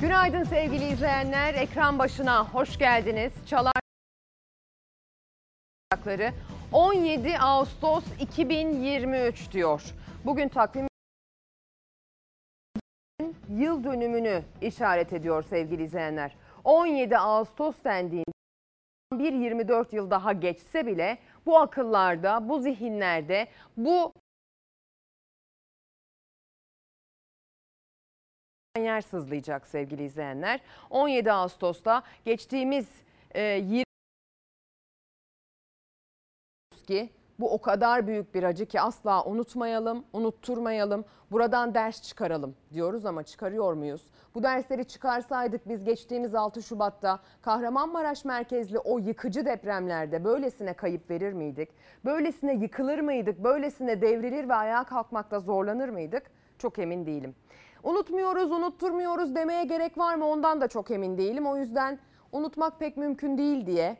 Günaydın 0.00 0.42
sevgili 0.42 0.88
izleyenler. 0.88 1.54
Ekran 1.54 1.98
başına 1.98 2.48
hoş 2.48 2.78
geldiniz. 2.78 3.32
Çalar 3.46 3.72
17 6.72 7.38
Ağustos 7.38 8.04
2023 8.20 9.52
diyor. 9.52 9.82
Bugün 10.24 10.48
takvim 10.48 10.86
yıl 13.48 13.84
dönümünü 13.84 14.42
işaret 14.60 15.12
ediyor 15.12 15.42
sevgili 15.42 15.84
izleyenler. 15.84 16.36
17 16.64 17.18
Ağustos 17.18 17.76
dendiğinde 17.84 18.32
bir 19.12 19.32
24 19.32 19.92
yıl 19.92 20.10
daha 20.10 20.32
geçse 20.32 20.86
bile 20.86 21.18
bu 21.46 21.58
akıllarda, 21.58 22.48
bu 22.48 22.58
zihinlerde, 22.58 23.46
bu 23.76 24.12
yer 28.76 29.00
sızlayacak 29.00 29.66
sevgili 29.66 30.04
izleyenler. 30.04 30.60
17 30.90 31.32
Ağustos'ta 31.32 32.02
geçtiğimiz 32.24 32.86
e, 33.34 33.42
20 33.42 33.84
ki 36.86 37.10
bu 37.40 37.52
o 37.52 37.60
kadar 37.60 38.06
büyük 38.06 38.34
bir 38.34 38.42
acı 38.42 38.66
ki 38.66 38.80
asla 38.80 39.24
unutmayalım, 39.24 40.04
unutturmayalım. 40.12 41.04
Buradan 41.30 41.74
ders 41.74 42.02
çıkaralım 42.02 42.56
diyoruz 42.72 43.06
ama 43.06 43.22
çıkarıyor 43.22 43.72
muyuz? 43.72 44.02
Bu 44.34 44.42
dersleri 44.42 44.84
çıkarsaydık 44.84 45.68
biz 45.68 45.84
geçtiğimiz 45.84 46.34
6 46.34 46.62
Şubat'ta 46.62 47.20
Kahramanmaraş 47.42 48.24
merkezli 48.24 48.78
o 48.78 48.98
yıkıcı 48.98 49.46
depremlerde 49.46 50.24
böylesine 50.24 50.74
kayıp 50.74 51.10
verir 51.10 51.32
miydik? 51.32 51.68
Böylesine 52.04 52.54
yıkılır 52.54 52.98
mıydık? 52.98 53.44
Böylesine 53.44 54.00
devrilir 54.00 54.48
ve 54.48 54.54
ayağa 54.54 54.84
kalkmakta 54.84 55.40
zorlanır 55.40 55.88
mıydık? 55.88 56.22
Çok 56.58 56.78
emin 56.78 57.06
değilim. 57.06 57.34
Unutmuyoruz, 57.86 58.52
unutturmuyoruz 58.52 59.34
demeye 59.34 59.64
gerek 59.64 59.98
var 59.98 60.14
mı 60.14 60.26
ondan 60.26 60.60
da 60.60 60.68
çok 60.68 60.90
emin 60.90 61.18
değilim. 61.18 61.46
O 61.46 61.56
yüzden 61.56 61.98
unutmak 62.32 62.80
pek 62.80 62.96
mümkün 62.96 63.38
değil 63.38 63.66
diye 63.66 63.96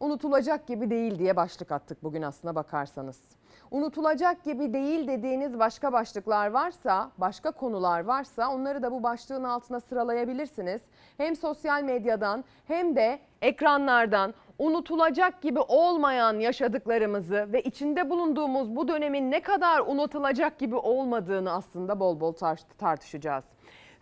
unutulacak 0.00 0.66
gibi 0.66 0.90
değil 0.90 1.18
diye 1.18 1.36
başlık 1.36 1.72
attık 1.72 2.02
bugün 2.02 2.22
aslına 2.22 2.54
bakarsanız. 2.54 3.37
Unutulacak 3.70 4.44
gibi 4.44 4.72
değil 4.72 5.08
dediğiniz 5.08 5.58
başka 5.58 5.92
başlıklar 5.92 6.50
varsa, 6.50 7.10
başka 7.18 7.50
konular 7.50 8.04
varsa 8.04 8.54
onları 8.54 8.82
da 8.82 8.92
bu 8.92 9.02
başlığın 9.02 9.44
altına 9.44 9.80
sıralayabilirsiniz. 9.80 10.82
Hem 11.16 11.36
sosyal 11.36 11.82
medyadan 11.82 12.44
hem 12.66 12.96
de 12.96 13.18
ekranlardan 13.42 14.34
unutulacak 14.58 15.42
gibi 15.42 15.60
olmayan 15.60 16.38
yaşadıklarımızı 16.38 17.48
ve 17.52 17.62
içinde 17.62 18.10
bulunduğumuz 18.10 18.76
bu 18.76 18.88
dönemin 18.88 19.30
ne 19.30 19.40
kadar 19.40 19.80
unutulacak 19.80 20.58
gibi 20.58 20.76
olmadığını 20.76 21.52
aslında 21.52 22.00
bol 22.00 22.20
bol 22.20 22.32
tartışacağız. 22.78 23.44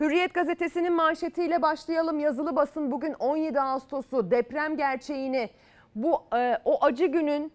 Hürriyet 0.00 0.34
gazetesinin 0.34 0.92
manşetiyle 0.92 1.62
başlayalım. 1.62 2.18
Yazılı 2.18 2.56
basın 2.56 2.90
bugün 2.90 3.12
17 3.12 3.60
Ağustos'u 3.60 4.30
deprem 4.30 4.76
gerçeğini 4.76 5.50
bu 5.94 6.22
e, 6.36 6.58
o 6.64 6.84
acı 6.84 7.06
günün 7.06 7.52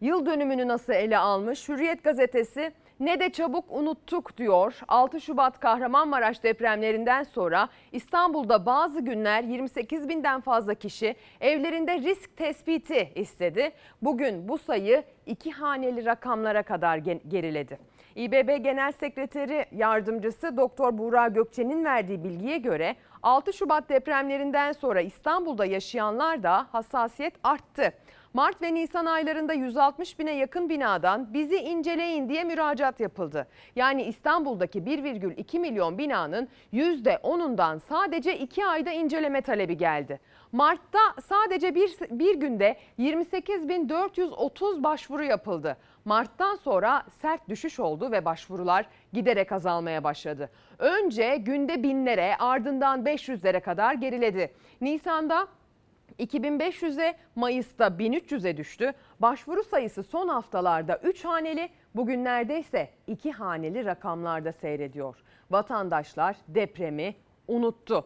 yıl 0.00 0.26
dönümünü 0.26 0.68
nasıl 0.68 0.92
ele 0.92 1.18
almış? 1.18 1.68
Hürriyet 1.68 2.04
gazetesi 2.04 2.72
ne 3.00 3.20
de 3.20 3.30
çabuk 3.30 3.64
unuttuk 3.68 4.36
diyor. 4.36 4.80
6 4.88 5.20
Şubat 5.20 5.60
Kahramanmaraş 5.60 6.42
depremlerinden 6.42 7.22
sonra 7.22 7.68
İstanbul'da 7.92 8.66
bazı 8.66 9.00
günler 9.00 9.42
28 9.42 10.08
binden 10.08 10.40
fazla 10.40 10.74
kişi 10.74 11.16
evlerinde 11.40 11.98
risk 11.98 12.36
tespiti 12.36 13.12
istedi. 13.14 13.72
Bugün 14.02 14.48
bu 14.48 14.58
sayı 14.58 15.02
iki 15.26 15.50
haneli 15.50 16.04
rakamlara 16.04 16.62
kadar 16.62 16.96
geriledi. 17.28 17.78
İBB 18.16 18.64
Genel 18.64 18.92
Sekreteri 18.92 19.66
Yardımcısı 19.72 20.56
Doktor 20.56 20.98
Buğra 20.98 21.28
Gökçe'nin 21.28 21.84
verdiği 21.84 22.24
bilgiye 22.24 22.58
göre 22.58 22.96
6 23.22 23.52
Şubat 23.52 23.88
depremlerinden 23.88 24.72
sonra 24.72 25.00
İstanbul'da 25.00 25.64
yaşayanlar 25.64 26.42
da 26.42 26.66
hassasiyet 26.72 27.34
arttı. 27.44 27.92
Mart 28.34 28.62
ve 28.62 28.74
Nisan 28.74 29.06
aylarında 29.06 29.52
160 29.52 30.18
bine 30.18 30.32
yakın 30.34 30.68
binadan 30.68 31.34
bizi 31.34 31.56
inceleyin 31.56 32.28
diye 32.28 32.44
müracaat 32.44 33.00
yapıldı. 33.00 33.46
Yani 33.76 34.02
İstanbul'daki 34.02 34.78
1,2 34.78 35.58
milyon 35.58 35.98
binanın 35.98 36.48
%10'undan 36.72 37.80
sadece 37.80 38.38
2 38.38 38.66
ayda 38.66 38.92
inceleme 38.92 39.40
talebi 39.40 39.76
geldi. 39.76 40.20
Mart'ta 40.52 40.98
sadece 41.22 41.74
bir, 41.74 41.90
bir 42.10 42.40
günde 42.40 42.76
28.430 42.98 44.82
başvuru 44.82 45.24
yapıldı. 45.24 45.76
Mart'tan 46.04 46.56
sonra 46.56 47.02
sert 47.22 47.48
düşüş 47.48 47.80
oldu 47.80 48.12
ve 48.12 48.24
başvurular 48.24 48.86
giderek 49.12 49.52
azalmaya 49.52 50.04
başladı. 50.04 50.50
Önce 50.78 51.36
günde 51.36 51.82
binlere 51.82 52.36
ardından 52.36 53.04
500'lere 53.04 53.60
kadar 53.60 53.94
geriledi. 53.94 54.52
Nisan'da 54.80 55.48
2500'e 56.18 57.14
Mayıs'ta 57.36 57.86
1300'e 57.86 58.56
düştü. 58.56 58.92
Başvuru 59.20 59.64
sayısı 59.64 60.02
son 60.02 60.28
haftalarda 60.28 60.96
3 60.96 61.24
haneli, 61.24 61.68
bugünlerde 61.94 62.60
ise 62.60 62.90
2 63.06 63.32
haneli 63.32 63.84
rakamlarda 63.84 64.52
seyrediyor. 64.52 65.16
Vatandaşlar 65.50 66.36
depremi 66.48 67.14
unuttu. 67.48 68.04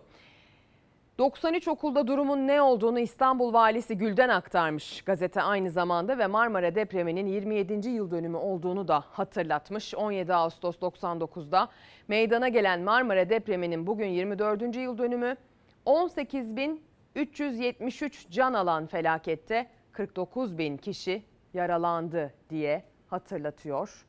93 1.19 1.69
okulda 1.69 2.07
durumun 2.07 2.47
ne 2.47 2.63
olduğunu 2.63 2.99
İstanbul 2.99 3.53
Valisi 3.53 3.99
Gül'den 3.99 4.29
aktarmış 4.29 5.03
gazete 5.03 5.43
aynı 5.43 5.71
zamanda 5.71 6.19
ve 6.19 6.27
Marmara 6.27 6.75
depreminin 6.75 7.27
27. 7.27 7.89
yıl 7.89 8.11
dönümü 8.11 8.37
olduğunu 8.37 8.89
da 8.89 9.05
hatırlatmış. 9.11 9.95
17 9.95 10.35
Ağustos 10.35 10.77
99'da 10.77 11.69
meydana 12.09 12.49
gelen 12.49 12.81
Marmara 12.81 13.31
depreminin 13.31 13.87
bugün 13.87 14.07
24. 14.07 14.77
yıl 14.77 14.99
dönümü 14.99 15.37
18.373 17.17 18.31
can 18.31 18.55
alan 18.55 18.87
felakette 18.87 19.67
49 19.93 20.59
bin 20.59 20.77
kişi 20.77 21.23
yaralandı 21.55 22.35
diye 22.51 22.85
hatırlatıyor. 23.07 24.07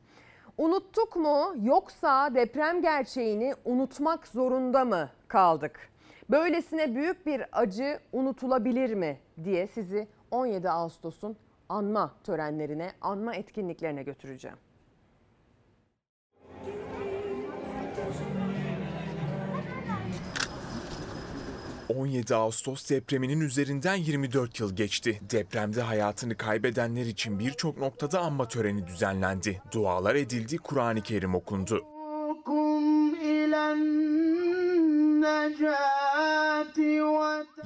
Unuttuk 0.58 1.16
mu 1.16 1.54
yoksa 1.62 2.34
deprem 2.34 2.82
gerçeğini 2.82 3.54
unutmak 3.64 4.26
zorunda 4.28 4.84
mı 4.84 5.10
kaldık? 5.28 5.90
Böylesine 6.30 6.94
büyük 6.94 7.26
bir 7.26 7.44
acı 7.52 8.00
unutulabilir 8.12 8.94
mi 8.94 9.18
diye 9.44 9.66
sizi 9.66 10.08
17 10.30 10.70
Ağustos'un 10.70 11.36
anma 11.68 12.14
törenlerine, 12.24 12.92
anma 13.00 13.34
etkinliklerine 13.34 14.02
götüreceğim. 14.02 14.56
...17 21.88 22.34
Ağustos 22.34 22.90
depreminin 22.90 23.40
üzerinden 23.40 23.94
24 23.94 24.60
yıl 24.60 24.76
geçti. 24.76 25.20
Depremde 25.30 25.82
hayatını 25.82 26.36
kaybedenler 26.36 27.06
için 27.06 27.38
birçok 27.38 27.78
noktada 27.78 28.20
anma 28.20 28.48
töreni 28.48 28.86
düzenlendi. 28.86 29.62
Dualar 29.72 30.14
edildi, 30.14 30.58
Kur'an-ı 30.58 31.02
Kerim 31.02 31.34
okundu. 31.34 31.84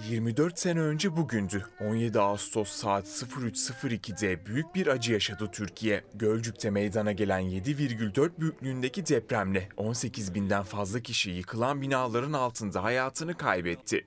24 0.08 0.58
sene 0.58 0.80
önce 0.80 1.16
bugündü. 1.16 1.66
17 1.80 2.20
Ağustos 2.20 2.68
saat 2.68 3.06
03.02'de 3.06 4.46
büyük 4.46 4.74
bir 4.74 4.86
acı 4.86 5.12
yaşadı 5.12 5.50
Türkiye. 5.52 6.04
Gölcük'te 6.14 6.70
meydana 6.70 7.12
gelen 7.12 7.42
7,4 7.42 8.40
büyüklüğündeki 8.40 9.06
depremle 9.06 9.68
18 9.76 10.34
binden 10.34 10.62
fazla 10.62 11.00
kişi 11.00 11.30
yıkılan 11.30 11.82
binaların 11.82 12.32
altında 12.32 12.82
hayatını 12.82 13.34
kaybetti. 13.36 14.06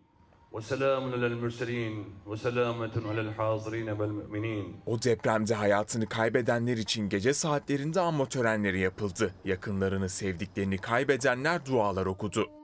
O 4.85 5.01
depremde 5.03 5.55
hayatını 5.55 6.09
kaybedenler 6.09 6.77
için 6.77 7.09
gece 7.09 7.33
saatlerinde 7.33 7.99
anma 7.99 8.25
törenleri 8.25 8.79
yapıldı. 8.79 9.33
Yakınlarını, 9.45 10.09
sevdiklerini 10.09 10.77
kaybedenler 10.77 11.65
dualar 11.65 12.05
okudu. 12.05 12.62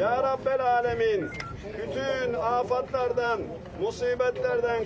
Ya 0.00 0.22
Rabbel 0.22 0.60
Alemin 0.60 1.30
bütün 1.78 2.34
afatlardan, 2.34 3.40
musibetlerden, 3.80 4.84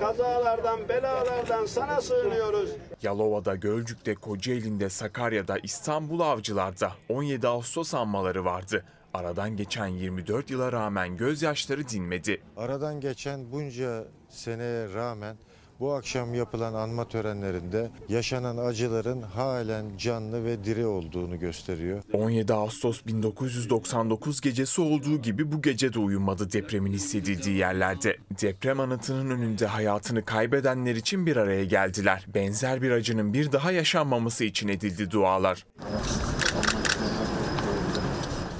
kazalardan, 0.00 0.88
belalardan 0.88 1.66
sana 1.66 2.00
sığınıyoruz. 2.00 2.70
Yalova'da, 3.02 3.54
Gölcük'te, 3.56 4.14
Kocaeli'nde, 4.14 4.88
Sakarya'da, 4.88 5.58
İstanbul 5.62 6.20
Avcılar'da 6.20 6.92
17 7.08 7.48
Ağustos 7.48 7.94
anmaları 7.94 8.44
vardı. 8.44 8.84
Aradan 9.14 9.56
geçen 9.56 9.86
24 9.86 10.50
yıla 10.50 10.72
rağmen 10.72 11.16
gözyaşları 11.16 11.88
dinmedi. 11.88 12.42
Aradan 12.56 13.00
geçen 13.00 13.52
bunca 13.52 14.04
seneye 14.28 14.94
rağmen 14.94 15.36
bu 15.82 15.92
akşam 15.92 16.34
yapılan 16.34 16.74
anma 16.74 17.08
törenlerinde 17.08 17.90
yaşanan 18.08 18.56
acıların 18.56 19.22
halen 19.22 19.84
canlı 19.98 20.44
ve 20.44 20.64
diri 20.64 20.86
olduğunu 20.86 21.38
gösteriyor. 21.38 22.02
17 22.12 22.54
Ağustos 22.54 23.06
1999 23.06 24.40
gecesi 24.40 24.80
olduğu 24.80 25.22
gibi 25.22 25.52
bu 25.52 25.62
gece 25.62 25.92
de 25.92 25.98
uyumadı 25.98 26.52
depremin 26.52 26.92
hissedildiği 26.92 27.56
yerlerde. 27.56 28.16
Deprem 28.42 28.80
anıtının 28.80 29.30
önünde 29.30 29.66
hayatını 29.66 30.24
kaybedenler 30.24 30.94
için 30.94 31.26
bir 31.26 31.36
araya 31.36 31.64
geldiler. 31.64 32.26
Benzer 32.34 32.82
bir 32.82 32.90
acının 32.90 33.34
bir 33.34 33.52
daha 33.52 33.72
yaşanmaması 33.72 34.44
için 34.44 34.68
edildi 34.68 35.10
dualar. 35.10 35.66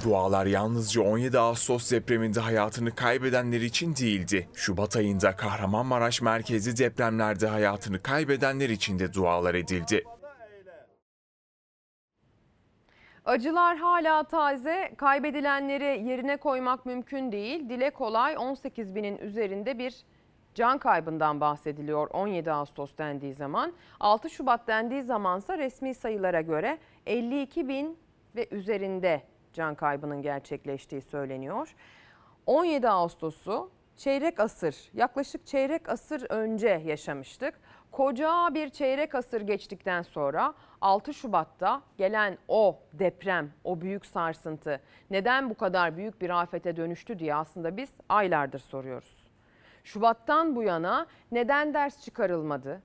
Dualar 0.03 0.45
yalnızca 0.45 1.01
17 1.01 1.39
Ağustos 1.39 1.91
depreminde 1.91 2.39
hayatını 2.39 2.95
kaybedenler 2.95 3.61
için 3.61 3.95
değildi. 3.95 4.49
Şubat 4.53 4.95
ayında 4.95 5.35
Kahramanmaraş 5.35 6.21
merkezli 6.21 6.77
depremlerde 6.77 7.47
hayatını 7.47 7.99
kaybedenler 7.99 8.69
için 8.69 8.99
de 8.99 9.13
dualar 9.13 9.55
edildi. 9.55 10.03
Acılar 13.25 13.77
hala 13.77 14.23
taze, 14.23 14.93
kaybedilenleri 14.97 16.03
yerine 16.09 16.37
koymak 16.37 16.85
mümkün 16.85 17.31
değil. 17.31 17.69
Dile 17.69 17.89
kolay 17.89 18.37
18 18.37 18.95
binin 18.95 19.17
üzerinde 19.17 19.79
bir 19.79 19.95
can 20.55 20.77
kaybından 20.77 21.41
bahsediliyor 21.41 22.09
17 22.09 22.51
Ağustos 22.51 22.97
dendiği 22.97 23.33
zaman. 23.33 23.73
6 23.99 24.29
Şubat 24.29 24.67
dendiği 24.67 25.03
zamansa 25.03 25.57
resmi 25.57 25.95
sayılara 25.95 26.41
göre 26.41 26.77
52 27.05 27.67
bin 27.67 27.97
ve 28.35 28.47
üzerinde 28.51 29.21
can 29.53 29.75
kaybının 29.75 30.21
gerçekleştiği 30.21 31.01
söyleniyor. 31.01 31.75
17 32.45 32.89
Ağustos'u 32.89 33.71
çeyrek 33.97 34.39
asır, 34.39 34.75
yaklaşık 34.93 35.47
çeyrek 35.47 35.89
asır 35.89 36.25
önce 36.29 36.81
yaşamıştık. 36.85 37.53
Koca 37.91 38.49
bir 38.53 38.69
çeyrek 38.69 39.15
asır 39.15 39.41
geçtikten 39.41 40.01
sonra 40.01 40.53
6 40.81 41.13
Şubat'ta 41.13 41.81
gelen 41.97 42.37
o 42.47 42.79
deprem, 42.93 43.51
o 43.63 43.81
büyük 43.81 44.05
sarsıntı 44.05 44.81
neden 45.09 45.49
bu 45.49 45.55
kadar 45.55 45.97
büyük 45.97 46.21
bir 46.21 46.41
afete 46.41 46.77
dönüştü 46.77 47.19
diye 47.19 47.35
aslında 47.35 47.77
biz 47.77 47.89
aylardır 48.09 48.59
soruyoruz. 48.59 49.27
Şubat'tan 49.83 50.55
bu 50.55 50.63
yana 50.63 51.07
neden 51.31 51.73
ders 51.73 52.03
çıkarılmadı? 52.03 52.81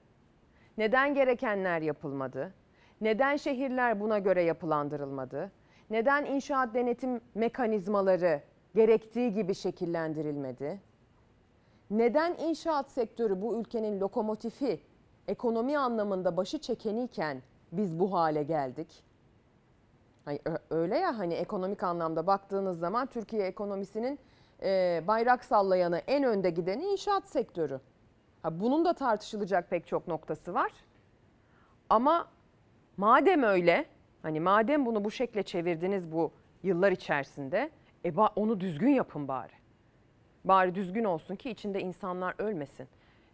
Neden 0.78 1.14
gerekenler 1.14 1.82
yapılmadı? 1.82 2.54
Neden 3.00 3.36
şehirler 3.36 4.00
buna 4.00 4.18
göre 4.18 4.42
yapılandırılmadı? 4.42 5.50
Neden 5.90 6.24
inşaat 6.24 6.74
denetim 6.74 7.20
mekanizmaları 7.34 8.42
gerektiği 8.74 9.34
gibi 9.34 9.54
şekillendirilmedi? 9.54 10.80
Neden 11.90 12.34
inşaat 12.34 12.90
sektörü 12.90 13.42
bu 13.42 13.60
ülkenin 13.60 14.00
lokomotifi, 14.00 14.80
ekonomi 15.28 15.78
anlamında 15.78 16.36
başı 16.36 16.58
çekeniyken 16.58 17.42
biz 17.72 17.98
bu 18.00 18.12
hale 18.12 18.42
geldik? 18.42 19.04
Hani 20.24 20.40
öyle 20.70 20.98
ya 20.98 21.18
hani 21.18 21.34
ekonomik 21.34 21.82
anlamda 21.82 22.26
baktığınız 22.26 22.78
zaman 22.78 23.06
Türkiye 23.06 23.46
ekonomisinin 23.46 24.18
e, 24.62 25.02
bayrak 25.06 25.44
sallayanı 25.44 25.98
en 25.98 26.24
önde 26.24 26.50
gideni 26.50 26.84
inşaat 26.84 27.28
sektörü. 27.28 27.80
Bunun 28.50 28.84
da 28.84 28.92
tartışılacak 28.92 29.70
pek 29.70 29.86
çok 29.86 30.08
noktası 30.08 30.54
var. 30.54 30.72
Ama 31.90 32.28
madem 32.96 33.42
öyle, 33.42 33.84
hani 34.28 34.40
madem 34.40 34.86
bunu 34.86 35.04
bu 35.04 35.10
şekle 35.10 35.42
çevirdiniz 35.42 36.12
bu 36.12 36.32
yıllar 36.62 36.92
içerisinde, 36.92 37.70
e 38.04 38.12
onu 38.36 38.60
düzgün 38.60 38.90
yapın 38.90 39.28
bari. 39.28 39.52
Bari 40.44 40.74
düzgün 40.74 41.04
olsun 41.04 41.36
ki 41.36 41.50
içinde 41.50 41.80
insanlar 41.80 42.34
ölmesin. 42.38 42.88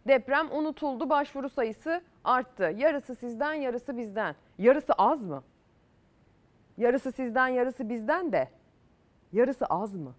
Deprem 0.07 0.51
unutuldu, 0.51 1.09
başvuru 1.09 1.49
sayısı 1.49 2.01
arttı. 2.23 2.63
Yarısı 2.63 3.15
sizden, 3.15 3.53
yarısı 3.53 3.97
bizden. 3.97 4.35
Yarısı 4.57 4.93
az 4.93 5.23
mı? 5.23 5.43
Yarısı 6.77 7.11
sizden, 7.11 7.47
yarısı 7.47 7.89
bizden 7.89 8.31
de. 8.31 8.49
Yarısı 9.33 9.65
az 9.65 9.95
mı? 9.95 10.13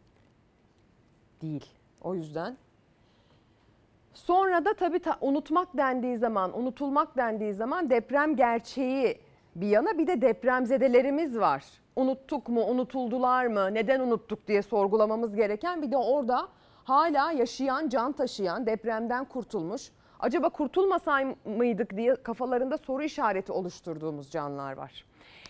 Değil. 1.42 1.66
O 2.00 2.14
yüzden 2.14 2.56
Sonra 4.14 4.64
da 4.64 4.74
tabii 4.74 4.98
ta- 4.98 5.18
unutmak 5.20 5.76
dendiği 5.76 6.16
zaman, 6.16 6.58
unutulmak 6.58 7.16
dendiği 7.16 7.52
zaman 7.52 7.90
deprem 7.90 8.36
gerçeği 8.36 9.25
bir 9.60 9.66
yana 9.66 9.98
bir 9.98 10.06
de 10.06 10.20
depremzedelerimiz 10.20 11.38
var. 11.38 11.64
Unuttuk 11.96 12.48
mu, 12.48 12.64
unutuldular 12.64 13.46
mı, 13.46 13.74
neden 13.74 14.00
unuttuk 14.00 14.48
diye 14.48 14.62
sorgulamamız 14.62 15.36
gereken 15.36 15.82
bir 15.82 15.92
de 15.92 15.96
orada 15.96 16.48
hala 16.84 17.32
yaşayan, 17.32 17.88
can 17.88 18.12
taşıyan, 18.12 18.66
depremden 18.66 19.24
kurtulmuş. 19.24 19.90
Acaba 20.20 20.48
kurtulmasay 20.48 21.36
mıydık 21.44 21.96
diye 21.96 22.14
kafalarında 22.14 22.78
soru 22.78 23.02
işareti 23.02 23.52
oluşturduğumuz 23.52 24.30
canlar 24.30 24.76
var. 24.76 25.04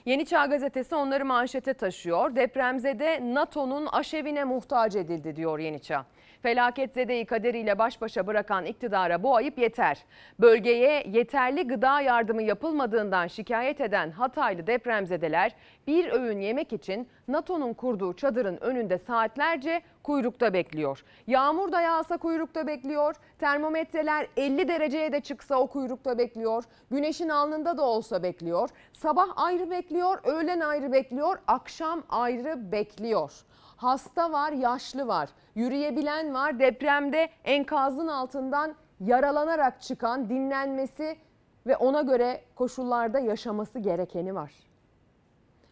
Yeni 0.04 0.26
Çağ 0.26 0.46
Gazetesi 0.46 0.94
onları 0.94 1.24
manşete 1.24 1.74
taşıyor. 1.74 2.36
Depremzede 2.36 3.34
NATO'nun 3.34 3.86
aşevine 3.86 4.44
muhtaç 4.44 4.96
edildi 4.96 5.36
diyor 5.36 5.58
Yeni 5.58 5.80
Çağ. 5.80 6.06
Felaketzedeyi 6.46 7.26
kaderiyle 7.26 7.78
baş 7.78 8.00
başa 8.00 8.26
bırakan 8.26 8.64
iktidara 8.66 9.22
bu 9.22 9.37
ayıp 9.37 9.58
yeter. 9.58 10.04
Bölgeye 10.40 11.04
yeterli 11.12 11.66
gıda 11.66 12.00
yardımı 12.00 12.43
yapılmadığından 12.43 13.26
şikayet 13.26 13.81
eden 13.81 14.10
Hataylı 14.10 14.66
depremzedeler 14.66 15.52
bir 15.87 16.12
öğün 16.12 16.40
yemek 16.40 16.72
için 16.72 17.08
NATO'nun 17.28 17.75
kurduğu 17.75 18.12
çadırın 18.12 18.56
önünde 18.56 18.98
saatlerce 18.98 19.82
kuyrukta 20.02 20.52
bekliyor. 20.52 21.04
Yağmur 21.26 21.72
da 21.72 21.81
yağsa 21.81 22.16
kuyrukta 22.16 22.66
bekliyor. 22.66 23.14
Termometreler 23.38 24.26
50 24.37 24.69
dereceye 24.69 25.12
de 25.12 25.20
çıksa 25.20 25.56
o 25.56 25.66
kuyrukta 25.66 26.19
bekliyor. 26.19 26.64
Güneşin 26.90 27.28
alnında 27.28 27.76
da 27.76 27.82
olsa 27.82 28.22
bekliyor. 28.22 28.69
Sabah 28.92 29.28
ayrı 29.37 29.70
bekliyor, 29.70 30.19
öğlen 30.25 30.60
ayrı 30.60 30.92
bekliyor, 30.92 31.38
akşam 31.46 32.02
ayrı 32.08 32.72
bekliyor. 32.72 33.32
Hasta 33.76 34.32
var, 34.32 34.52
yaşlı 34.52 35.06
var, 35.06 35.28
yürüyebilen 35.55 36.34
var, 36.34 36.58
depremde 36.58 37.28
enkazın 37.44 38.06
altından 38.06 38.75
yaralanarak 39.00 39.82
çıkan, 39.82 40.28
dinlenmesi 40.28 41.19
ve 41.67 41.76
ona 41.76 42.02
göre 42.02 42.40
koşullarda 42.55 43.19
yaşaması 43.19 43.78
gerekeni 43.78 44.34
var. 44.34 44.52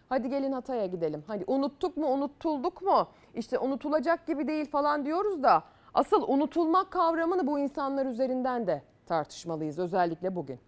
Hadi 0.08 0.30
gelin 0.30 0.52
Hatay'a 0.52 0.86
gidelim. 0.86 1.24
Hadi 1.26 1.44
unuttuk 1.46 1.96
mu, 1.96 2.06
unutulduk 2.06 2.82
mu? 2.82 3.08
İşte 3.34 3.58
unutulacak 3.58 4.26
gibi 4.26 4.48
değil 4.48 4.70
falan 4.70 5.04
diyoruz 5.04 5.42
da 5.42 5.62
asıl 5.94 6.28
unutulmak 6.28 6.90
kavramını 6.90 7.46
bu 7.46 7.58
insanlar 7.58 8.06
üzerinden 8.06 8.66
de 8.66 8.82
tartışmalıyız 9.06 9.78
özellikle 9.78 10.36
bugün. 10.36 10.58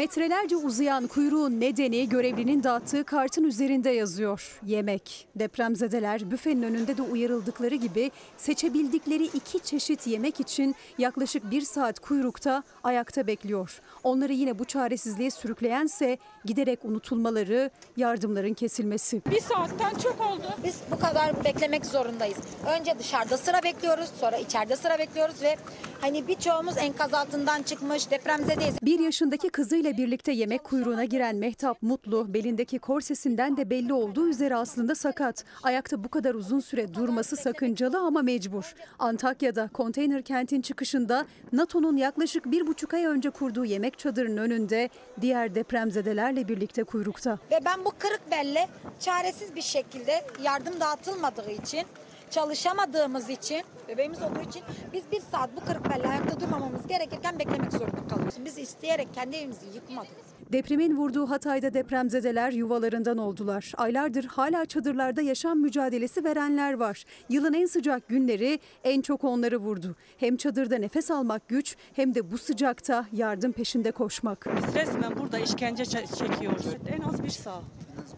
Metrelerce 0.00 0.56
uzayan 0.56 1.06
kuyruğun 1.06 1.60
nedeni 1.60 2.08
görevlinin 2.08 2.62
dağıttığı 2.62 3.04
kartın 3.04 3.44
üzerinde 3.44 3.90
yazıyor. 3.90 4.60
Yemek. 4.66 5.28
Depremzedeler 5.36 6.30
büfenin 6.30 6.62
önünde 6.62 6.96
de 6.96 7.02
uyarıldıkları 7.02 7.74
gibi 7.74 8.10
seçebildikleri 8.36 9.24
iki 9.24 9.60
çeşit 9.60 10.06
yemek 10.06 10.40
için 10.40 10.74
yaklaşık 10.98 11.50
bir 11.50 11.60
saat 11.60 11.98
kuyrukta 11.98 12.62
ayakta 12.84 13.26
bekliyor. 13.26 13.80
Onları 14.02 14.32
yine 14.32 14.58
bu 14.58 14.64
çaresizliğe 14.64 15.30
sürükleyense 15.30 16.18
giderek 16.44 16.84
unutulmaları, 16.84 17.70
yardımların 17.96 18.54
kesilmesi. 18.54 19.22
Bir 19.30 19.40
saatten 19.40 19.98
çok 20.02 20.20
oldu. 20.20 20.54
Biz 20.64 20.76
bu 20.90 20.98
kadar 20.98 21.44
beklemek 21.44 21.86
zorundayız. 21.86 22.38
Önce 22.78 22.98
dışarıda 22.98 23.36
sıra 23.36 23.62
bekliyoruz, 23.62 24.10
sonra 24.20 24.36
içeride 24.36 24.76
sıra 24.76 24.98
bekliyoruz 24.98 25.42
ve 25.42 25.56
hani 26.00 26.28
birçoğumuz 26.28 26.76
enkaz 26.78 27.14
altından 27.14 27.62
çıkmış, 27.62 28.10
depremzedeyiz. 28.10 28.74
Bir 28.82 28.98
yaşındaki 28.98 29.48
kızıyla 29.48 29.89
birlikte 29.96 30.32
yemek 30.32 30.64
kuyruğuna 30.64 31.04
giren 31.04 31.36
Mehtap 31.36 31.82
Mutlu, 31.82 32.34
belindeki 32.34 32.78
korsesinden 32.78 33.56
de 33.56 33.70
belli 33.70 33.92
olduğu 33.92 34.28
üzere 34.28 34.56
aslında 34.56 34.94
sakat. 34.94 35.44
Ayakta 35.62 36.04
bu 36.04 36.08
kadar 36.08 36.34
uzun 36.34 36.60
süre 36.60 36.94
durması 36.94 37.36
sakıncalı 37.36 37.98
ama 37.98 38.22
mecbur. 38.22 38.74
Antakya'da 38.98 39.68
konteyner 39.68 40.22
kentin 40.22 40.60
çıkışında 40.60 41.26
NATO'nun 41.52 41.96
yaklaşık 41.96 42.50
bir 42.50 42.66
buçuk 42.66 42.94
ay 42.94 43.06
önce 43.06 43.30
kurduğu 43.30 43.64
yemek 43.64 43.98
çadırının 43.98 44.36
önünde 44.36 44.88
diğer 45.20 45.54
depremzedelerle 45.54 46.48
birlikte 46.48 46.84
kuyrukta. 46.84 47.38
Ve 47.50 47.58
ben 47.64 47.84
bu 47.84 47.92
kırık 47.98 48.30
belle 48.30 48.68
çaresiz 49.00 49.56
bir 49.56 49.62
şekilde 49.62 50.24
yardım 50.42 50.80
dağıtılmadığı 50.80 51.50
için, 51.50 51.82
çalışamadığımız 52.30 53.30
için, 53.30 53.62
bebeğimiz 53.88 54.22
olduğu 54.22 54.40
için 54.48 54.62
biz 54.92 55.02
bir 55.12 55.20
saat 55.20 55.50
bu 55.56 55.60
kırık 55.64 55.90
belle 55.90 56.08
ayakta 56.08 56.40
durmamamız 56.40 56.86
gerekirken 56.86 57.38
beklemek 57.38 57.72
zorunda 57.72 58.08
kalıyoruz. 58.08 58.34
Biz 58.44 58.58
isteyerek 58.58 59.14
kendi 59.14 59.36
evimizi 59.36 59.66
yıkmadık. 59.74 60.10
Depremin 60.52 60.96
vurduğu 60.96 61.30
Hatay'da 61.30 61.74
depremzedeler 61.74 62.52
yuvalarından 62.52 63.18
oldular. 63.18 63.72
Aylardır 63.76 64.24
hala 64.24 64.66
çadırlarda 64.66 65.22
yaşam 65.22 65.58
mücadelesi 65.58 66.24
verenler 66.24 66.72
var. 66.72 67.04
Yılın 67.28 67.52
en 67.54 67.66
sıcak 67.66 68.08
günleri 68.08 68.58
en 68.84 69.00
çok 69.02 69.24
onları 69.24 69.56
vurdu. 69.58 69.96
Hem 70.18 70.36
çadırda 70.36 70.78
nefes 70.78 71.10
almak 71.10 71.48
güç 71.48 71.76
hem 71.92 72.14
de 72.14 72.30
bu 72.30 72.38
sıcakta 72.38 73.06
yardım 73.12 73.52
peşinde 73.52 73.90
koşmak. 73.90 74.46
Biz 74.56 74.74
resmen 74.74 75.18
burada 75.18 75.38
işkence 75.38 75.82
çe- 75.82 76.16
çekiyoruz. 76.18 76.66
En 76.96 77.00
az 77.02 77.22
bir 77.24 77.28
saat. 77.30 77.62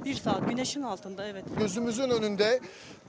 Bir 0.04 0.14
saat 0.14 0.48
güneşin 0.48 0.82
altında 0.82 1.26
evet. 1.26 1.44
Gözümüzün 1.58 2.10
önünde 2.10 2.60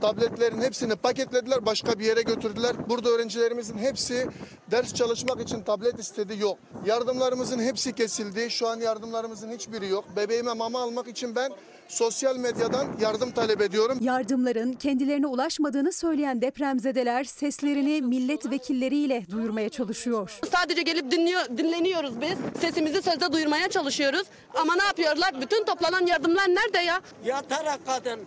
tabletlerin 0.02 0.62
hepsini 0.62 0.96
paketlediler, 0.96 1.66
başka 1.66 2.00
bir 2.00 2.06
yere 2.06 2.22
götürdüler. 2.22 2.90
Burada 2.90 3.10
öğrencilerimizin 3.10 3.78
hepsi 3.78 4.28
ders 4.72 4.94
çalışmak 4.94 5.42
için 5.42 5.62
tablet 5.62 6.00
istedi, 6.00 6.38
yok. 6.40 6.58
Yardımlarımızın 6.86 7.60
hepsi 7.60 7.94
kesildi. 7.94 8.52
Şu 8.52 8.68
an 8.68 8.80
yardımlarımızın 8.80 9.52
hiçbiri 9.52 9.88
yok. 9.88 10.06
Bebeğime 10.16 10.54
mama 10.54 10.82
almak 10.82 11.08
için 11.08 11.36
ben 11.36 11.52
sosyal 11.94 12.38
medyadan 12.38 12.88
yardım 13.02 13.32
talep 13.32 13.62
ediyorum. 13.62 13.98
Yardımların 14.02 14.74
kendilerine 14.74 15.28
ulaşmadığını 15.28 15.92
söyleyen 15.94 16.42
depremzedeler 16.42 17.24
seslerini 17.24 18.02
milletvekilleriyle 18.02 19.26
duyurmaya 19.32 19.70
çalışıyor. 19.70 20.40
Sadece 20.52 20.82
gelip 20.82 21.12
dinliyor, 21.12 21.42
dinleniyoruz 21.58 22.22
biz. 22.22 22.62
Sesimizi 22.62 23.02
sözde 23.02 23.34
duyurmaya 23.34 23.70
çalışıyoruz. 23.70 24.24
Ama 24.54 24.76
ne 24.76 24.84
yapıyorlar? 24.84 25.42
Bütün 25.42 25.66
toplanan 25.66 26.06
yardımlar 26.06 26.48
nerede 26.50 26.78
ya? 26.78 27.02
Yatarak 27.26 27.80
kadın. 27.86 28.20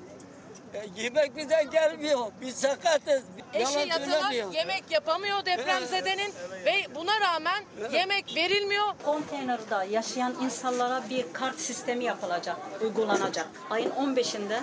E, 0.75 1.03
yemek 1.03 1.37
bize 1.37 1.67
gelmiyor. 1.73 2.27
Biz 2.41 2.55
sakatız. 2.57 3.23
Eşi 3.55 3.79
Yalan 3.79 3.99
söylemiyor. 4.05 4.53
yemek 4.53 4.85
yapamıyor 4.91 5.45
depremzedenin 5.47 6.33
ve 6.65 6.95
buna 6.95 7.21
rağmen 7.21 7.65
yemek 7.93 8.35
verilmiyor. 8.37 8.87
Konteynerde 9.05 9.87
yaşayan 9.91 10.35
insanlara 10.43 11.03
bir 11.11 11.33
kart 11.33 11.59
sistemi 11.59 12.05
yapılacak, 12.05 12.57
uygulanacak. 12.83 13.47
Ayın 13.71 13.91
15'inde 13.91 14.61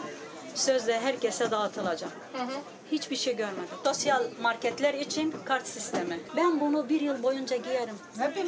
sözde 0.55 1.00
herkese 1.00 1.51
dağıtılacak. 1.51 2.10
Hiçbir 2.91 3.15
şey 3.15 3.36
görmedim. 3.36 3.67
Sosyal 3.83 4.24
marketler 4.41 4.93
için 4.93 5.36
kart 5.45 5.67
sistemi. 5.67 6.19
Ben 6.36 6.60
bunu 6.60 6.89
bir 6.89 7.01
yıl 7.01 7.24
boyunca 7.24 7.57
giyerim. 7.57 7.95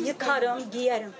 Yıkarım, 0.05 0.71
giyerim. 0.71 1.13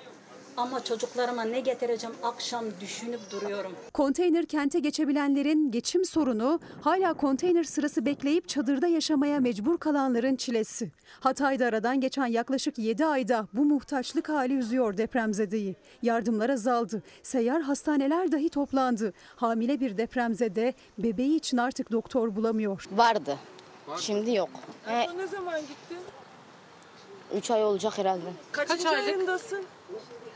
Ama 0.57 0.83
çocuklarıma 0.83 1.43
ne 1.43 1.59
getireceğim 1.59 2.15
akşam 2.23 2.65
düşünüp 2.81 3.31
duruyorum. 3.31 3.71
Konteyner 3.93 4.45
kente 4.45 4.79
geçebilenlerin 4.79 5.71
geçim 5.71 6.05
sorunu 6.05 6.59
hala 6.81 7.13
konteyner 7.13 7.63
sırası 7.63 8.05
bekleyip 8.05 8.47
çadırda 8.49 8.87
yaşamaya 8.87 9.39
mecbur 9.39 9.77
kalanların 9.77 10.35
çilesi. 10.35 10.91
Hatay'da 11.19 11.65
aradan 11.65 12.01
geçen 12.01 12.25
yaklaşık 12.25 12.77
7 12.79 13.05
ayda 13.05 13.47
bu 13.53 13.65
muhtaçlık 13.65 14.29
hali 14.29 14.53
üzüyor 14.53 14.97
depremzedeyi. 14.97 15.75
Yardımlar 16.01 16.49
azaldı. 16.49 17.03
Seyyar 17.23 17.61
hastaneler 17.61 18.31
dahi 18.31 18.49
toplandı. 18.49 19.13
Hamile 19.35 19.79
bir 19.79 19.97
depremzede 19.97 20.73
bebeği 20.97 21.35
için 21.35 21.57
artık 21.57 21.91
doktor 21.91 22.35
bulamıyor. 22.35 22.85
Vardı. 22.91 23.37
Şimdi 23.99 24.35
yok. 24.35 24.49
E, 24.89 25.17
Ne 25.17 25.27
zaman 25.27 25.61
gittin? 25.61 25.97
3 27.37 27.51
ay 27.51 27.63
olacak 27.63 27.97
herhalde. 27.97 28.25
Kaç 28.51 28.85
ayındasın? 28.85 29.63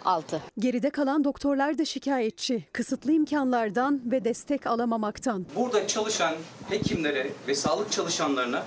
6. 0.06 0.42
Geride 0.60 0.90
kalan 0.90 1.24
doktorlar 1.24 1.78
da 1.78 1.86
şikayetçi. 1.86 2.64
Kısıtlı 2.74 3.12
imkanlardan 3.12 4.02
ve 4.06 4.26
destek 4.26 4.68
alamamaktan. 4.68 5.46
Burada 5.56 5.88
çalışan 5.88 6.36
hekimlere 6.70 7.28
ve 7.48 7.56
sağlık 7.56 7.92
çalışanlarına 7.92 8.64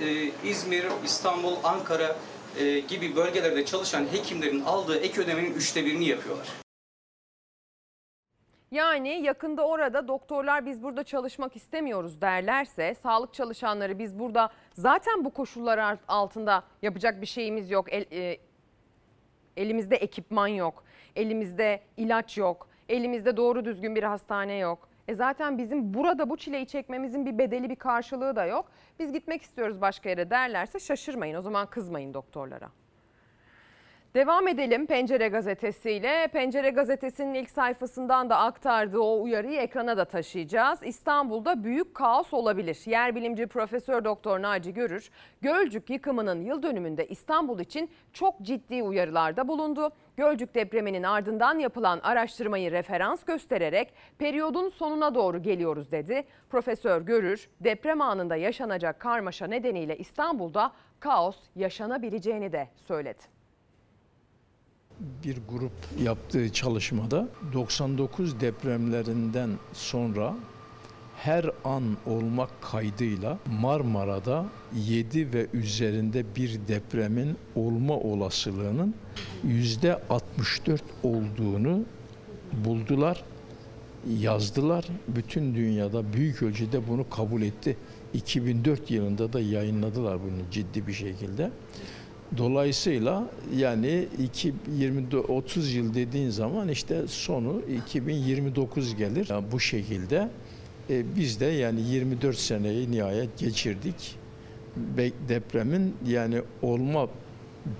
e, 0.00 0.30
İzmir, 0.48 0.84
İstanbul, 1.04 1.54
Ankara 1.64 2.16
e, 2.58 2.80
gibi 2.80 3.16
bölgelerde 3.16 3.64
çalışan 3.64 4.06
hekimlerin 4.12 4.60
aldığı 4.60 4.96
ek 4.96 5.20
ödemenin 5.22 5.54
üçte 5.54 5.84
birini 5.84 6.04
yapıyorlar. 6.08 6.48
Yani 8.70 9.08
yakında 9.22 9.66
orada 9.66 10.08
doktorlar 10.08 10.66
biz 10.66 10.82
burada 10.82 11.04
çalışmak 11.04 11.56
istemiyoruz 11.56 12.20
derlerse, 12.20 12.94
sağlık 13.02 13.34
çalışanları 13.34 13.98
biz 13.98 14.18
burada 14.18 14.50
zaten 14.74 15.24
bu 15.24 15.30
koşullar 15.30 15.98
altında 16.08 16.62
yapacak 16.82 17.20
bir 17.20 17.26
şeyimiz 17.26 17.70
yok. 17.70 17.92
El- 17.92 18.06
e, 18.12 18.38
elimizde 19.56 19.96
ekipman 19.96 20.46
yok, 20.46 20.84
elimizde 21.16 21.80
ilaç 21.96 22.38
yok, 22.38 22.68
elimizde 22.88 23.36
doğru 23.36 23.64
düzgün 23.64 23.94
bir 23.94 24.02
hastane 24.02 24.56
yok. 24.56 24.88
E 25.08 25.14
zaten 25.14 25.58
bizim 25.58 25.94
burada 25.94 26.30
bu 26.30 26.36
çileyi 26.36 26.66
çekmemizin 26.66 27.26
bir 27.26 27.38
bedeli 27.38 27.70
bir 27.70 27.76
karşılığı 27.76 28.36
da 28.36 28.44
yok. 28.44 28.72
Biz 28.98 29.12
gitmek 29.12 29.42
istiyoruz 29.42 29.80
başka 29.80 30.08
yere 30.08 30.30
derlerse 30.30 30.78
şaşırmayın. 30.78 31.36
O 31.36 31.40
zaman 31.40 31.66
kızmayın 31.66 32.14
doktorlara. 32.14 32.68
Devam 34.14 34.48
edelim 34.48 34.86
Pencere 34.86 35.28
gazetesiyle. 35.28 36.28
Pencere 36.32 36.70
gazetesinin 36.70 37.34
ilk 37.34 37.50
sayfasından 37.50 38.30
da 38.30 38.36
aktardığı 38.38 38.98
o 38.98 39.22
uyarıyı 39.22 39.60
ekrana 39.60 39.96
da 39.96 40.04
taşıyacağız. 40.04 40.82
İstanbul'da 40.82 41.64
büyük 41.64 41.94
kaos 41.94 42.34
olabilir. 42.34 42.78
Yer 42.86 43.14
bilimci 43.14 43.46
Profesör 43.46 44.04
Doktor 44.04 44.42
Naci 44.42 44.74
Görür, 44.74 45.10
Gölcük 45.40 45.90
yıkımının 45.90 46.42
yıl 46.42 46.62
dönümünde 46.62 47.06
İstanbul 47.06 47.60
için 47.60 47.90
çok 48.12 48.40
ciddi 48.42 48.82
uyarılarda 48.82 49.48
bulundu. 49.48 49.90
Gölcük 50.16 50.54
depreminin 50.54 51.02
ardından 51.02 51.58
yapılan 51.58 52.00
araştırmayı 52.02 52.70
referans 52.70 53.24
göstererek 53.24 53.94
periyodun 54.18 54.68
sonuna 54.68 55.14
doğru 55.14 55.42
geliyoruz 55.42 55.92
dedi. 55.92 56.24
Profesör 56.50 57.02
Görür, 57.02 57.48
deprem 57.60 58.00
anında 58.00 58.36
yaşanacak 58.36 59.00
karmaşa 59.00 59.46
nedeniyle 59.46 59.98
İstanbul'da 59.98 60.72
kaos 61.00 61.36
yaşanabileceğini 61.56 62.52
de 62.52 62.68
söyledi. 62.76 63.31
Bir 65.24 65.36
grup 65.48 65.72
yaptığı 66.02 66.52
çalışmada 66.52 67.28
99 67.52 68.40
depremlerinden 68.40 69.50
sonra 69.72 70.34
her 71.16 71.50
an 71.64 71.96
olmak 72.06 72.62
kaydıyla 72.62 73.38
Marmara'da 73.60 74.46
7 74.86 75.32
ve 75.32 75.46
üzerinde 75.52 76.24
bir 76.36 76.60
depremin 76.68 77.36
olma 77.56 77.94
olasılığının 77.94 78.94
yüzde 79.44 80.00
64 80.10 80.82
olduğunu 81.02 81.84
buldular, 82.64 83.24
yazdılar. 84.18 84.84
Bütün 85.08 85.54
dünyada 85.54 86.12
büyük 86.12 86.42
ölçüde 86.42 86.88
bunu 86.88 87.10
kabul 87.10 87.42
etti. 87.42 87.76
2004 88.14 88.90
yılında 88.90 89.32
da 89.32 89.40
yayınladılar 89.40 90.22
bunu 90.22 90.50
ciddi 90.50 90.86
bir 90.86 90.92
şekilde. 90.92 91.50
Dolayısıyla 92.38 93.30
yani 93.56 94.08
20 94.78 95.16
30 95.16 95.74
yıl 95.74 95.94
dediğin 95.94 96.30
zaman 96.30 96.68
işte 96.68 97.06
sonu 97.06 97.62
2029 97.84 98.96
gelir. 98.96 99.26
Yani 99.30 99.44
bu 99.52 99.60
şekilde 99.60 100.28
e, 100.90 101.16
biz 101.16 101.40
de 101.40 101.44
yani 101.46 101.80
24 101.80 102.36
seneyi 102.38 102.90
nihayet 102.90 103.38
geçirdik. 103.38 104.16
Depremin 105.28 105.94
yani 106.06 106.42
olma 106.62 107.08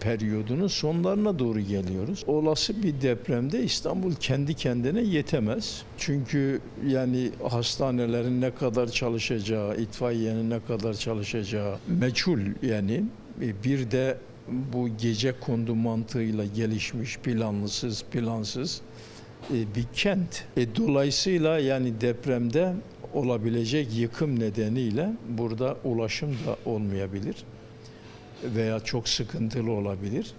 periyodunun 0.00 0.66
sonlarına 0.66 1.38
doğru 1.38 1.60
geliyoruz. 1.60 2.24
Olası 2.26 2.82
bir 2.82 3.00
depremde 3.00 3.62
İstanbul 3.64 4.14
kendi 4.14 4.54
kendine 4.54 5.02
yetemez. 5.02 5.82
Çünkü 5.98 6.60
yani 6.86 7.30
hastanelerin 7.48 8.40
ne 8.40 8.54
kadar 8.54 8.88
çalışacağı, 8.88 9.76
itfaiyenin 9.76 10.50
ne 10.50 10.60
kadar 10.60 10.94
çalışacağı 10.94 11.78
meçhul 12.00 12.40
yani. 12.62 13.04
E, 13.42 13.64
Bir 13.64 13.90
de 13.90 14.16
bu 14.72 14.88
gece 14.88 15.40
kondu 15.40 15.74
mantığıyla 15.74 16.44
gelişmiş 16.44 17.18
planlısız 17.18 18.04
plansız 18.10 18.80
e, 19.50 19.74
bir 19.74 19.84
kent. 19.94 20.44
E, 20.56 20.76
dolayısıyla 20.76 21.58
yani 21.58 22.00
depremde 22.00 22.74
olabilecek 23.14 23.94
yıkım 23.94 24.40
nedeniyle 24.40 25.12
burada 25.28 25.76
ulaşım 25.84 26.30
da 26.30 26.70
olmayabilir 26.70 27.36
veya 28.44 28.80
çok 28.80 29.08
sıkıntılı 29.08 29.70
olabilir. 29.70 30.32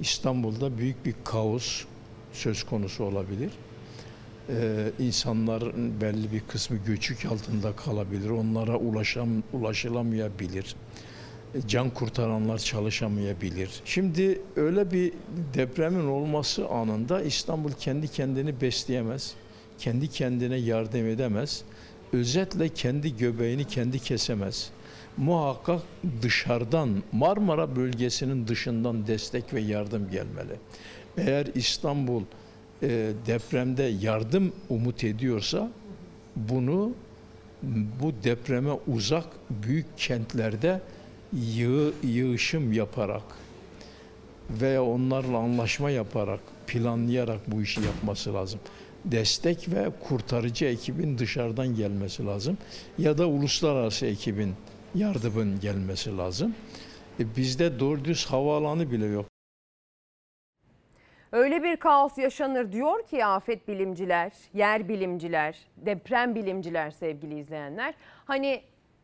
İstanbul'da 0.00 0.78
büyük 0.78 1.06
bir 1.06 1.14
kaos 1.24 1.84
söz 2.32 2.62
konusu 2.64 3.04
olabilir. 3.04 3.50
Ee, 4.48 4.90
insanların 4.98 6.00
belli 6.00 6.32
bir 6.32 6.40
kısmı 6.40 6.76
göçük 6.76 7.24
altında 7.24 7.76
kalabilir. 7.76 8.30
Onlara 8.30 8.76
ulaşam, 8.76 9.28
ulaşılamayabilir. 9.52 10.76
Can 11.68 11.90
kurtaranlar 11.90 12.58
çalışamayabilir. 12.58 13.70
Şimdi 13.84 14.40
öyle 14.56 14.90
bir 14.90 15.12
depremin 15.54 16.06
olması 16.06 16.68
anında 16.68 17.22
İstanbul 17.22 17.72
kendi 17.72 18.08
kendini 18.08 18.60
besleyemez. 18.60 19.34
Kendi 19.78 20.08
kendine 20.08 20.56
yardım 20.56 21.06
edemez. 21.06 21.62
Özetle 22.12 22.68
kendi 22.68 23.16
göbeğini 23.16 23.64
kendi 23.64 23.98
kesemez 23.98 24.70
muhakkak 25.16 25.82
dışarıdan 26.22 27.02
Marmara 27.12 27.76
bölgesinin 27.76 28.46
dışından 28.46 29.06
destek 29.06 29.54
ve 29.54 29.60
yardım 29.60 30.10
gelmeli. 30.10 30.56
Eğer 31.16 31.46
İstanbul 31.54 32.22
e, 32.82 32.88
depremde 33.26 33.82
yardım 33.82 34.52
umut 34.68 35.04
ediyorsa 35.04 35.70
bunu 36.36 36.92
bu 38.02 38.12
depreme 38.24 38.72
uzak 38.86 39.26
büyük 39.50 39.86
kentlerde 39.98 40.80
yığı, 41.32 41.92
yığışım 42.02 42.72
yaparak 42.72 43.22
veya 44.50 44.84
onlarla 44.84 45.38
anlaşma 45.38 45.90
yaparak, 45.90 46.40
planlayarak 46.66 47.40
bu 47.46 47.62
işi 47.62 47.80
yapması 47.80 48.34
lazım. 48.34 48.60
Destek 49.04 49.68
ve 49.74 49.90
kurtarıcı 50.00 50.64
ekibin 50.64 51.18
dışarıdan 51.18 51.74
gelmesi 51.74 52.26
lazım. 52.26 52.58
Ya 52.98 53.18
da 53.18 53.26
uluslararası 53.26 54.06
ekibin 54.06 54.54
yardımın 54.94 55.60
gelmesi 55.60 56.16
lazım. 56.16 56.54
E 57.20 57.36
bizde 57.36 57.80
doğru 57.80 58.04
düz 58.04 58.26
havaalanı 58.26 58.90
bile 58.90 59.06
yok. 59.06 59.26
Öyle 61.32 61.62
bir 61.62 61.76
kaos 61.76 62.18
yaşanır 62.18 62.72
diyor 62.72 63.06
ki 63.06 63.24
afet 63.24 63.68
bilimciler, 63.68 64.32
yer 64.54 64.88
bilimciler, 64.88 65.58
deprem 65.76 66.34
bilimciler 66.34 66.90
sevgili 66.90 67.38
izleyenler. 67.38 67.94
Hani 68.24 68.62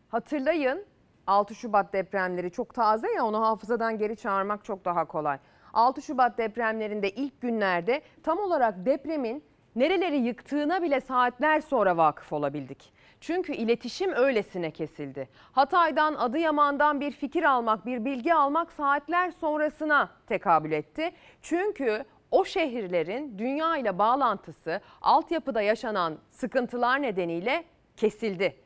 hatırlayın 0.09 0.85
6 1.27 1.55
Şubat 1.55 1.93
depremleri 1.93 2.51
çok 2.51 2.75
taze 2.75 3.13
ya 3.13 3.25
onu 3.25 3.41
hafızadan 3.41 3.99
geri 3.99 4.17
çağırmak 4.17 4.65
çok 4.65 4.85
daha 4.85 5.05
kolay. 5.05 5.39
6 5.73 6.03
Şubat 6.03 6.39
depremlerinde 6.39 7.11
ilk 7.11 7.41
günlerde 7.41 8.03
tam 8.23 8.39
olarak 8.39 8.87
depremin 8.87 9.45
Nereleri 9.77 10.17
yıktığına 10.17 10.83
bile 10.83 11.01
saatler 11.01 11.61
sonra 11.61 11.97
vakıf 11.97 12.33
olabildik. 12.33 12.93
Çünkü 13.21 13.53
iletişim 13.53 14.13
öylesine 14.13 14.71
kesildi. 14.71 15.29
Hatay'dan, 15.53 16.15
Adıyaman'dan 16.15 17.01
bir 17.01 17.11
fikir 17.11 17.43
almak, 17.43 17.87
bir 17.87 18.05
bilgi 18.05 18.35
almak 18.35 18.73
saatler 18.73 19.31
sonrasına 19.31 20.11
tekabül 20.27 20.73
etti. 20.73 21.11
Çünkü 21.43 22.05
o 22.31 22.45
şehirlerin 22.45 23.39
dünya 23.39 23.77
ile 23.77 23.99
bağlantısı 23.99 24.81
altyapıda 25.03 25.63
yaşanan 25.63 26.19
sıkıntılar 26.31 27.03
nedeniyle 27.03 27.65
kesildi. 27.97 28.57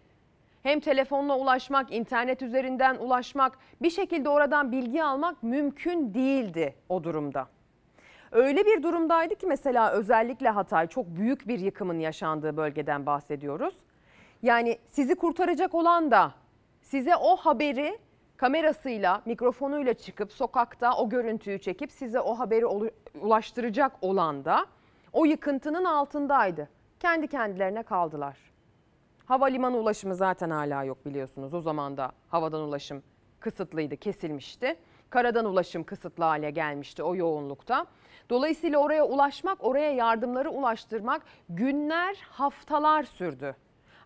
Hem 0.62 0.80
telefonla 0.80 1.38
ulaşmak, 1.38 1.92
internet 1.92 2.42
üzerinden 2.42 2.96
ulaşmak, 2.96 3.58
bir 3.82 3.90
şekilde 3.90 4.28
oradan 4.28 4.72
bilgi 4.72 5.04
almak 5.04 5.42
mümkün 5.42 6.14
değildi 6.14 6.74
o 6.88 7.04
durumda. 7.04 7.48
Öyle 8.32 8.66
bir 8.66 8.82
durumdaydı 8.82 9.34
ki 9.34 9.46
mesela 9.46 9.90
özellikle 9.90 10.48
Hatay 10.48 10.86
çok 10.86 11.06
büyük 11.06 11.48
bir 11.48 11.58
yıkımın 11.58 11.98
yaşandığı 11.98 12.56
bölgeden 12.56 13.06
bahsediyoruz. 13.06 13.74
Yani 14.42 14.78
sizi 14.90 15.14
kurtaracak 15.14 15.74
olan 15.74 16.10
da 16.10 16.34
size 16.82 17.16
o 17.16 17.36
haberi 17.36 17.98
kamerasıyla, 18.36 19.22
mikrofonuyla 19.26 19.94
çıkıp 19.94 20.32
sokakta 20.32 20.96
o 20.96 21.08
görüntüyü 21.08 21.58
çekip 21.58 21.92
size 21.92 22.20
o 22.20 22.38
haberi 22.38 22.66
ulaştıracak 23.20 23.92
olan 24.02 24.44
da 24.44 24.66
o 25.12 25.24
yıkıntının 25.24 25.84
altındaydı. 25.84 26.68
Kendi 27.00 27.28
kendilerine 27.28 27.82
kaldılar. 27.82 28.49
Havalimanı 29.30 29.76
ulaşımı 29.76 30.14
zaten 30.14 30.50
hala 30.50 30.84
yok 30.84 31.06
biliyorsunuz. 31.06 31.54
O 31.54 31.60
zaman 31.60 31.96
da 31.96 32.12
havadan 32.28 32.60
ulaşım 32.60 33.02
kısıtlıydı, 33.40 33.96
kesilmişti. 33.96 34.76
Karadan 35.10 35.44
ulaşım 35.44 35.84
kısıtlı 35.84 36.24
hale 36.24 36.50
gelmişti 36.50 37.02
o 37.02 37.16
yoğunlukta. 37.16 37.86
Dolayısıyla 38.30 38.78
oraya 38.78 39.06
ulaşmak, 39.06 39.64
oraya 39.64 39.92
yardımları 39.92 40.50
ulaştırmak 40.50 41.22
günler, 41.48 42.16
haftalar 42.30 43.02
sürdü. 43.02 43.56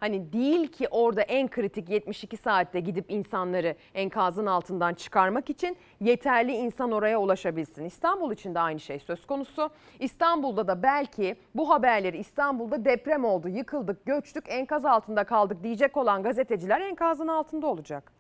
Hani 0.05 0.33
değil 0.33 0.69
ki 0.69 0.89
orada 0.91 1.23
en 1.23 1.49
kritik 1.49 1.89
72 1.89 2.37
saatte 2.37 2.81
gidip 2.81 3.11
insanları 3.11 3.77
enkazın 3.95 4.47
altından 4.47 4.95
çıkarmak 4.95 5.51
için 5.51 5.77
yeterli 6.01 6.53
insan 6.53 6.93
oraya 6.93 7.21
ulaşabilsin. 7.21 7.85
İstanbul 7.85 8.33
için 8.33 8.55
de 8.55 8.61
aynı 8.61 8.81
şey 8.81 8.99
söz 8.99 9.27
konusu. 9.27 9.71
İstanbul'da 9.99 10.69
da 10.69 10.83
belki 10.83 11.37
bu 11.55 11.71
haberleri 11.71 12.19
İstanbul'da 12.19 12.85
deprem 12.85 13.25
oldu, 13.25 13.49
yıkıldık, 13.49 14.07
göçtük, 14.07 14.45
enkaz 14.49 14.85
altında 14.85 15.25
kaldık 15.25 15.63
diyecek 15.63 15.97
olan 15.97 16.23
gazeteciler 16.23 16.81
enkazın 16.81 17.29
altında 17.29 17.67
olacak. 17.67 18.13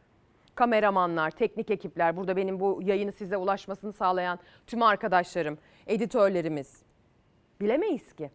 Kameramanlar, 0.54 1.30
teknik 1.30 1.70
ekipler, 1.70 2.16
burada 2.16 2.36
benim 2.36 2.60
bu 2.60 2.80
yayını 2.82 3.12
size 3.12 3.36
ulaşmasını 3.36 3.92
sağlayan 3.92 4.38
tüm 4.66 4.82
arkadaşlarım, 4.82 5.58
editörlerimiz 5.86 6.82
bilemeyiz 7.60 8.12
ki. 8.12 8.30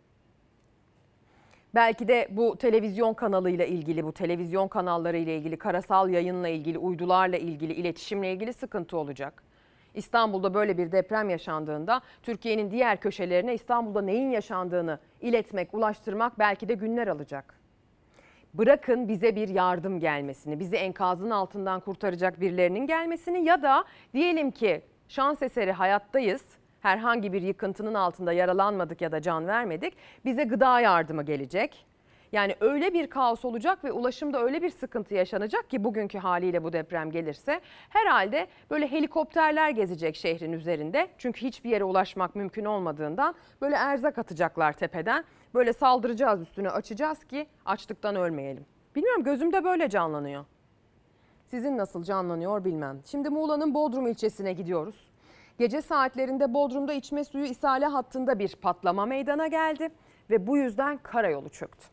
Belki 1.75 2.07
de 2.07 2.27
bu 2.31 2.57
televizyon 2.57 3.13
kanalıyla 3.13 3.65
ilgili, 3.65 4.03
bu 4.03 4.11
televizyon 4.11 4.67
kanalları 4.67 5.17
ile 5.17 5.37
ilgili, 5.37 5.57
karasal 5.57 6.09
yayınla 6.09 6.47
ilgili, 6.47 6.77
uydularla 6.77 7.37
ilgili, 7.37 7.73
iletişimle 7.73 8.31
ilgili 8.31 8.53
sıkıntı 8.53 8.97
olacak. 8.97 9.43
İstanbul'da 9.93 10.53
böyle 10.53 10.77
bir 10.77 10.91
deprem 10.91 11.29
yaşandığında 11.29 12.01
Türkiye'nin 12.23 12.71
diğer 12.71 12.99
köşelerine 12.99 13.53
İstanbul'da 13.53 14.01
neyin 14.01 14.29
yaşandığını 14.29 14.99
iletmek, 15.21 15.73
ulaştırmak 15.73 16.39
belki 16.39 16.69
de 16.69 16.73
günler 16.73 17.07
alacak. 17.07 17.59
Bırakın 18.53 19.07
bize 19.07 19.35
bir 19.35 19.49
yardım 19.49 19.99
gelmesini, 19.99 20.59
bizi 20.59 20.75
enkazın 20.75 21.29
altından 21.29 21.79
kurtaracak 21.79 22.41
birilerinin 22.41 22.87
gelmesini 22.87 23.45
ya 23.45 23.61
da 23.61 23.83
diyelim 24.13 24.51
ki 24.51 24.81
şans 25.07 25.41
eseri 25.41 25.71
hayattayız. 25.71 26.58
Herhangi 26.81 27.33
bir 27.33 27.41
yıkıntının 27.41 27.93
altında 27.93 28.33
yaralanmadık 28.33 29.01
ya 29.01 29.11
da 29.11 29.21
can 29.21 29.47
vermedik. 29.47 29.93
Bize 30.25 30.43
gıda 30.43 30.79
yardımı 30.79 31.23
gelecek. 31.23 31.85
Yani 32.31 32.55
öyle 32.59 32.93
bir 32.93 33.07
kaos 33.07 33.45
olacak 33.45 33.83
ve 33.83 33.91
ulaşımda 33.91 34.43
öyle 34.43 34.61
bir 34.61 34.69
sıkıntı 34.69 35.13
yaşanacak 35.13 35.69
ki 35.69 35.83
bugünkü 35.83 36.17
haliyle 36.17 36.63
bu 36.63 36.73
deprem 36.73 37.11
gelirse 37.11 37.61
herhalde 37.89 38.47
böyle 38.69 38.91
helikopterler 38.91 39.69
gezecek 39.69 40.15
şehrin 40.15 40.53
üzerinde. 40.53 41.07
Çünkü 41.17 41.41
hiçbir 41.41 41.69
yere 41.69 41.83
ulaşmak 41.83 42.35
mümkün 42.35 42.65
olmadığından 42.65 43.35
böyle 43.61 43.75
erzak 43.75 44.17
atacaklar 44.17 44.73
tepeden. 44.73 45.23
Böyle 45.53 45.73
saldıracağız 45.73 46.41
üstüne 46.41 46.69
açacağız 46.69 47.23
ki 47.23 47.47
açlıktan 47.65 48.15
ölmeyelim. 48.15 48.65
Bilmiyorum 48.95 49.23
gözümde 49.23 49.63
böyle 49.63 49.89
canlanıyor. 49.89 50.45
Sizin 51.47 51.77
nasıl 51.77 52.03
canlanıyor 52.03 52.65
bilmem. 52.65 53.01
Şimdi 53.05 53.29
Muğla'nın 53.29 53.73
Bodrum 53.73 54.07
ilçesine 54.07 54.53
gidiyoruz. 54.53 55.08
Gece 55.59 55.81
saatlerinde 55.81 56.53
Bodrum'da 56.53 56.93
içme 56.93 57.23
suyu 57.23 57.45
ishale 57.45 57.85
hattında 57.85 58.39
bir 58.39 58.55
patlama 58.55 59.05
meydana 59.05 59.47
geldi 59.47 59.89
ve 60.29 60.47
bu 60.47 60.57
yüzden 60.57 60.97
karayolu 60.97 61.49
çöktü. 61.49 61.87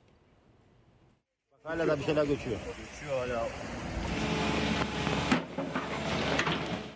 Hala 1.62 1.88
da 1.88 1.98
bir 1.98 2.04
şeyler 2.04 2.24
göçüyor. 2.24 2.56
Göçüyor 2.66 3.18
hala. 3.18 3.48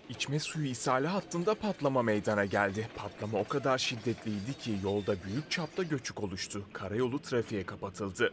İçme 0.09 0.39
suyu 0.39 0.67
ishali 0.67 1.07
hattında 1.07 1.55
patlama 1.55 2.03
meydana 2.03 2.45
geldi. 2.45 2.89
Patlama 2.97 3.39
o 3.39 3.45
kadar 3.45 3.79
şiddetliydi 3.79 4.55
ki 4.59 4.75
yolda 4.85 5.15
büyük 5.25 5.51
çapta 5.51 5.83
göçük 5.83 6.23
oluştu. 6.23 6.63
Karayolu 6.73 7.19
trafiğe 7.19 7.67
kapatıldı. 7.67 8.33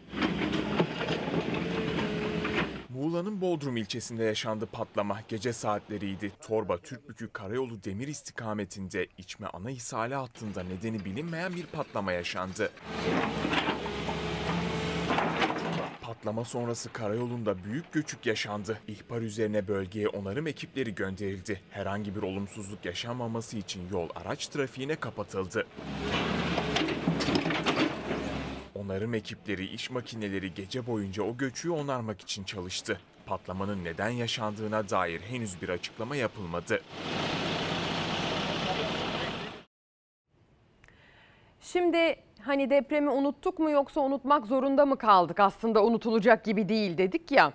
Muğla'nın 2.98 3.42
Bodrum 3.42 3.78
ilçesinde 3.78 4.24
yaşandı 4.24 4.66
patlama. 4.66 5.20
Gece 5.28 5.54
saatleriydi. 5.54 6.32
Torba 6.48 6.78
Türkbükü 6.78 7.30
Karayolu 7.34 7.84
Demir 7.84 8.08
istikametinde 8.08 9.08
içme 9.18 9.48
ana 9.48 9.72
ishali 9.72 10.16
hattında 10.16 10.64
nedeni 10.64 11.06
bilinmeyen 11.06 11.56
bir 11.56 11.66
patlama 11.66 12.12
yaşandı. 12.12 12.72
Patlama 16.02 16.46
sonrası 16.46 16.94
karayolunda 16.94 17.64
büyük 17.64 17.94
göçük 17.94 18.26
yaşandı. 18.26 18.80
İhbar 18.88 19.22
üzerine 19.22 19.68
bölgeye 19.68 20.08
onarım 20.08 20.48
ekipleri 20.48 20.96
gönderildi. 20.96 21.62
Herhangi 21.70 22.16
bir 22.16 22.22
olumsuzluk 22.22 22.86
yaşanmaması 22.86 23.58
için 23.58 23.82
yol 23.92 24.10
araç 24.16 24.48
trafiğine 24.48 24.96
kapatıldı. 24.96 25.68
Onarım 28.88 29.13
ekipleri, 29.13 29.65
iş 29.65 29.89
makineleri 29.91 30.54
gece 30.54 30.88
boyunca 30.88 31.23
o 31.23 31.38
göçüğü 31.38 31.71
onarmak 31.71 32.21
için 32.21 32.43
çalıştı. 32.43 33.00
Patlamanın 33.26 33.84
neden 33.84 34.10
yaşandığına 34.10 34.89
dair 34.89 35.21
henüz 35.21 35.62
bir 35.62 35.69
açıklama 35.69 36.15
yapılmadı. 36.15 36.82
Şimdi 41.62 42.15
hani 42.41 42.69
depremi 42.69 43.10
unuttuk 43.10 43.60
mu 43.60 43.69
yoksa 43.69 44.02
unutmak 44.02 44.45
zorunda 44.45 44.86
mı 44.86 44.97
kaldık? 44.97 45.39
Aslında 45.39 45.84
unutulacak 45.84 46.45
gibi 46.45 46.69
değil 46.69 46.97
dedik 46.97 47.32
ya. 47.32 47.54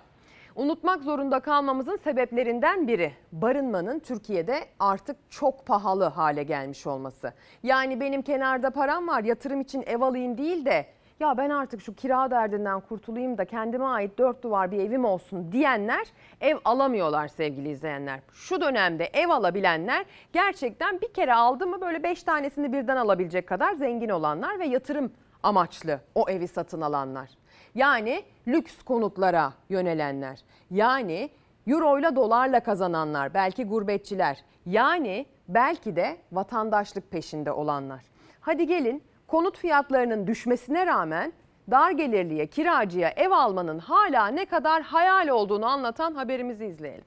Unutmak 0.55 1.03
zorunda 1.03 1.39
kalmamızın 1.39 1.99
sebeplerinden 2.03 2.87
biri 2.87 3.13
barınmanın 3.31 3.99
Türkiye'de 3.99 4.65
artık 4.79 5.17
çok 5.29 5.65
pahalı 5.65 6.03
hale 6.03 6.43
gelmiş 6.43 6.87
olması. 6.87 7.33
Yani 7.63 7.99
benim 7.99 8.21
kenarda 8.21 8.69
param 8.69 9.07
var 9.07 9.23
yatırım 9.23 9.61
için 9.61 9.83
ev 9.87 10.01
alayım 10.01 10.37
değil 10.37 10.65
de 10.65 10.85
ya 11.23 11.37
ben 11.37 11.49
artık 11.49 11.81
şu 11.81 11.95
kira 11.95 12.31
derdinden 12.31 12.79
kurtulayım 12.79 13.37
da 13.37 13.45
kendime 13.45 13.85
ait 13.85 14.17
dört 14.17 14.43
duvar 14.43 14.71
bir 14.71 14.79
evim 14.79 15.05
olsun 15.05 15.51
diyenler 15.51 16.07
ev 16.41 16.57
alamıyorlar 16.65 17.27
sevgili 17.27 17.69
izleyenler. 17.69 18.19
Şu 18.33 18.61
dönemde 18.61 19.05
ev 19.05 19.29
alabilenler 19.29 20.05
gerçekten 20.33 21.01
bir 21.01 21.13
kere 21.13 21.33
aldı 21.33 21.67
mı 21.67 21.81
böyle 21.81 22.03
beş 22.03 22.23
tanesini 22.23 22.73
birden 22.73 22.97
alabilecek 22.97 23.47
kadar 23.47 23.73
zengin 23.73 24.09
olanlar 24.09 24.59
ve 24.59 24.65
yatırım 24.65 25.11
amaçlı 25.43 25.99
o 26.15 26.29
evi 26.29 26.47
satın 26.47 26.81
alanlar. 26.81 27.29
Yani 27.75 28.23
lüks 28.47 28.83
konutlara 28.83 29.53
yönelenler. 29.69 30.39
Yani 30.71 31.29
euro 31.67 31.99
ile 31.99 32.15
dolarla 32.15 32.59
kazananlar, 32.59 33.33
belki 33.33 33.63
gurbetçiler. 33.63 34.43
Yani 34.65 35.25
belki 35.47 35.95
de 35.95 36.17
vatandaşlık 36.31 37.11
peşinde 37.11 37.51
olanlar. 37.51 38.01
Hadi 38.41 38.67
gelin 38.67 39.03
konut 39.33 39.57
fiyatlarının 39.57 40.27
düşmesine 40.27 40.85
rağmen 40.85 41.33
dar 41.71 41.91
gelirliye, 41.91 42.47
kiracıya 42.47 43.09
ev 43.09 43.31
almanın 43.31 43.79
hala 43.79 44.27
ne 44.27 44.45
kadar 44.45 44.81
hayal 44.81 45.27
olduğunu 45.27 45.65
anlatan 45.65 46.15
haberimizi 46.15 46.65
izleyelim. 46.65 47.05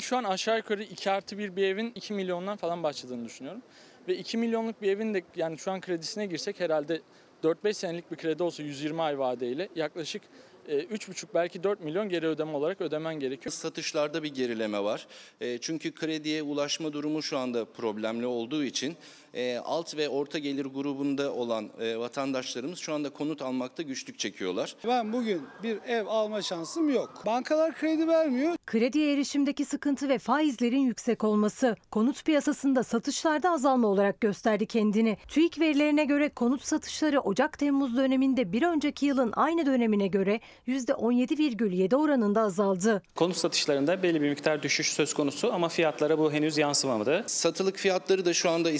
Şu 0.00 0.16
an 0.16 0.24
aşağı 0.24 0.56
yukarı 0.56 0.82
2 0.82 1.10
artı 1.10 1.38
1 1.38 1.56
bir 1.56 1.64
evin 1.64 1.92
2 1.94 2.14
milyondan 2.14 2.56
falan 2.56 2.82
başladığını 2.82 3.24
düşünüyorum. 3.24 3.62
Ve 4.08 4.16
2 4.16 4.38
milyonluk 4.38 4.82
bir 4.82 4.90
evin 4.90 5.14
de 5.14 5.22
yani 5.36 5.58
şu 5.58 5.72
an 5.72 5.80
kredisine 5.80 6.26
girsek 6.26 6.60
herhalde 6.60 7.00
4-5 7.42 7.72
senelik 7.72 8.10
bir 8.10 8.16
kredi 8.16 8.42
olsa 8.42 8.62
120 8.62 9.02
ay 9.02 9.18
vadeyle 9.18 9.68
yaklaşık 9.74 10.22
3,5 10.68 11.26
belki 11.34 11.62
4 11.62 11.80
milyon 11.80 12.08
geri 12.08 12.26
ödeme 12.26 12.52
olarak 12.52 12.80
ödemen 12.80 13.14
gerekiyor. 13.20 13.52
Satışlarda 13.52 14.22
bir 14.22 14.34
gerileme 14.34 14.84
var. 14.84 15.06
E, 15.40 15.58
Çünkü 15.58 15.92
krediye 15.94 16.42
ulaşma 16.42 16.92
durumu 16.92 17.22
şu 17.22 17.38
anda 17.38 17.64
problemli 17.64 18.26
olduğu 18.26 18.64
için 18.64 18.96
e, 19.34 19.58
alt 19.58 19.96
ve 19.96 20.08
orta 20.08 20.38
gelir 20.38 20.64
grubunda 20.66 21.32
olan 21.32 21.70
e, 21.80 21.96
vatandaşlarımız 21.98 22.78
şu 22.78 22.94
anda 22.94 23.10
konut 23.10 23.42
almakta 23.42 23.82
güçlük 23.82 24.18
çekiyorlar. 24.18 24.76
Ben 24.86 25.12
bugün 25.12 25.42
bir 25.62 25.78
ev 25.86 26.06
alma 26.06 26.42
şansım 26.42 26.94
yok. 26.94 27.22
Bankalar 27.26 27.74
kredi 27.74 28.08
vermiyor. 28.08 28.56
Krediye 28.66 29.12
erişimdeki 29.12 29.64
sıkıntı 29.64 30.08
ve 30.08 30.18
faizlerin 30.18 30.80
yüksek 30.80 31.24
olması 31.24 31.76
konut 31.90 32.24
piyasasında 32.24 32.82
satışlarda 32.82 33.50
azalma 33.50 33.88
olarak 33.88 34.20
gösterdi 34.20 34.66
kendini. 34.66 35.16
TÜİK 35.28 35.60
verilerine 35.60 36.04
göre 36.04 36.28
konut 36.28 36.62
satışları 36.62 37.20
Ocak-Temmuz 37.20 37.96
döneminde 37.96 38.52
bir 38.52 38.62
önceki 38.62 39.06
yılın 39.06 39.32
aynı 39.36 39.66
dönemine 39.66 40.06
göre 40.06 40.40
%17,7 40.68 41.96
oranında 41.96 42.40
azaldı. 42.40 43.02
Konut 43.14 43.36
satışlarında 43.36 44.02
belli 44.02 44.22
bir 44.22 44.28
miktar 44.28 44.62
düşüş 44.62 44.92
söz 44.92 45.14
konusu 45.14 45.52
ama 45.52 45.68
fiyatlara 45.68 46.18
bu 46.18 46.32
henüz 46.32 46.58
yansımamadı. 46.58 47.24
Satılık 47.26 47.76
fiyatları 47.76 48.24
da 48.24 48.32
şu 48.32 48.50
anda 48.50 48.70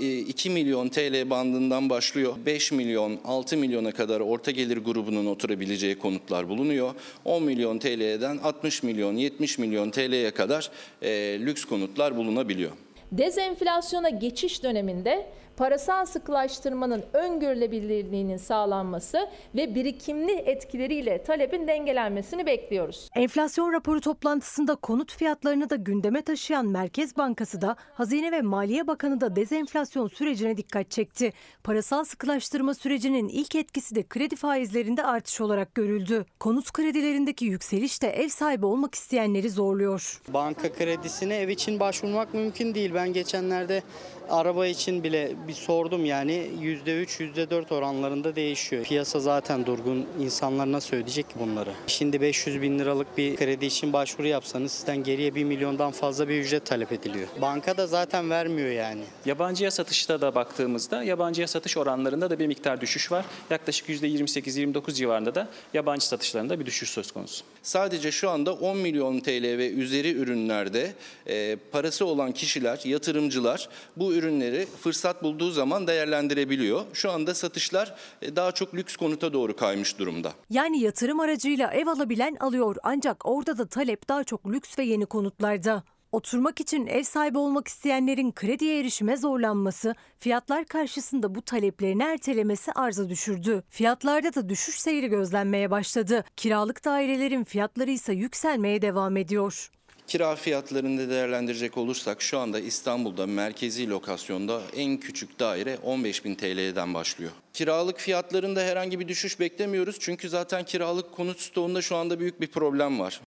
E, 0.00 0.18
2 0.18 0.50
milyon 0.50 0.88
TL 0.88 1.30
bandından 1.30 1.90
başlıyor. 1.90 2.34
5 2.46 2.72
milyon, 2.72 3.18
6 3.24 3.56
milyona 3.56 3.92
kadar 3.92 4.20
orta 4.20 4.50
gelir 4.50 4.76
grubunun 4.76 5.26
oturabileceği 5.26 5.98
konutlar 5.98 6.48
bulunuyor. 6.48 6.94
10 7.24 7.42
milyon 7.42 7.78
TL'den 7.78 8.38
60 8.38 8.82
milyon, 8.82 9.16
70 9.16 9.58
milyon 9.58 9.90
TL'ye 9.90 10.30
kadar 10.30 10.70
e, 11.02 11.10
lüks 11.40 11.64
konutlar 11.64 12.16
bulunabiliyor. 12.16 12.70
Dezenflasyona 13.12 14.08
geçiş 14.08 14.62
döneminde 14.62 15.26
parasal 15.58 16.06
sıkılaştırmanın 16.06 17.04
öngörülebilirliğinin 17.12 18.36
sağlanması 18.36 19.28
ve 19.54 19.74
birikimli 19.74 20.32
etkileriyle 20.32 21.22
talebin 21.22 21.66
dengelenmesini 21.66 22.46
bekliyoruz. 22.46 23.10
Enflasyon 23.14 23.72
raporu 23.72 24.00
toplantısında 24.00 24.74
konut 24.74 25.12
fiyatlarını 25.16 25.70
da 25.70 25.76
gündeme 25.76 26.22
taşıyan 26.22 26.66
Merkez 26.66 27.16
Bankası 27.16 27.60
da 27.60 27.76
Hazine 27.94 28.32
ve 28.32 28.42
Maliye 28.42 28.86
Bakanı 28.86 29.20
da 29.20 29.36
dezenflasyon 29.36 30.08
sürecine 30.08 30.56
dikkat 30.56 30.90
çekti. 30.90 31.32
Parasal 31.64 32.04
sıkılaştırma 32.04 32.74
sürecinin 32.74 33.28
ilk 33.28 33.54
etkisi 33.54 33.94
de 33.94 34.02
kredi 34.02 34.36
faizlerinde 34.36 35.04
artış 35.04 35.40
olarak 35.40 35.74
görüldü. 35.74 36.24
Konut 36.40 36.72
kredilerindeki 36.72 37.44
yükseliş 37.44 38.02
de 38.02 38.08
ev 38.08 38.28
sahibi 38.28 38.66
olmak 38.66 38.94
isteyenleri 38.94 39.50
zorluyor. 39.50 40.20
Banka 40.28 40.72
kredisine 40.72 41.36
ev 41.36 41.48
için 41.48 41.80
başvurmak 41.80 42.34
mümkün 42.34 42.74
değil. 42.74 42.94
Ben 42.94 43.12
geçenlerde 43.12 43.82
araba 44.28 44.66
için 44.66 45.04
bile 45.04 45.32
bir 45.48 45.52
sordum 45.52 46.04
yani 46.04 46.50
%3, 46.62 47.20
%4 47.20 47.74
oranlarında 47.74 48.36
değişiyor. 48.36 48.84
Piyasa 48.84 49.20
zaten 49.20 49.66
durgun. 49.66 50.06
İnsanlar 50.20 50.72
nasıl 50.72 50.96
ödeyecek 50.96 51.28
ki 51.28 51.34
bunları? 51.40 51.70
Şimdi 51.86 52.20
500 52.20 52.62
bin 52.62 52.78
liralık 52.78 53.18
bir 53.18 53.36
kredi 53.36 53.66
için 53.66 53.92
başvuru 53.92 54.26
yapsanız 54.26 54.72
sizden 54.72 54.96
geriye 55.04 55.34
1 55.34 55.44
milyondan 55.44 55.90
fazla 55.90 56.28
bir 56.28 56.38
ücret 56.40 56.66
talep 56.66 56.92
ediliyor. 56.92 57.28
Banka 57.40 57.76
da 57.76 57.86
zaten 57.86 58.30
vermiyor 58.30 58.70
yani. 58.70 59.02
Yabancıya 59.26 59.70
satışta 59.70 60.20
da 60.20 60.34
baktığımızda 60.34 61.02
yabancıya 61.02 61.46
satış 61.46 61.76
oranlarında 61.76 62.30
da 62.30 62.38
bir 62.38 62.46
miktar 62.46 62.80
düşüş 62.80 63.12
var. 63.12 63.24
Yaklaşık 63.50 63.88
%28-29 63.88 64.92
civarında 64.92 65.34
da 65.34 65.48
yabancı 65.74 66.06
satışlarında 66.06 66.60
bir 66.60 66.66
düşüş 66.66 66.90
söz 66.90 67.12
konusu. 67.12 67.44
Sadece 67.62 68.12
şu 68.12 68.30
anda 68.30 68.52
10 68.52 68.76
milyon 68.76 69.20
TL 69.20 69.42
ve 69.58 69.70
üzeri 69.70 70.12
ürünlerde 70.12 70.92
e, 71.26 71.56
parası 71.72 72.06
olan 72.06 72.32
kişiler, 72.32 72.80
yatırımcılar 72.84 73.68
bu 73.96 74.14
ürünleri 74.18 74.66
fırsat 74.80 75.22
bulduğu 75.22 75.50
zaman 75.50 75.86
değerlendirebiliyor. 75.86 76.84
Şu 76.92 77.10
anda 77.10 77.34
satışlar 77.34 77.94
e, 78.22 78.36
daha 78.36 78.52
çok 78.52 78.74
lüks 78.74 78.96
konuta 78.96 79.32
doğru 79.32 79.56
kaymış 79.56 79.98
durumda. 79.98 80.32
Yani 80.50 80.80
yatırım 80.80 81.20
aracıyla 81.20 81.72
ev 81.72 81.86
alabilen 81.86 82.36
alıyor 82.40 82.76
ancak 82.82 83.26
orada 83.26 83.58
da 83.58 83.66
talep 83.66 84.08
daha 84.08 84.24
çok 84.24 84.46
lüks 84.46 84.78
ve 84.78 84.84
yeni 84.84 85.06
konutlarda. 85.06 85.82
Oturmak 86.12 86.60
için 86.60 86.86
ev 86.86 87.02
sahibi 87.02 87.38
olmak 87.38 87.68
isteyenlerin 87.68 88.32
krediye 88.32 88.80
erişime 88.80 89.16
zorlanması, 89.16 89.94
fiyatlar 90.18 90.64
karşısında 90.64 91.34
bu 91.34 91.42
taleplerini 91.42 92.02
ertelemesi 92.02 92.72
arza 92.72 93.08
düşürdü. 93.08 93.62
Fiyatlarda 93.68 94.34
da 94.34 94.48
düşüş 94.48 94.80
seyri 94.80 95.08
gözlenmeye 95.08 95.70
başladı. 95.70 96.24
Kiralık 96.36 96.84
dairelerin 96.84 97.44
fiyatları 97.44 97.90
ise 97.90 98.12
yükselmeye 98.12 98.82
devam 98.82 99.16
ediyor. 99.16 99.70
Kira 100.08 100.36
fiyatlarını 100.36 101.10
değerlendirecek 101.10 101.76
olursak 101.76 102.22
şu 102.22 102.38
anda 102.38 102.60
İstanbul'da 102.60 103.26
merkezi 103.26 103.90
lokasyonda 103.90 104.60
en 104.76 104.96
küçük 104.96 105.40
daire 105.40 105.74
15.000 105.74 106.36
TL'den 106.36 106.94
başlıyor. 106.94 107.30
Kiralık 107.52 107.98
fiyatlarında 107.98 108.60
herhangi 108.60 109.00
bir 109.00 109.08
düşüş 109.08 109.40
beklemiyoruz 109.40 109.96
çünkü 110.00 110.28
zaten 110.28 110.64
kiralık 110.64 111.12
konut 111.12 111.40
stoğunda 111.40 111.82
şu 111.82 111.96
anda 111.96 112.20
büyük 112.20 112.40
bir 112.40 112.46
problem 112.46 113.00
var. 113.00 113.20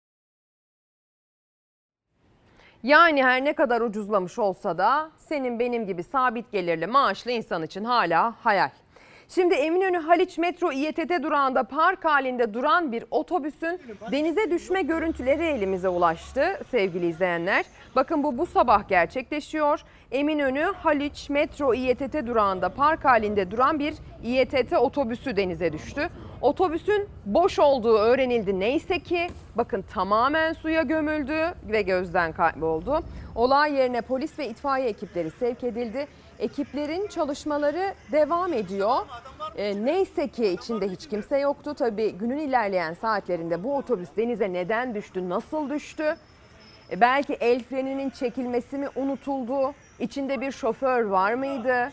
Yani 2.83 3.23
her 3.23 3.45
ne 3.45 3.53
kadar 3.53 3.81
ucuzlamış 3.81 4.39
olsa 4.39 4.77
da 4.77 5.11
senin 5.17 5.59
benim 5.59 5.87
gibi 5.87 6.03
sabit 6.03 6.51
gelirli 6.51 6.87
maaşlı 6.87 7.31
insan 7.31 7.63
için 7.63 7.83
hala 7.83 8.35
hayal. 8.45 8.69
Şimdi 9.35 9.55
Eminönü 9.55 9.97
Haliç 9.97 10.37
Metro 10.37 10.71
İETT 10.71 11.23
durağında 11.23 11.63
park 11.63 12.05
halinde 12.05 12.53
duran 12.53 12.91
bir 12.91 13.05
otobüsün 13.11 13.81
denize 14.11 14.51
düşme 14.51 14.81
görüntüleri 14.81 15.43
elimize 15.43 15.89
ulaştı 15.89 16.59
sevgili 16.71 17.07
izleyenler. 17.07 17.65
Bakın 17.95 18.23
bu 18.23 18.37
bu 18.37 18.45
sabah 18.45 18.87
gerçekleşiyor. 18.87 19.81
Eminönü 20.11 20.63
Haliç 20.63 21.29
Metro 21.29 21.73
İETT 21.73 22.27
durağında 22.27 22.69
park 22.69 23.05
halinde 23.05 23.51
duran 23.51 23.79
bir 23.79 23.93
İETT 24.23 24.73
otobüsü 24.73 25.35
denize 25.35 25.73
düştü. 25.73 26.09
Otobüsün 26.41 27.09
boş 27.25 27.59
olduğu 27.59 27.97
öğrenildi 27.97 28.59
neyse 28.59 28.99
ki 28.99 29.27
bakın 29.55 29.81
tamamen 29.93 30.53
suya 30.53 30.81
gömüldü 30.81 31.53
ve 31.71 31.81
gözden 31.81 32.33
kayboldu. 32.33 32.99
Olay 33.35 33.73
yerine 33.73 34.01
polis 34.01 34.39
ve 34.39 34.47
itfaiye 34.47 34.87
ekipleri 34.87 35.31
sevk 35.31 35.63
edildi. 35.63 36.07
Ekiplerin 36.41 37.07
çalışmaları 37.07 37.93
devam 38.11 38.53
ediyor. 38.53 38.95
E, 39.57 39.85
neyse 39.85 40.27
ki 40.27 40.47
içinde 40.47 40.89
hiç 40.89 41.07
kimse 41.09 41.37
yoktu. 41.39 41.73
Tabii 41.73 42.11
günün 42.11 42.37
ilerleyen 42.37 42.93
saatlerinde 42.93 43.63
bu 43.63 43.77
otobüs 43.77 44.09
denize 44.17 44.53
neden 44.53 44.95
düştü, 44.95 45.29
nasıl 45.29 45.69
düştü? 45.69 46.15
E, 46.91 47.01
belki 47.01 47.33
el 47.33 47.63
freninin 47.63 48.09
çekilmesi 48.09 48.77
mi 48.77 48.87
unutuldu? 48.95 49.73
İçinde 49.99 50.41
bir 50.41 50.51
şoför 50.51 51.03
var 51.03 51.33
mıydı? 51.33 51.91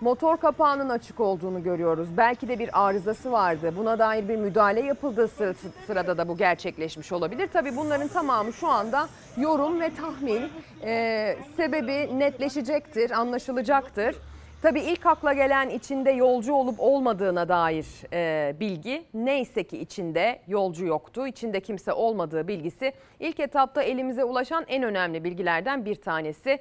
Motor 0.00 0.36
kapağının 0.36 0.88
açık 0.88 1.20
olduğunu 1.20 1.62
görüyoruz. 1.62 2.08
Belki 2.16 2.48
de 2.48 2.58
bir 2.58 2.86
arızası 2.86 3.32
vardı. 3.32 3.72
Buna 3.76 3.98
dair 3.98 4.28
bir 4.28 4.36
müdahale 4.36 4.80
yapıldığı 4.80 5.28
sı- 5.28 5.54
sırada 5.86 6.18
da 6.18 6.28
bu 6.28 6.36
gerçekleşmiş 6.36 7.12
olabilir. 7.12 7.48
Tabii 7.52 7.76
bunların 7.76 8.08
tamamı 8.08 8.52
şu 8.52 8.68
anda 8.68 9.08
yorum 9.36 9.80
ve 9.80 9.90
tahmin. 9.94 10.42
Ee, 10.84 11.36
sebebi 11.56 12.18
netleşecektir, 12.18 13.10
anlaşılacaktır. 13.10 14.16
Tabii 14.62 14.80
ilk 14.80 15.06
akla 15.06 15.32
gelen 15.32 15.68
içinde 15.68 16.10
yolcu 16.10 16.54
olup 16.54 16.74
olmadığına 16.78 17.48
dair 17.48 17.86
e, 18.12 18.54
bilgi 18.60 19.04
neyse 19.14 19.64
ki 19.64 19.78
içinde 19.78 20.40
yolcu 20.46 20.86
yoktu. 20.86 21.26
İçinde 21.26 21.60
kimse 21.60 21.92
olmadığı 21.92 22.48
bilgisi 22.48 22.92
ilk 23.20 23.40
etapta 23.40 23.82
elimize 23.82 24.24
ulaşan 24.24 24.64
en 24.68 24.82
önemli 24.82 25.24
bilgilerden 25.24 25.84
bir 25.84 25.94
tanesi. 25.94 26.58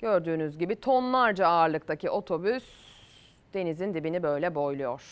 Gördüğünüz 0.00 0.58
gibi 0.58 0.76
tonlarca 0.76 1.46
ağırlıktaki 1.46 2.10
otobüs 2.10 2.64
denizin 3.54 3.94
dibini 3.94 4.22
böyle 4.22 4.54
boyluyor. 4.54 5.02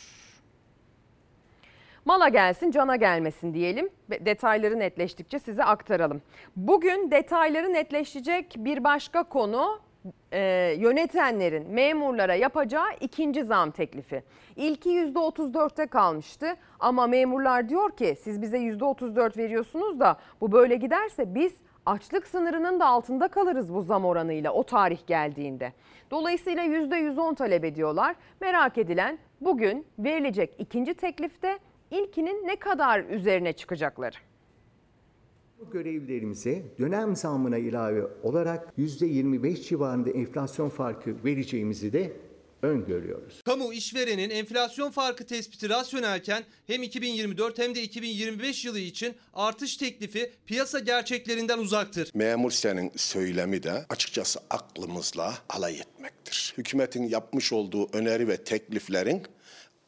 Mala 2.05 2.29
gelsin 2.29 2.71
cana 2.71 2.97
gelmesin 2.97 3.55
diyelim. 3.55 3.91
Detayları 4.11 4.79
netleştikçe 4.79 5.39
size 5.39 5.65
aktaralım. 5.65 6.23
Bugün 6.57 7.11
detayları 7.11 7.73
netleşecek 7.73 8.55
bir 8.59 8.85
başka 8.85 9.23
konu 9.23 9.81
e, 10.33 10.41
yönetenlerin 10.79 11.71
memurlara 11.71 12.35
yapacağı 12.35 12.89
ikinci 13.01 13.45
zam 13.45 13.71
teklifi. 13.71 14.23
İlki 14.57 14.91
%34'te 14.91 15.87
kalmıştı 15.87 16.57
ama 16.81 17.07
memurlar 17.07 17.69
diyor 17.69 17.91
ki 17.91 18.17
siz 18.23 18.43
bize 18.43 18.59
%34 18.59 19.37
veriyorsunuz 19.37 20.01
da 20.01 20.17
bu 20.41 20.53
böyle 20.53 20.77
giderse 20.77 21.35
biz 21.35 21.53
açlık 21.89 22.27
sınırının 22.27 22.81
da 22.81 22.87
altında 22.87 23.29
kalırız 23.29 23.75
bu 23.75 23.83
zam 23.83 24.05
oranıyla 24.05 24.53
o 24.53 24.63
tarih 24.63 25.07
geldiğinde. 25.07 25.73
Dolayısıyla 26.11 26.65
%110 26.65 27.35
talep 27.35 27.65
ediyorlar. 27.65 28.17
Merak 28.41 28.79
edilen 28.79 29.19
bugün 29.41 29.87
verilecek 29.99 30.55
ikinci 30.59 30.95
teklifte 30.95 31.59
ilkinin 31.91 32.47
ne 32.47 32.57
kadar 32.57 33.05
üzerine 33.05 33.53
çıkacakları. 33.53 34.17
Bu 35.61 35.71
görevlilerimize 35.71 36.63
dönem 36.79 37.17
zammına 37.17 37.59
ilave 37.59 38.05
olarak 38.23 38.73
%25 38.79 39.69
civarında 39.69 40.11
enflasyon 40.11 40.69
farkı 40.69 41.25
vereceğimizi 41.25 41.93
de 41.93 42.13
öngörüyoruz. 42.63 43.43
Kamu 43.45 43.73
işverenin 43.73 44.31
enflasyon 44.31 44.91
farkı 44.91 45.27
tespiti 45.27 45.69
rasyonelken 45.69 46.45
hem 46.67 46.83
2024 46.83 47.59
hem 47.59 47.75
de 47.75 47.83
2025 47.83 48.65
yılı 48.65 48.79
için 48.79 49.15
artış 49.35 49.77
teklifi 49.77 50.33
piyasa 50.47 50.79
gerçeklerinden 50.79 51.59
uzaktır. 51.59 52.11
Memur 52.15 52.51
senin 52.51 52.93
söylemi 52.97 53.63
de 53.63 53.87
açıkçası 53.89 54.41
aklımızla 54.51 55.35
alay 55.49 55.75
etmektir. 55.79 56.55
Hükümetin 56.59 57.09
yapmış 57.09 57.53
olduğu 57.53 57.89
öneri 57.93 58.29
ve 58.29 58.37
tekliflerin 58.37 59.23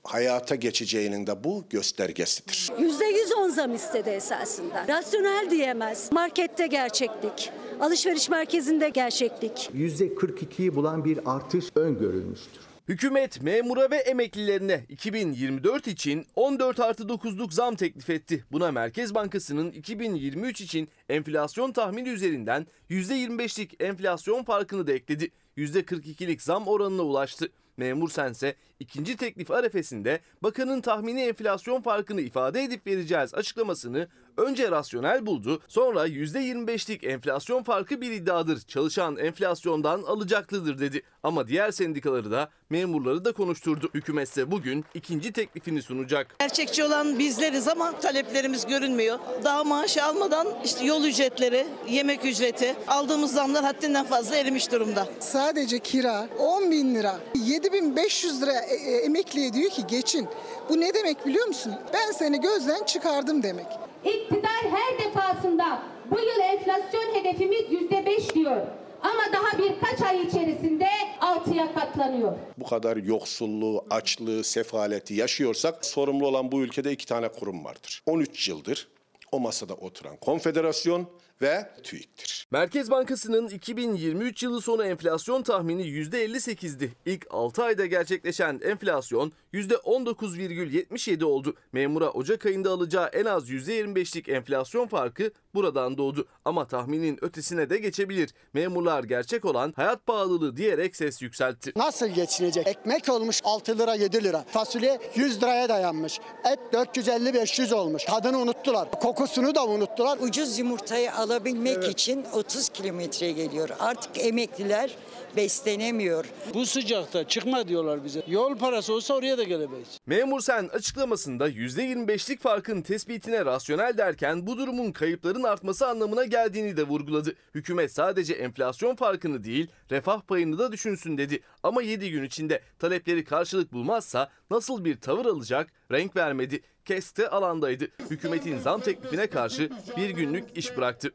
hayata 0.05 0.55
geçeceğinin 0.55 1.27
de 1.27 1.45
bu 1.45 1.65
göstergesidir. 1.71 2.71
%110 2.79 3.51
zam 3.51 3.75
istedi 3.75 4.11
esasında. 4.11 4.89
Rasyonel 4.89 5.51
diyemez. 5.51 6.13
Markette 6.13 6.67
gerçeklik. 6.67 7.51
Alışveriş 7.81 8.29
merkezinde 8.29 8.89
gerçeklik. 8.89 9.71
%42'yi 9.75 10.75
bulan 10.75 11.05
bir 11.05 11.19
artış 11.25 11.65
öngörülmüştür. 11.75 12.61
Hükümet 12.89 13.43
memura 13.43 13.91
ve 13.91 13.97
emeklilerine 13.97 14.85
2024 14.89 15.87
için 15.87 16.27
14 16.37 16.81
artı 16.81 17.03
9'luk 17.03 17.53
zam 17.53 17.75
teklif 17.75 18.11
etti. 18.11 18.45
Buna 18.53 18.73
Merkez 18.73 19.15
Bankası'nın 19.15 19.73
2023 19.73 20.61
için 20.61 20.89
enflasyon 21.09 21.73
tahmini 21.73 22.09
üzerinden 22.09 22.67
%25'lik 22.91 23.83
enflasyon 23.83 24.43
farkını 24.43 24.87
da 24.87 24.93
ekledi. 24.93 25.31
%42'lik 25.57 26.43
zam 26.43 26.69
oranına 26.69 27.03
ulaştı. 27.03 27.49
Memur 27.77 28.11
sense 28.11 28.55
ikinci 28.81 29.17
teklif 29.17 29.51
arefesinde 29.51 30.21
bakanın 30.43 30.81
tahmini 30.81 31.21
enflasyon 31.21 31.83
farkını 31.83 32.21
ifade 32.21 32.63
edip 32.63 32.87
vereceğiz 32.87 33.35
açıklamasını 33.35 34.09
önce 34.41 34.71
rasyonel 34.71 35.27
buldu 35.27 35.63
sonra 35.69 36.07
%25'lik 36.09 37.05
enflasyon 37.05 37.63
farkı 37.63 38.01
bir 38.01 38.11
iddiadır. 38.13 38.61
Çalışan 38.61 39.17
enflasyondan 39.17 40.03
alacaklıdır 40.03 40.79
dedi. 40.79 41.03
Ama 41.23 41.49
diğer 41.49 41.71
sendikaları 41.71 42.31
da 42.31 42.49
memurları 42.71 43.25
da 43.25 43.33
konuşturdu. 43.33 43.91
Hükümetse 43.95 44.51
bugün 44.51 44.85
ikinci 44.95 45.33
teklifini 45.33 45.83
sunacak. 45.83 46.37
Gerçekçi 46.41 46.85
olan 46.85 47.19
bizleriz 47.19 47.69
ama 47.69 48.01
taleplerimiz 48.01 48.67
görünmüyor. 48.67 49.19
Daha 49.45 49.65
maaş 49.65 49.99
almadan 49.99 50.49
işte 50.65 50.85
yol 50.85 51.05
ücretleri, 51.05 51.67
yemek 51.89 52.25
ücreti 52.25 52.75
aldığımız 52.89 53.33
zamlar 53.33 53.65
haddinden 53.65 54.07
fazla 54.07 54.37
erimiş 54.37 54.73
durumda. 54.73 55.09
Sadece 55.21 55.79
kira 55.79 56.29
10 56.39 56.71
bin 56.71 56.95
lira, 56.95 57.21
7500 57.35 58.43
lira 58.43 58.53
e, 58.53 58.75
e, 58.75 58.97
emekliye 58.97 59.53
diyor 59.53 59.71
ki 59.71 59.87
geçin. 59.87 60.29
Bu 60.69 60.81
ne 60.81 60.95
demek 60.95 61.27
biliyor 61.27 61.47
musun? 61.47 61.73
Ben 61.93 62.13
seni 62.13 62.41
gözden 62.41 62.85
çıkardım 62.85 63.43
demek. 63.43 63.67
İktidar 64.05 64.63
her 64.71 64.99
defasında 64.99 65.83
bu 66.11 66.19
yıl 66.21 66.41
enflasyon 66.41 67.15
hedefimiz 67.15 67.65
yüzde 67.71 68.07
beş 68.07 68.35
diyor. 68.35 68.61
Ama 69.03 69.23
daha 69.33 69.59
birkaç 69.59 70.03
ay 70.03 70.23
içerisinde 70.23 70.89
altıya 71.21 71.75
katlanıyor. 71.75 72.33
Bu 72.59 72.67
kadar 72.67 72.97
yoksulluğu, 72.97 73.85
açlığı, 73.91 74.45
sefaleti 74.45 75.15
yaşıyorsak 75.15 75.85
sorumlu 75.85 76.27
olan 76.27 76.53
bu 76.53 76.61
ülkede 76.61 76.93
iki 76.93 77.07
tane 77.07 77.29
kurum 77.29 77.65
vardır. 77.65 78.03
13 78.07 78.49
yıldır 78.49 78.89
o 79.33 79.41
masada 79.41 79.75
oturan 79.75 80.17
konfederasyon 80.17 81.07
ve 81.43 81.71
TÜİK'tir. 81.83 82.47
Merkez 82.51 82.91
Bankası'nın 82.91 83.49
2023 83.49 84.43
yılı 84.43 84.61
sonu 84.61 84.85
enflasyon 84.85 85.43
tahmini 85.43 85.83
%58'di. 85.83 86.93
İlk 87.07 87.27
6 87.31 87.63
ayda 87.65 87.87
gerçekleşen 87.87 88.61
enflasyon 88.65 89.33
%19,77 89.55 91.25
oldu. 91.25 91.55
Memura 91.73 92.11
Ocak 92.11 92.47
ayında 92.47 92.71
alacağı 92.71 93.07
en 93.07 93.25
az 93.25 93.51
%25'lik 93.51 94.29
enflasyon 94.29 94.87
farkı 94.87 95.31
buradan 95.55 95.99
doğdu. 95.99 96.27
Ama 96.45 96.67
tahminin 96.67 97.19
ötesine 97.25 97.71
de 97.71 97.79
geçebilir. 97.79 98.31
Memurlar 98.55 99.05
gerçek 99.05 99.45
olan 99.45 99.73
hayat 99.77 100.07
pahalılığı 100.07 100.57
diyerek 100.57 100.97
ses 100.97 101.23
yükseltti. 101.23 101.73
Nasıl 101.77 102.07
geçinecek? 102.07 102.67
Ekmek 102.67 103.09
olmuş 103.09 103.41
6 103.45 103.79
lira 103.79 103.95
7 103.95 104.25
lira. 104.25 104.45
Fasulye 104.49 104.99
100 105.15 105.43
liraya 105.43 105.69
dayanmış. 105.69 106.21
Et 106.53 106.59
450-500 106.73 107.75
olmuş. 107.75 108.05
Tadını 108.05 108.39
unuttular. 108.39 108.91
Kokusunu 108.91 109.55
da 109.55 109.67
unuttular. 109.67 110.19
Ucuz 110.21 110.59
yumurtayı 110.59 111.13
alabilmek 111.31 111.89
için 111.89 112.25
30 112.33 112.69
kilometre 112.69 113.33
geliyor. 113.33 113.69
Artık 113.81 114.25
emekliler 114.25 114.97
beslenemiyor. 115.37 116.25
Bu 116.55 116.67
sıcakta 116.67 117.29
çıkma 117.29 117.69
diyorlar 117.69 118.05
bize. 118.05 118.23
Yol 118.27 118.59
parası 118.59 118.95
olsa 118.95 119.15
oraya 119.15 119.39
da 119.39 119.43
gelemeyiz. 119.43 119.89
Memur 120.07 120.41
Sen 120.41 120.69
açıklamasında 120.69 121.49
%25'lik 121.51 122.41
farkın 122.41 122.83
tespitine 122.83 123.45
rasyonel 123.45 123.99
derken 123.99 124.47
bu 124.47 124.59
durumun 124.59 124.93
kayıpların 124.93 125.43
artması 125.43 125.87
anlamına 125.87 126.25
geldiğini 126.25 126.77
de 126.77 126.83
vurguladı. 126.83 127.35
Hükümet 127.55 127.93
sadece 127.93 128.35
enflasyon 128.35 128.97
farkını 128.97 129.45
değil 129.45 129.67
refah 129.91 130.21
payını 130.21 130.59
da 130.59 130.73
düşünsün 130.73 131.19
dedi. 131.19 131.41
Ama 131.63 131.83
7 131.83 132.11
gün 132.11 132.25
içinde 132.25 132.61
talepleri 132.79 133.25
karşılık 133.25 133.73
bulmazsa 133.73 134.31
nasıl 134.51 134.85
bir 134.85 135.01
tavır 135.01 135.27
alacak 135.27 135.69
renk 135.93 136.17
vermedi. 136.17 136.61
KESK 136.91 137.17
de 137.17 137.29
alandaydı. 137.29 137.89
Hükümetin 138.11 138.59
zam 138.59 138.81
teklifine 138.81 139.27
karşı 139.27 139.71
bir 139.97 140.11
günlük 140.11 140.45
iş 140.57 140.77
bıraktı. 140.77 141.13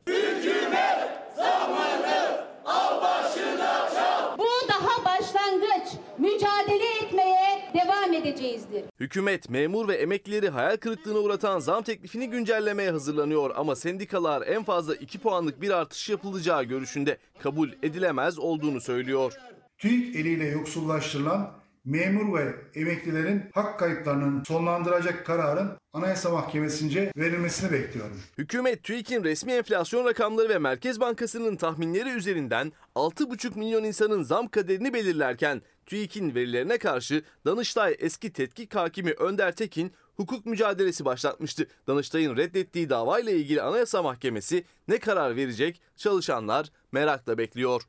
Bu 4.38 4.48
daha 4.70 5.06
başlangıç. 5.06 5.88
Mücadele 6.18 6.98
etmeye 7.04 7.72
devam 7.74 8.14
edeceğizdir. 8.14 8.84
Hükümet 9.00 9.50
memur 9.50 9.88
ve 9.88 9.96
emeklileri 9.96 10.50
hayal 10.50 10.78
kırıklığına 10.78 11.20
uğratan 11.20 11.60
zam 11.60 11.84
teklifini 11.84 12.30
güncellemeye 12.30 12.92
hazırlanıyor 12.92 13.52
ama 13.56 13.76
sendikalar 13.76 14.48
en 14.48 14.64
fazla 14.64 14.96
2 14.96 15.20
puanlık 15.20 15.62
bir 15.62 15.70
artış 15.70 16.10
yapılacağı 16.10 16.64
görüşünde 16.64 17.18
kabul 17.40 17.70
edilemez 17.84 18.40
olduğunu 18.40 18.82
söylüyor. 18.82 19.34
TÜİK 19.78 20.16
eliyle 20.16 20.46
yoksullaştırılan 20.46 21.65
memur 21.86 22.40
ve 22.40 22.56
emeklilerin 22.76 23.44
hak 23.54 23.80
kayıplarının 23.80 24.44
sonlandıracak 24.44 25.26
kararın 25.26 25.72
Anayasa 25.94 26.30
Mahkemesi'nce 26.30 27.12
verilmesini 27.18 27.72
bekliyorum. 27.72 28.22
Hükümet 28.38 28.84
TÜİK'in 28.84 29.24
resmi 29.24 29.52
enflasyon 29.52 30.06
rakamları 30.06 30.50
ve 30.50 30.58
Merkez 30.58 31.00
Bankası'nın 31.00 31.56
tahminleri 31.56 32.10
üzerinden 32.10 32.72
6,5 32.96 33.60
milyon 33.60 33.84
insanın 33.84 34.24
zam 34.24 34.48
kaderini 34.48 34.94
belirlerken 34.94 35.62
TÜİK'in 35.86 36.36
verilerine 36.36 36.78
karşı 36.78 37.24
Danıştay 37.46 37.96
eski 38.00 38.34
tetkik 38.34 38.76
hakimi 38.76 39.12
Önder 39.12 39.56
Tekin 39.56 39.92
hukuk 40.16 40.46
mücadelesi 40.46 41.06
başlatmıştı. 41.06 41.68
Danıştay'ın 41.88 42.38
reddettiği 42.38 42.90
davayla 42.90 43.32
ilgili 43.32 43.62
Anayasa 43.62 44.04
Mahkemesi 44.04 44.64
ne 44.88 45.00
karar 45.00 45.36
verecek 45.36 45.82
çalışanlar 45.96 46.72
merakla 46.92 47.38
bekliyor. 47.38 47.82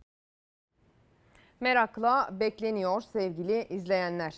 Merakla 1.60 2.28
bekleniyor 2.32 3.00
sevgili 3.00 3.64
izleyenler. 3.64 4.34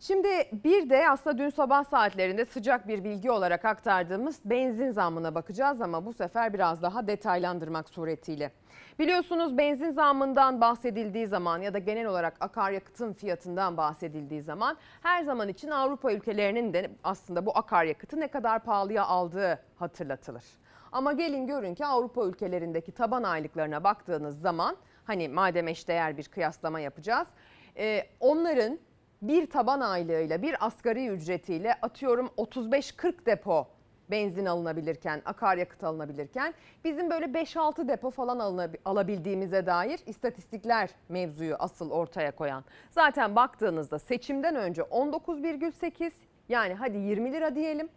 Şimdi 0.00 0.28
bir 0.64 0.90
de 0.90 1.08
aslında 1.10 1.38
dün 1.38 1.50
sabah 1.50 1.84
saatlerinde 1.84 2.44
sıcak 2.44 2.88
bir 2.88 3.04
bilgi 3.04 3.30
olarak 3.30 3.64
aktardığımız 3.64 4.40
benzin 4.44 4.90
zammına 4.90 5.34
bakacağız 5.34 5.80
ama 5.80 6.06
bu 6.06 6.12
sefer 6.12 6.54
biraz 6.54 6.82
daha 6.82 7.06
detaylandırmak 7.06 7.88
suretiyle. 7.88 8.52
Biliyorsunuz 8.98 9.58
benzin 9.58 9.90
zammından 9.90 10.60
bahsedildiği 10.60 11.26
zaman 11.26 11.62
ya 11.62 11.74
da 11.74 11.78
genel 11.78 12.06
olarak 12.06 12.34
akaryakıtın 12.40 13.12
fiyatından 13.12 13.76
bahsedildiği 13.76 14.42
zaman 14.42 14.76
her 15.02 15.22
zaman 15.24 15.48
için 15.48 15.70
Avrupa 15.70 16.12
ülkelerinin 16.12 16.72
de 16.72 16.90
aslında 17.04 17.46
bu 17.46 17.58
akaryakıtı 17.58 18.20
ne 18.20 18.28
kadar 18.28 18.64
pahalıya 18.64 19.04
aldığı 19.04 19.58
hatırlatılır. 19.76 20.44
Ama 20.92 21.12
gelin 21.12 21.46
görün 21.46 21.74
ki 21.74 21.86
Avrupa 21.86 22.24
ülkelerindeki 22.24 22.92
taban 22.92 23.22
aylıklarına 23.22 23.84
baktığınız 23.84 24.40
zaman 24.40 24.76
hani 25.10 25.28
madem 25.28 25.68
eşdeğer 25.68 26.16
bir 26.16 26.24
kıyaslama 26.24 26.80
yapacağız. 26.80 27.28
e, 27.76 28.06
onların 28.20 28.78
bir 29.22 29.50
taban 29.50 29.80
aylığıyla 29.80 30.42
bir 30.42 30.66
asgari 30.66 31.06
ücretiyle 31.08 31.74
atıyorum 31.82 32.30
35-40 32.36 33.26
depo 33.26 33.66
benzin 34.10 34.46
alınabilirken, 34.46 35.22
akaryakıt 35.24 35.84
alınabilirken 35.84 36.54
bizim 36.84 37.10
böyle 37.10 37.26
5-6 37.26 37.88
depo 37.88 38.10
falan 38.10 38.68
alabildiğimize 38.84 39.66
dair 39.66 40.00
istatistikler 40.06 40.90
mevzuyu 41.08 41.56
asıl 41.58 41.90
ortaya 41.90 42.30
koyan. 42.30 42.64
Zaten 42.90 43.36
baktığınızda 43.36 43.98
seçimden 43.98 44.54
önce 44.56 44.82
19,8 44.82 46.10
yani 46.48 46.74
hadi 46.74 46.98
20 46.98 47.32
lira 47.32 47.54
diyelim. 47.54 47.88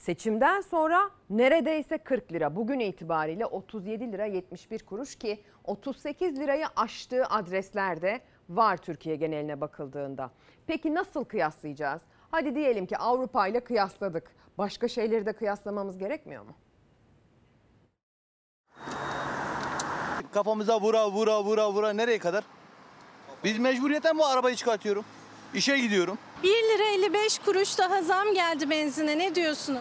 Seçimden 0.00 0.60
sonra 0.60 1.10
neredeyse 1.30 1.98
40 1.98 2.32
lira. 2.32 2.56
Bugün 2.56 2.80
itibariyle 2.80 3.46
37 3.46 4.12
lira 4.12 4.26
71 4.26 4.82
kuruş 4.84 5.14
ki 5.14 5.42
38 5.64 6.38
lirayı 6.38 6.66
aştığı 6.76 7.24
adreslerde 7.24 8.20
var 8.48 8.76
Türkiye 8.76 9.16
geneline 9.16 9.60
bakıldığında. 9.60 10.30
Peki 10.66 10.94
nasıl 10.94 11.24
kıyaslayacağız? 11.24 12.02
Hadi 12.30 12.54
diyelim 12.54 12.86
ki 12.86 12.98
Avrupa 12.98 13.46
ile 13.46 13.60
kıyasladık. 13.60 14.30
Başka 14.58 14.88
şeyleri 14.88 15.26
de 15.26 15.32
kıyaslamamız 15.32 15.98
gerekmiyor 15.98 16.44
mu? 16.44 16.52
Kafamıza 20.32 20.80
vura 20.80 21.10
vura 21.10 21.42
vura 21.44 21.72
vura 21.72 21.92
nereye 21.92 22.18
kadar? 22.18 22.44
Biz 23.44 23.58
mecburiyetten 23.58 24.18
bu 24.18 24.26
arabayı 24.26 24.56
çıkartıyorum. 24.56 25.04
İşe 25.54 25.78
gidiyorum. 25.78 26.18
1 26.42 26.48
lira 26.48 26.84
55 26.84 27.38
kuruş 27.38 27.78
daha 27.78 28.02
zam 28.02 28.34
geldi 28.34 28.70
benzine. 28.70 29.18
Ne 29.18 29.34
diyorsunuz? 29.34 29.80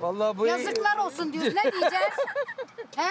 Vallahi 0.00 0.38
bu 0.38 0.46
Yazıklar 0.46 0.96
olsun 0.98 1.32
diyoruz. 1.32 1.54
Ne 1.54 1.72
diyeceğiz? 1.72 2.14
He? 2.96 3.10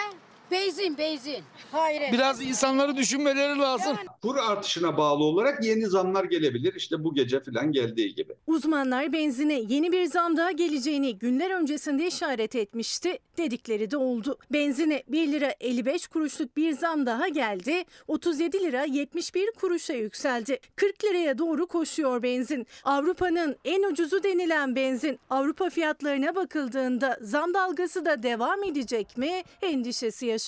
Benzin 0.53 0.97
benzin. 0.97 1.43
Hayır. 1.71 2.11
Biraz 2.13 2.41
insanları 2.41 2.95
düşünmeleri 2.97 3.59
lazım. 3.59 3.97
Kur 4.21 4.35
artışına 4.37 4.97
bağlı 4.97 5.23
olarak 5.23 5.63
yeni 5.63 5.87
zamlar 5.87 6.23
gelebilir. 6.23 6.73
İşte 6.75 7.03
bu 7.03 7.13
gece 7.13 7.39
falan 7.39 7.71
geldiği 7.71 8.15
gibi. 8.15 8.33
Uzmanlar 8.47 9.13
benzine 9.13 9.59
yeni 9.69 9.91
bir 9.91 10.05
zam 10.05 10.37
daha 10.37 10.51
geleceğini 10.51 11.17
günler 11.17 11.51
öncesinde 11.51 12.07
işaret 12.07 12.55
etmişti. 12.55 13.19
Dedikleri 13.37 13.91
de 13.91 13.97
oldu. 13.97 14.37
Benzine 14.51 15.03
1 15.07 15.31
lira 15.31 15.55
55 15.59 16.07
kuruşluk 16.07 16.57
bir 16.57 16.71
zam 16.73 17.05
daha 17.05 17.27
geldi. 17.27 17.83
37 18.07 18.59
lira 18.59 18.83
71 18.83 19.51
kuruşa 19.51 19.93
yükseldi. 19.93 20.59
40 20.75 21.03
liraya 21.03 21.37
doğru 21.37 21.67
koşuyor 21.67 22.23
benzin. 22.23 22.67
Avrupa'nın 22.83 23.55
en 23.65 23.83
ucuzu 23.83 24.23
denilen 24.23 24.75
benzin 24.75 25.19
Avrupa 25.29 25.69
fiyatlarına 25.69 26.35
bakıldığında 26.35 27.17
zam 27.21 27.53
dalgası 27.53 28.05
da 28.05 28.23
devam 28.23 28.63
edecek 28.63 29.17
mi 29.17 29.43
endişesi 29.61 30.25
yaşanıyor. 30.25 30.42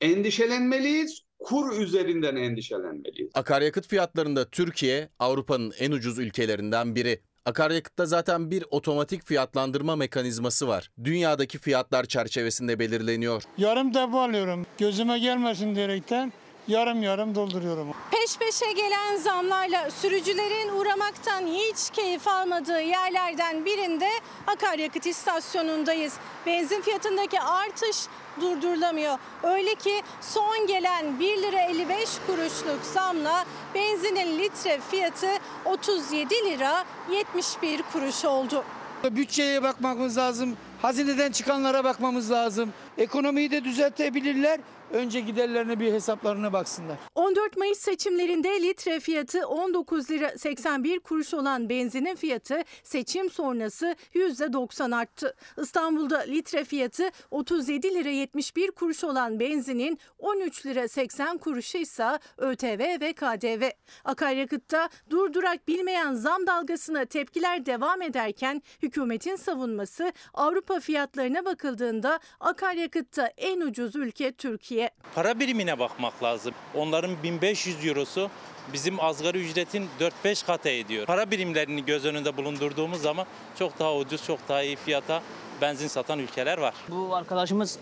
Endişelenmeliyiz. 0.00 1.20
Kur 1.38 1.80
üzerinden 1.80 2.36
endişelenmeliyiz. 2.36 3.30
Akaryakıt 3.34 3.88
fiyatlarında 3.88 4.44
Türkiye 4.50 5.08
Avrupa'nın 5.18 5.72
en 5.78 5.90
ucuz 5.92 6.18
ülkelerinden 6.18 6.94
biri. 6.94 7.20
Akaryakıtta 7.44 8.06
zaten 8.06 8.50
bir 8.50 8.64
otomatik 8.70 9.26
fiyatlandırma 9.26 9.96
mekanizması 9.96 10.68
var. 10.68 10.90
Dünyadaki 11.04 11.58
fiyatlar 11.58 12.04
çerçevesinde 12.04 12.78
belirleniyor. 12.78 13.42
Yarım 13.58 13.94
depo 13.94 14.18
alıyorum. 14.20 14.66
Gözüme 14.78 15.18
gelmesin 15.18 15.74
diyerekten 15.74 16.32
yarım 16.68 17.02
yarım 17.02 17.34
dolduruyorum. 17.34 17.88
Peş 18.10 18.36
peşe 18.38 18.72
gelen 18.72 19.16
zamlarla 19.16 19.90
sürücülerin 19.90 20.68
uğramaktan 20.68 21.46
hiç 21.46 21.90
keyif 21.92 22.28
almadığı 22.28 22.80
yerlerden 22.80 23.64
birinde 23.64 24.08
akaryakıt 24.46 25.06
istasyonundayız. 25.06 26.14
Benzin 26.46 26.80
fiyatındaki 26.80 27.40
artış 27.40 27.96
durdurulamıyor. 28.40 29.18
Öyle 29.42 29.74
ki 29.74 30.02
son 30.20 30.66
gelen 30.66 31.20
1 31.20 31.42
lira 31.42 31.60
55 31.60 32.08
kuruşluk 32.26 32.80
zamla 32.94 33.44
benzinin 33.74 34.38
litre 34.38 34.80
fiyatı 34.90 35.30
37 35.64 36.34
lira 36.34 36.84
71 37.10 37.82
kuruş 37.92 38.24
oldu. 38.24 38.64
Bütçeye 39.10 39.62
bakmamız 39.62 40.16
lazım. 40.16 40.56
Hazineden 40.82 41.32
çıkanlara 41.32 41.84
bakmamız 41.84 42.30
lazım. 42.30 42.72
Ekonomiyi 42.98 43.50
de 43.50 43.64
düzeltebilirler. 43.64 44.60
Önce 44.94 45.20
giderlerine 45.20 45.80
bir 45.80 45.92
hesaplarına 45.92 46.52
baksınlar. 46.52 46.96
14 47.14 47.56
Mayıs 47.56 47.78
seçimlerinde 47.78 48.62
litre 48.62 49.00
fiyatı 49.00 49.46
19 49.46 50.10
lira 50.10 50.38
81 50.38 51.00
kuruş 51.00 51.34
olan 51.34 51.68
benzinin 51.68 52.14
fiyatı 52.14 52.62
seçim 52.82 53.30
sonrası 53.30 53.96
%90 54.14 54.96
arttı. 54.96 55.36
İstanbul'da 55.62 56.18
litre 56.18 56.64
fiyatı 56.64 57.10
37 57.30 57.94
lira 57.94 58.08
71 58.08 58.70
kuruş 58.70 59.04
olan 59.04 59.40
benzinin 59.40 59.98
13 60.18 60.66
lira 60.66 60.88
80 60.88 61.38
kuruşu 61.38 61.78
ise 61.78 62.18
ÖTV 62.38 63.00
ve 63.00 63.12
KDV. 63.12 63.70
Akaryakıtta 64.04 64.88
durdurak 65.10 65.68
bilmeyen 65.68 66.14
zam 66.14 66.46
dalgasına 66.46 67.04
tepkiler 67.04 67.66
devam 67.66 68.02
ederken 68.02 68.62
hükümetin 68.82 69.36
savunması 69.36 70.12
Avrupa 70.34 70.80
fiyatlarına 70.80 71.44
bakıldığında 71.44 72.20
akaryakıtta 72.40 73.26
en 73.26 73.60
ucuz 73.60 73.96
ülke 73.96 74.32
Türkiye 74.32 74.83
Para 75.15 75.39
birimine 75.39 75.79
bakmak 75.79 76.23
lazım. 76.23 76.53
Onların 76.75 77.23
1500 77.23 77.85
eurosu 77.85 78.29
bizim 78.73 78.99
asgari 78.99 79.45
ücretin 79.45 79.89
4-5 80.25 80.45
katı 80.45 80.69
ediyor. 80.69 81.05
Para 81.05 81.31
birimlerini 81.31 81.85
göz 81.85 82.05
önünde 82.05 82.37
bulundurduğumuz 82.37 83.01
zaman 83.01 83.25
çok 83.59 83.79
daha 83.79 83.95
ucuz, 83.95 84.25
çok 84.25 84.39
daha 84.49 84.63
iyi 84.63 84.75
fiyata 84.75 85.21
benzin 85.61 85.87
satan 85.87 86.19
ülkeler 86.19 86.57
var. 86.57 86.73
Bu 86.89 87.15
arkadaşımız 87.15 87.79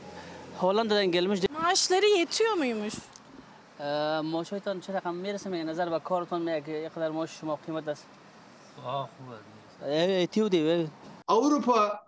Hollanda'dan 0.58 1.06
gelmiş. 1.06 1.39
Maaşları 1.62 2.06
yetiyor 2.06 2.53
muymuş? 2.53 2.93
معاشهایتان 4.32 4.82
چه 4.82 4.93
رقم 4.93 5.15
میرسه 5.15 5.49
به 5.49 5.63
نظر 5.63 5.89
و 5.89 5.99
کارتون 5.99 6.41
میگه 6.41 6.73
یه 6.86 6.89
قدر 6.89 7.10
معاش 7.10 7.32
شما 7.41 7.56
قیمت 7.56 7.88
است 7.88 8.06
etiyor 9.86 10.51
diyor. 10.51 10.88
Avrupa 11.27 12.08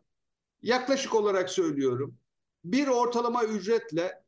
yaklaşık 0.62 1.16
olarak 1.16 1.50
söylüyorum 1.50 2.18
bir 2.64 2.88
ortalama 2.88 3.44
ücretle 3.44 4.23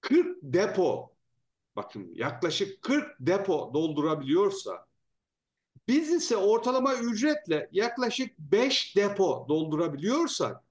40 0.00 0.36
depo. 0.42 1.12
Bakın 1.76 2.12
yaklaşık 2.14 2.82
40 2.82 3.16
depo 3.20 3.70
doldurabiliyorsa 3.74 4.86
biz 5.88 6.12
ise 6.12 6.36
ortalama 6.36 6.94
ücretle 6.94 7.68
yaklaşık 7.72 8.38
5 8.38 8.96
depo 8.96 9.46
doldurabiliyorsak 9.48 10.65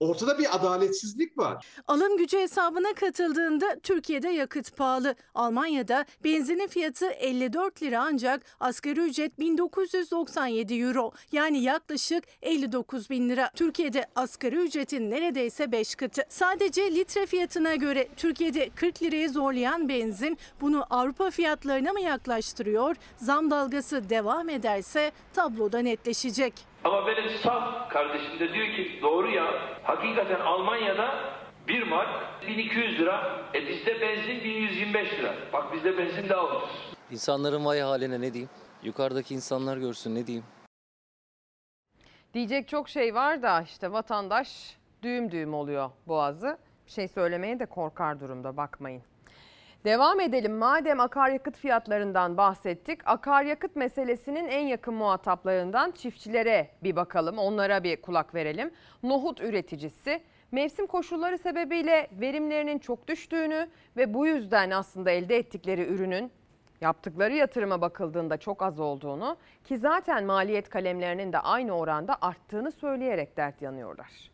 ortada 0.00 0.38
bir 0.38 0.56
adaletsizlik 0.56 1.38
var. 1.38 1.66
Alım 1.88 2.16
gücü 2.16 2.38
hesabına 2.38 2.94
katıldığında 2.94 3.78
Türkiye'de 3.82 4.28
yakıt 4.28 4.76
pahalı. 4.76 5.14
Almanya'da 5.34 6.04
benzinin 6.24 6.66
fiyatı 6.68 7.06
54 7.06 7.82
lira 7.82 8.02
ancak 8.02 8.42
asgari 8.60 9.00
ücret 9.00 9.38
1997 9.38 10.74
euro. 10.74 11.12
Yani 11.32 11.62
yaklaşık 11.62 12.24
59 12.42 13.10
bin 13.10 13.28
lira. 13.28 13.50
Türkiye'de 13.54 14.06
asgari 14.14 14.56
ücretin 14.56 15.10
neredeyse 15.10 15.72
5 15.72 15.94
katı. 15.94 16.22
Sadece 16.28 16.94
litre 16.94 17.26
fiyatına 17.26 17.74
göre 17.74 18.08
Türkiye'de 18.16 18.70
40 18.74 19.02
liraya 19.02 19.28
zorlayan 19.28 19.88
benzin 19.88 20.38
bunu 20.60 20.86
Avrupa 20.90 21.30
fiyatlarına 21.30 21.92
mı 21.92 22.00
yaklaştırıyor? 22.00 22.96
Zam 23.16 23.50
dalgası 23.50 24.10
devam 24.10 24.48
ederse 24.48 25.12
tabloda 25.34 25.78
netleşecek. 25.78 26.68
Ama 26.84 27.06
benim 27.06 27.30
saf 27.30 27.90
kardeşim 27.90 28.38
de 28.40 28.52
diyor 28.54 28.66
ki 28.66 28.98
doğru 29.02 29.30
ya 29.30 29.44
hakikaten 29.82 30.40
Almanya'da 30.40 31.14
bir 31.68 31.82
mark 31.82 32.08
1200 32.46 32.98
lira 33.00 33.42
e 33.54 33.66
bizde 33.68 34.00
benzin 34.00 34.44
1125 34.44 35.12
lira. 35.18 35.34
Bak 35.52 35.72
bizde 35.72 35.98
benzin 35.98 36.28
daha 36.28 36.46
ucuz. 36.46 36.70
İnsanların 37.10 37.64
vay 37.64 37.80
haline 37.80 38.20
ne 38.20 38.32
diyeyim? 38.34 38.50
Yukarıdaki 38.82 39.34
insanlar 39.34 39.76
görsün 39.76 40.14
ne 40.14 40.26
diyeyim? 40.26 40.44
Diyecek 42.34 42.68
çok 42.68 42.88
şey 42.88 43.14
var 43.14 43.42
da 43.42 43.62
işte 43.62 43.92
vatandaş 43.92 44.76
düğüm 45.02 45.30
düğüm 45.30 45.54
oluyor 45.54 45.90
boğazı. 46.06 46.58
Bir 46.86 46.90
şey 46.92 47.08
söylemeye 47.08 47.60
de 47.60 47.66
korkar 47.66 48.20
durumda 48.20 48.56
bakmayın. 48.56 49.02
Devam 49.84 50.20
edelim. 50.20 50.56
Madem 50.56 51.00
akaryakıt 51.00 51.56
fiyatlarından 51.56 52.36
bahsettik, 52.36 53.00
akaryakıt 53.04 53.76
meselesinin 53.76 54.48
en 54.48 54.66
yakın 54.66 54.94
muhataplarından 54.94 55.90
çiftçilere 55.90 56.70
bir 56.82 56.96
bakalım. 56.96 57.38
Onlara 57.38 57.84
bir 57.84 58.02
kulak 58.02 58.34
verelim. 58.34 58.70
Nohut 59.02 59.40
üreticisi 59.40 60.20
mevsim 60.52 60.86
koşulları 60.86 61.38
sebebiyle 61.38 62.08
verimlerinin 62.12 62.78
çok 62.78 63.08
düştüğünü 63.08 63.68
ve 63.96 64.14
bu 64.14 64.26
yüzden 64.26 64.70
aslında 64.70 65.10
elde 65.10 65.36
ettikleri 65.36 65.82
ürünün 65.86 66.32
yaptıkları 66.80 67.34
yatırıma 67.34 67.80
bakıldığında 67.80 68.36
çok 68.36 68.62
az 68.62 68.80
olduğunu 68.80 69.36
ki 69.64 69.78
zaten 69.78 70.24
maliyet 70.24 70.68
kalemlerinin 70.68 71.32
de 71.32 71.38
aynı 71.38 71.72
oranda 71.72 72.16
arttığını 72.20 72.72
söyleyerek 72.72 73.36
dert 73.36 73.62
yanıyorlar. 73.62 74.30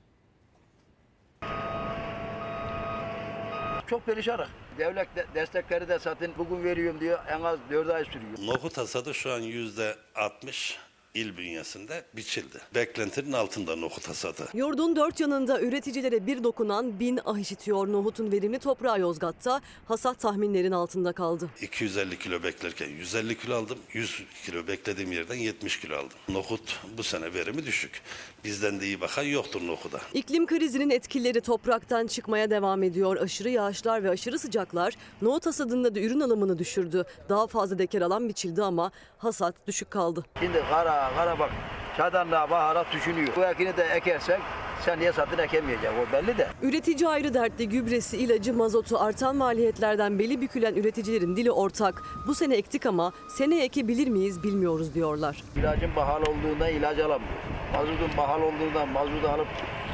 Çok 3.87 4.07
perişanız. 4.07 4.64
Devlet 4.79 5.17
de- 5.17 5.27
destekleri 5.35 5.89
de 5.89 5.99
satın 5.99 6.33
bugün 6.39 6.65
veriyorum 6.65 7.01
diyor 7.01 7.19
en 7.29 7.41
az 7.41 7.59
4 7.71 7.91
ay 7.91 8.05
sürüyor. 8.05 8.39
Nohut 8.39 8.79
hasadı 8.79 9.15
şu 9.15 9.33
an 9.33 9.41
yüzde 9.41 9.97
60 10.15 10.79
il 11.15 11.37
bünyesinde 11.37 12.05
biçildi. 12.17 12.59
Beklentinin 12.75 13.33
altında 13.33 13.77
nohut 13.77 14.09
hasadı. 14.09 14.49
Yurdun 14.55 14.97
dört 14.97 15.21
yanında 15.21 15.61
üreticilere 15.61 16.27
bir 16.27 16.45
dokunan 16.45 17.01
bin 17.01 17.21
ah 17.25 17.39
işitiyor. 17.39 17.93
Nohutun 17.93 18.33
verimli 18.33 18.59
toprağı 18.59 19.01
Yozgat'ta 19.01 19.61
hasat 19.89 20.21
tahminlerin 20.21 20.73
altında 20.73 21.13
kaldı. 21.13 21.49
250 21.63 22.19
kilo 22.19 22.43
beklerken 22.43 22.89
150 22.89 23.39
kilo 23.39 23.55
aldım. 23.57 23.79
100 23.93 24.23
kilo 24.47 24.67
beklediğim 24.67 25.13
yerden 25.13 25.35
70 25.35 25.81
kilo 25.81 25.97
aldım. 25.97 26.19
Nohut 26.29 26.81
bu 26.99 27.03
sene 27.03 27.35
verimi 27.35 27.67
düşük. 27.67 28.03
Bizden 28.45 28.81
de 28.81 28.87
iyi 28.87 29.01
bakan 29.01 29.23
yoktur 29.23 29.67
nohuda. 29.67 30.01
İklim 30.15 30.47
krizinin 30.47 30.91
etkileri 30.91 31.41
topraktan 31.41 32.07
çıkmaya 32.07 32.51
devam 32.51 32.83
ediyor. 32.83 33.17
Aşırı 33.17 33.49
yağışlar 33.51 34.05
ve 34.05 34.11
aşırı 34.11 34.39
sıcaklar 34.39 34.95
nohut 35.23 35.47
hasadında 35.47 35.95
da 35.95 36.01
ürün 36.01 36.21
alımını 36.21 36.59
düşürdü. 36.59 37.05
Daha 37.29 37.47
fazla 37.47 37.79
deker 37.79 38.01
alan 38.03 38.29
biçildi 38.29 38.63
ama 38.63 38.91
hasat 39.19 39.55
düşük 39.67 39.91
kaldı. 39.91 40.25
Şimdi 40.41 40.63
kara 40.71 41.04
kara 41.17 41.39
bak 41.39 41.51
çadanla 41.97 42.51
baharat 42.51 42.87
düşünüyor. 42.93 43.29
Bu 43.37 43.45
ekini 43.45 43.77
de 43.77 43.85
ekersek 43.85 44.39
sen 44.85 45.01
niye 45.01 45.13
satın 45.13 45.39
ekemeyecek 45.39 45.91
o 45.91 46.13
belli 46.13 46.39
de. 46.39 46.49
Üretici 46.63 47.09
ayrı 47.09 47.35
dertli 47.35 47.69
gübresi, 47.69 48.17
ilacı, 48.17 48.55
mazotu 48.55 48.99
artan 48.99 49.37
maliyetlerden 49.37 50.19
beli 50.19 50.41
bükülen 50.41 50.75
üreticilerin 50.75 51.37
dili 51.37 51.51
ortak. 51.53 52.03
Bu 52.27 52.35
sene 52.35 52.57
ektik 52.57 52.87
ama 52.87 53.13
seneye 53.29 53.65
ekebilir 53.65 54.09
miyiz 54.09 54.43
bilmiyoruz 54.43 54.95
diyorlar. 54.95 55.43
İlacın 55.57 55.91
pahalı 55.95 56.23
olduğundan 56.25 56.69
ilaç 56.69 56.99
alamıyor. 56.99 57.33
Mazotun 57.75 58.11
pahalı 58.17 58.45
olduğundan 58.45 58.89
mazotu 58.89 59.29
alıp 59.29 59.47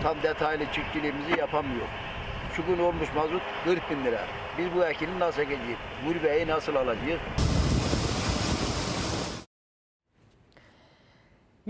tam 0.02 0.16
detaylı 0.22 0.64
çiftçiliğimizi 0.72 1.38
yapamıyor. 1.38 1.86
Şu 2.56 2.66
gün 2.66 2.78
olmuş 2.78 3.08
mazot 3.16 3.42
40 3.64 3.90
bin 3.90 4.04
lira. 4.04 4.20
Biz 4.58 4.66
bu 4.74 4.84
ekini 4.84 5.18
nasıl 5.18 5.42
ekeceğiz? 5.42 5.78
Gurbeyi 6.06 6.46
nasıl 6.48 6.74
alacağız? 6.74 7.20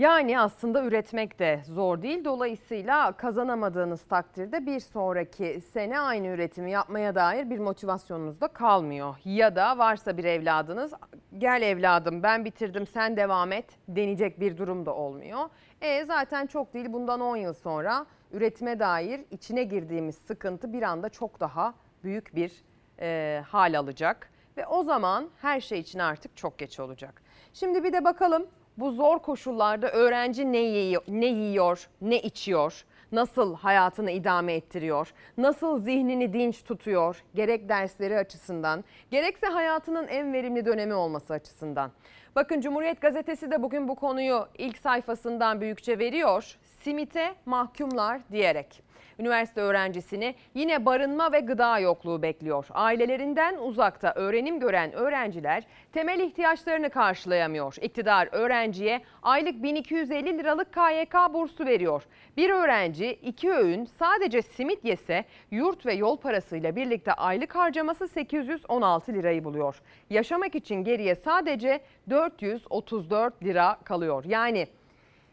Yani 0.01 0.39
aslında 0.39 0.83
üretmek 0.83 1.39
de 1.39 1.61
zor 1.65 2.01
değil. 2.01 2.25
Dolayısıyla 2.25 3.11
kazanamadığınız 3.11 4.03
takdirde 4.03 4.65
bir 4.65 4.79
sonraki 4.79 5.61
sene 5.73 5.99
aynı 5.99 6.27
üretimi 6.27 6.71
yapmaya 6.71 7.15
dair 7.15 7.49
bir 7.49 7.59
motivasyonunuz 7.59 8.41
da 8.41 8.47
kalmıyor. 8.47 9.15
Ya 9.25 9.55
da 9.55 9.77
varsa 9.77 10.17
bir 10.17 10.23
evladınız 10.23 10.93
gel 11.37 11.61
evladım 11.61 12.23
ben 12.23 12.45
bitirdim 12.45 12.87
sen 12.87 13.17
devam 13.17 13.51
et 13.51 13.65
denecek 13.87 14.39
bir 14.39 14.57
durum 14.57 14.85
da 14.85 14.95
olmuyor. 14.95 15.49
E 15.81 16.05
zaten 16.05 16.47
çok 16.47 16.73
değil 16.73 16.93
bundan 16.93 17.21
10 17.21 17.35
yıl 17.35 17.53
sonra 17.53 18.05
üretime 18.31 18.79
dair 18.79 19.21
içine 19.31 19.63
girdiğimiz 19.63 20.15
sıkıntı 20.15 20.73
bir 20.73 20.81
anda 20.81 21.09
çok 21.09 21.39
daha 21.39 21.73
büyük 22.03 22.35
bir 22.35 22.63
e, 22.99 23.41
hal 23.47 23.79
alacak. 23.79 24.31
Ve 24.57 24.67
o 24.67 24.83
zaman 24.83 25.29
her 25.41 25.61
şey 25.61 25.79
için 25.79 25.99
artık 25.99 26.37
çok 26.37 26.57
geç 26.57 26.79
olacak. 26.79 27.21
Şimdi 27.53 27.83
bir 27.83 27.93
de 27.93 28.03
bakalım 28.03 28.47
bu 28.81 28.91
zor 28.91 29.19
koşullarda 29.19 29.91
öğrenci 29.91 30.51
ne 30.51 30.57
yiyor, 30.57 31.03
ne 31.07 31.25
yiyor, 31.25 31.87
ne 32.01 32.19
içiyor, 32.19 32.85
nasıl 33.11 33.55
hayatını 33.55 34.11
idame 34.11 34.53
ettiriyor, 34.53 35.13
nasıl 35.37 35.79
zihnini 35.79 36.33
dinç 36.33 36.63
tutuyor 36.63 37.23
gerek 37.35 37.69
dersleri 37.69 38.17
açısından, 38.17 38.83
gerekse 39.11 39.47
hayatının 39.47 40.07
en 40.07 40.33
verimli 40.33 40.65
dönemi 40.65 40.93
olması 40.93 41.33
açısından. 41.33 41.91
Bakın 42.35 42.61
Cumhuriyet 42.61 43.01
Gazetesi 43.01 43.51
de 43.51 43.63
bugün 43.63 43.87
bu 43.87 43.95
konuyu 43.95 44.47
ilk 44.57 44.77
sayfasından 44.77 45.61
büyükçe 45.61 45.99
veriyor. 45.99 46.57
Simite 46.83 47.35
mahkumlar 47.45 48.21
diyerek. 48.31 48.90
Üniversite 49.19 49.61
öğrencisini 49.61 50.35
yine 50.55 50.85
barınma 50.85 51.31
ve 51.31 51.39
gıda 51.39 51.79
yokluğu 51.79 52.21
bekliyor. 52.21 52.67
Ailelerinden 52.69 53.57
uzakta 53.57 54.13
öğrenim 54.15 54.59
gören 54.59 54.93
öğrenciler 54.93 55.63
temel 55.93 56.19
ihtiyaçlarını 56.19 56.89
karşılayamıyor. 56.89 57.75
İktidar 57.81 58.29
öğrenciye 58.31 59.01
aylık 59.23 59.63
1250 59.63 60.37
liralık 60.37 60.73
KYK 60.73 61.33
bursu 61.33 61.65
veriyor. 61.65 62.03
Bir 62.37 62.49
öğrenci 62.49 63.11
iki 63.11 63.51
öğün 63.51 63.85
sadece 63.85 64.41
simit 64.41 64.85
yese 64.85 65.25
yurt 65.51 65.85
ve 65.85 65.93
yol 65.93 66.17
parasıyla 66.17 66.75
birlikte 66.75 67.13
aylık 67.13 67.55
harcaması 67.55 68.07
816 68.07 69.13
lirayı 69.13 69.43
buluyor. 69.43 69.81
Yaşamak 70.09 70.55
için 70.55 70.75
geriye 70.83 71.15
sadece 71.15 71.81
434 72.09 73.43
lira 73.43 73.77
kalıyor. 73.83 74.23
Yani 74.27 74.67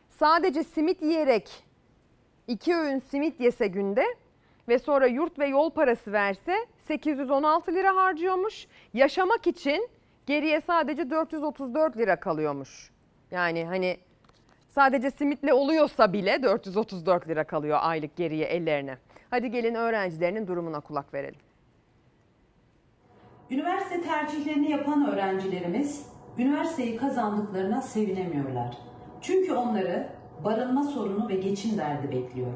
sadece 0.09 0.65
simit 0.65 1.03
yiyerek 1.03 1.68
iki 2.49 2.77
öğün 2.77 2.99
simit 2.99 3.41
yese 3.41 3.67
günde 3.67 4.05
ve 4.69 4.79
sonra 4.79 5.07
yurt 5.07 5.39
ve 5.39 5.47
yol 5.47 5.71
parası 5.71 6.13
verse 6.13 6.67
816 6.79 7.75
lira 7.75 7.97
harcıyormuş. 7.97 8.67
Yaşamak 8.95 9.47
için 9.47 9.89
geriye 10.27 10.61
sadece 10.61 11.11
434 11.11 11.97
lira 11.97 12.21
kalıyormuş. 12.21 12.91
Yani 13.31 13.65
hani 13.67 13.97
sadece 14.69 15.11
simitle 15.11 15.53
oluyorsa 15.53 16.13
bile 16.13 16.43
434 16.43 17.29
lira 17.29 17.45
kalıyor 17.45 17.79
aylık 17.81 18.17
geriye 18.17 18.47
ellerine. 18.47 18.99
Hadi 19.31 19.51
gelin 19.51 19.75
öğrencilerinin 19.75 20.47
durumuna 20.47 20.81
kulak 20.81 21.15
verelim. 21.15 21.41
Üniversite 23.51 24.03
tercihlerini 24.03 24.71
yapan 24.71 25.09
öğrencilerimiz 25.09 26.07
üniversiteyi 26.39 26.97
kazandıklarına 26.97 27.83
sevinemiyorlar. 27.83 28.79
Çünkü 29.21 29.53
onları 29.53 30.18
barınma 30.45 30.83
sorunu 30.83 31.29
ve 31.29 31.35
geçim 31.35 31.79
derdi 31.79 32.11
bekliyor. 32.11 32.53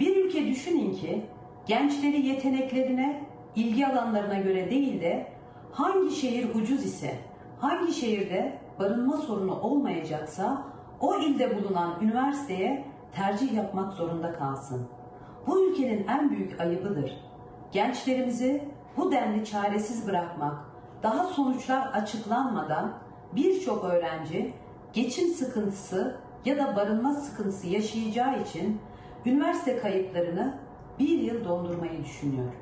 Bir 0.00 0.24
ülke 0.24 0.46
düşünün 0.46 0.92
ki 0.92 1.26
gençleri 1.66 2.26
yeteneklerine, 2.26 3.24
ilgi 3.56 3.86
alanlarına 3.86 4.38
göre 4.38 4.70
değil 4.70 5.00
de 5.00 5.26
hangi 5.72 6.10
şehir 6.10 6.54
ucuz 6.54 6.84
ise, 6.84 7.14
hangi 7.60 7.92
şehirde 7.92 8.58
barınma 8.78 9.16
sorunu 9.16 9.60
olmayacaksa 9.60 10.62
o 11.00 11.18
ilde 11.18 11.56
bulunan 11.56 12.00
üniversiteye 12.00 12.84
tercih 13.12 13.54
yapmak 13.54 13.92
zorunda 13.92 14.32
kalsın. 14.32 14.88
Bu 15.46 15.70
ülkenin 15.70 16.06
en 16.06 16.30
büyük 16.30 16.60
ayıbıdır. 16.60 17.20
Gençlerimizi 17.72 18.68
bu 18.96 19.12
denli 19.12 19.44
çaresiz 19.44 20.08
bırakmak, 20.08 20.54
daha 21.02 21.24
sonuçlar 21.24 21.86
açıklanmadan 21.86 22.92
birçok 23.32 23.84
öğrenci 23.84 24.54
geçim 24.92 25.28
sıkıntısı 25.28 26.16
ya 26.46 26.58
da 26.58 26.76
barınma 26.76 27.14
sıkıntısı 27.14 27.66
yaşayacağı 27.66 28.42
için 28.42 28.80
üniversite 29.26 29.78
kayıtlarını 29.78 30.58
bir 30.98 31.18
yıl 31.18 31.44
dondurmayı 31.44 32.04
düşünüyor. 32.04 32.52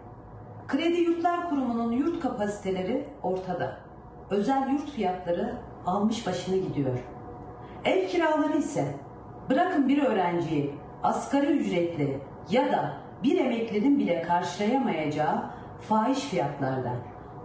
Kredi 0.69 1.01
Yurtlar 1.01 1.49
Kurumu'nun 1.49 1.93
yurt 1.93 2.21
kapasiteleri 2.21 3.09
ortada. 3.23 3.79
Özel 4.31 4.69
yurt 4.69 4.91
fiyatları 4.91 5.55
almış 5.87 6.27
başını 6.27 6.57
gidiyor. 6.57 6.99
Ev 7.85 8.09
kiraları 8.09 8.59
ise 8.59 8.95
bırakın 9.51 9.89
bir 9.89 10.03
öğrenciyi 10.03 10.75
asgari 11.03 11.47
ücretli 11.47 12.19
ya 12.51 12.73
da 12.73 12.93
bir 13.23 13.39
emeklinin 13.39 13.99
bile 13.99 14.23
karşılayamayacağı 14.23 15.51
fahiş 15.81 16.19
fiyatlarda. 16.19 16.93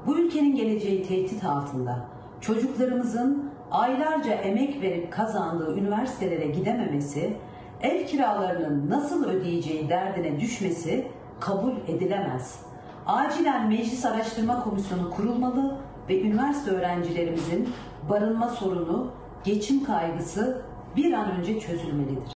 Bu 0.08 0.20
ülkenin 0.20 0.56
geleceği 0.56 1.08
tehdit 1.08 1.44
altında. 1.46 2.06
Çocuklarımızın 2.42 3.49
aylarca 3.72 4.32
emek 4.32 4.82
verip 4.82 5.14
kazandığı 5.14 5.78
üniversitelere 5.78 6.48
gidememesi, 6.48 7.38
ev 7.82 8.06
kiralarının 8.06 8.90
nasıl 8.90 9.26
ödeyeceği 9.26 9.90
derdine 9.90 10.40
düşmesi 10.40 11.08
kabul 11.40 11.74
edilemez. 11.88 12.60
Acilen 13.06 13.68
Meclis 13.68 14.06
Araştırma 14.06 14.64
Komisyonu 14.64 15.12
kurulmalı 15.12 15.78
ve 16.10 16.22
üniversite 16.22 16.72
öğrencilerimizin 16.72 17.70
barınma 18.10 18.50
sorunu, 18.50 19.12
geçim 19.44 19.84
kaygısı 19.84 20.62
bir 20.96 21.14
an 21.14 21.32
önce 21.32 21.60
çözülmelidir. 21.60 22.34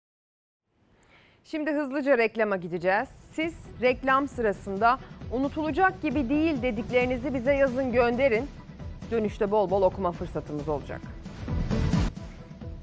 Şimdi 1.43 1.71
hızlıca 1.71 2.17
reklama 2.17 2.55
gideceğiz. 2.55 3.07
Siz 3.33 3.53
reklam 3.81 4.27
sırasında 4.27 4.99
unutulacak 5.31 6.01
gibi 6.01 6.29
değil 6.29 6.61
dediklerinizi 6.61 7.33
bize 7.33 7.53
yazın 7.53 7.91
gönderin. 7.91 8.45
Dönüşte 9.11 9.51
bol 9.51 9.69
bol 9.69 9.81
okuma 9.81 10.11
fırsatımız 10.11 10.69
olacak. 10.69 11.01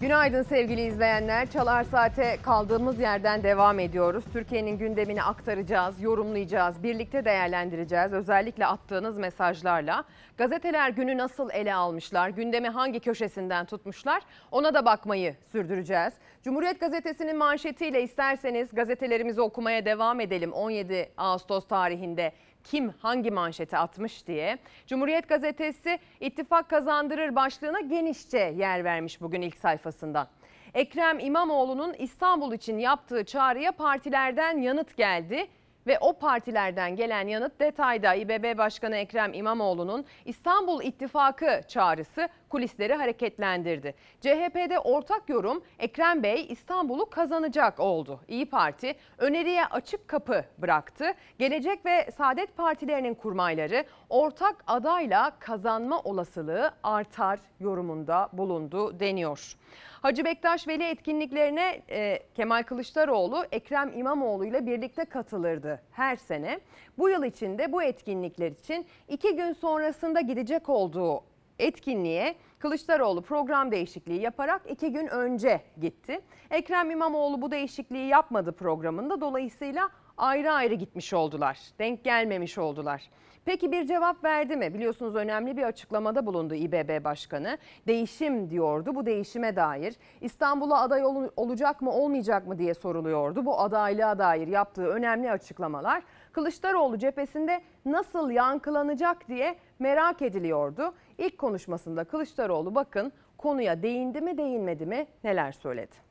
Günaydın 0.01 0.43
sevgili 0.43 0.81
izleyenler. 0.81 1.51
Çalar 1.51 1.85
Saat'e 1.85 2.39
kaldığımız 2.43 3.01
yerden 3.01 3.43
devam 3.43 3.79
ediyoruz. 3.79 4.25
Türkiye'nin 4.33 4.79
gündemini 4.79 5.23
aktaracağız, 5.23 6.03
yorumlayacağız, 6.03 6.83
birlikte 6.83 7.25
değerlendireceğiz. 7.25 8.13
Özellikle 8.13 8.67
attığınız 8.67 9.19
mesajlarla. 9.19 10.05
Gazeteler 10.37 10.91
günü 10.91 11.19
nasıl 11.19 11.51
ele 11.51 11.75
almışlar, 11.75 12.29
gündemi 12.29 12.69
hangi 12.69 13.01
köşesinden 13.01 13.67
tutmuşlar 13.67 14.23
ona 14.51 14.75
da 14.75 14.85
bakmayı 14.85 15.37
sürdüreceğiz. 15.53 16.13
Cumhuriyet 16.43 16.81
Gazetesi'nin 16.81 17.37
manşetiyle 17.37 18.03
isterseniz 18.03 18.75
gazetelerimizi 18.75 19.41
okumaya 19.41 19.85
devam 19.85 20.21
edelim 20.21 20.53
17 20.53 21.13
Ağustos 21.17 21.69
tarihinde 21.69 22.33
kim 22.65 22.89
hangi 22.89 23.31
manşeti 23.31 23.77
atmış 23.77 24.27
diye. 24.27 24.59
Cumhuriyet 24.87 25.29
Gazetesi 25.29 25.99
ittifak 26.21 26.69
kazandırır 26.69 27.35
başlığına 27.35 27.81
genişçe 27.81 28.55
yer 28.57 28.85
vermiş 28.85 29.21
bugün 29.21 29.43
ilk 29.43 29.57
sayfasından. 29.57 30.29
Ekrem 30.75 31.19
İmamoğlu'nun 31.19 31.95
İstanbul 31.99 32.53
için 32.53 32.79
yaptığı 32.79 33.25
çağrıya 33.25 33.73
partilerden 33.73 34.59
yanıt 34.59 34.97
geldi 34.97 35.47
ve 35.87 35.99
o 35.99 36.13
partilerden 36.13 36.97
gelen 36.97 37.29
yanıt 37.29 37.61
detayda 37.61 38.15
İBB 38.15 38.59
Başkanı 38.59 38.97
Ekrem 38.97 39.35
İmamoğlu'nun 39.35 40.05
İstanbul 40.25 40.83
İttifakı 40.83 41.61
çağrısı 41.69 42.29
kulisleri 42.51 42.95
hareketlendirdi. 42.95 43.95
CHP'de 44.21 44.79
ortak 44.79 45.29
yorum 45.29 45.63
Ekrem 45.79 46.23
Bey 46.23 46.47
İstanbul'u 46.49 47.11
kazanacak 47.11 47.81
oldu. 47.81 48.21
İyi 48.29 48.47
Parti 48.47 48.95
öneriye 49.19 49.67
açık 49.67 50.09
kapı 50.09 50.45
bıraktı. 50.59 51.15
Gelecek 51.39 51.87
ve 51.87 52.11
Saadet 52.17 52.57
Partilerinin 52.57 53.15
kurmayları 53.15 53.85
ortak 54.09 54.65
adayla 54.67 55.33
kazanma 55.39 56.01
olasılığı 56.01 56.71
artar 56.83 57.39
yorumunda 57.61 58.29
bulundu 58.33 59.01
deniyor. 59.01 59.57
Hacı 60.03 60.25
Bektaş 60.25 60.69
Veli 60.69 60.85
etkinliklerine 60.85 61.83
e, 61.91 62.23
Kemal 62.35 62.63
Kılıçdaroğlu 62.63 63.45
Ekrem 63.53 63.93
İmamoğlu 63.99 64.45
ile 64.45 64.67
birlikte 64.67 65.05
katılırdı 65.05 65.83
her 65.93 66.17
sene. 66.17 66.61
Bu 66.99 67.09
yıl 67.09 67.25
içinde 67.25 67.73
bu 67.73 67.83
etkinlikler 67.83 68.51
için 68.51 68.87
iki 69.09 69.37
gün 69.37 69.53
sonrasında 69.53 70.21
gidecek 70.21 70.69
olduğu 70.69 71.23
etkinliğe 71.61 72.35
Kılıçdaroğlu 72.59 73.23
program 73.23 73.71
değişikliği 73.71 74.21
yaparak 74.21 74.63
iki 74.71 74.93
gün 74.93 75.07
önce 75.07 75.61
gitti. 75.81 76.21
Ekrem 76.51 76.91
İmamoğlu 76.91 77.43
bu 77.43 77.51
değişikliği 77.51 78.07
yapmadı 78.09 78.53
programında 78.53 79.21
dolayısıyla 79.21 79.89
ayrı 80.17 80.53
ayrı 80.53 80.75
gitmiş 80.75 81.13
oldular. 81.15 81.59
Denk 81.79 82.05
gelmemiş 82.05 82.59
oldular. 82.59 83.03
Peki 83.45 83.73
bir 83.73 83.87
cevap 83.87 84.25
verdi 84.25 84.57
mi? 84.57 84.75
Biliyorsunuz 84.75 85.15
önemli 85.15 85.57
bir 85.57 85.63
açıklamada 85.63 86.27
bulundu 86.27 86.55
İBB 86.55 87.05
Başkanı. 87.05 87.59
Değişim 87.87 88.51
diyordu 88.51 88.95
bu 88.95 89.07
değişime 89.07 89.57
dair. 89.57 89.95
İstanbul'a 90.21 90.81
aday 90.81 91.05
ol- 91.05 91.31
olacak 91.37 91.83
mı 91.83 91.91
olmayacak 91.91 92.47
mı 92.47 92.59
diye 92.59 92.75
soruluyordu. 92.75 93.47
Bu 93.47 93.61
adaylığa 93.61 94.19
dair 94.19 94.49
yaptığı 94.49 94.87
önemli 94.87 95.31
açıklamalar 95.31 96.03
Kılıçdaroğlu 96.33 96.99
cephesinde 96.99 97.61
nasıl 97.87 98.31
yankılanacak 98.31 99.29
diye 99.29 99.57
merak 99.79 100.23
ediliyordu. 100.23 100.95
İlk 101.21 101.39
konuşmasında 101.39 102.05
Kılıçdaroğlu 102.05 102.75
bakın 102.75 103.13
konuya 103.39 103.83
değindi 103.83 104.21
mi 104.21 104.39
değinmedi 104.39 104.87
mi 104.87 105.07
neler 105.25 105.53
söyledi? 105.53 106.11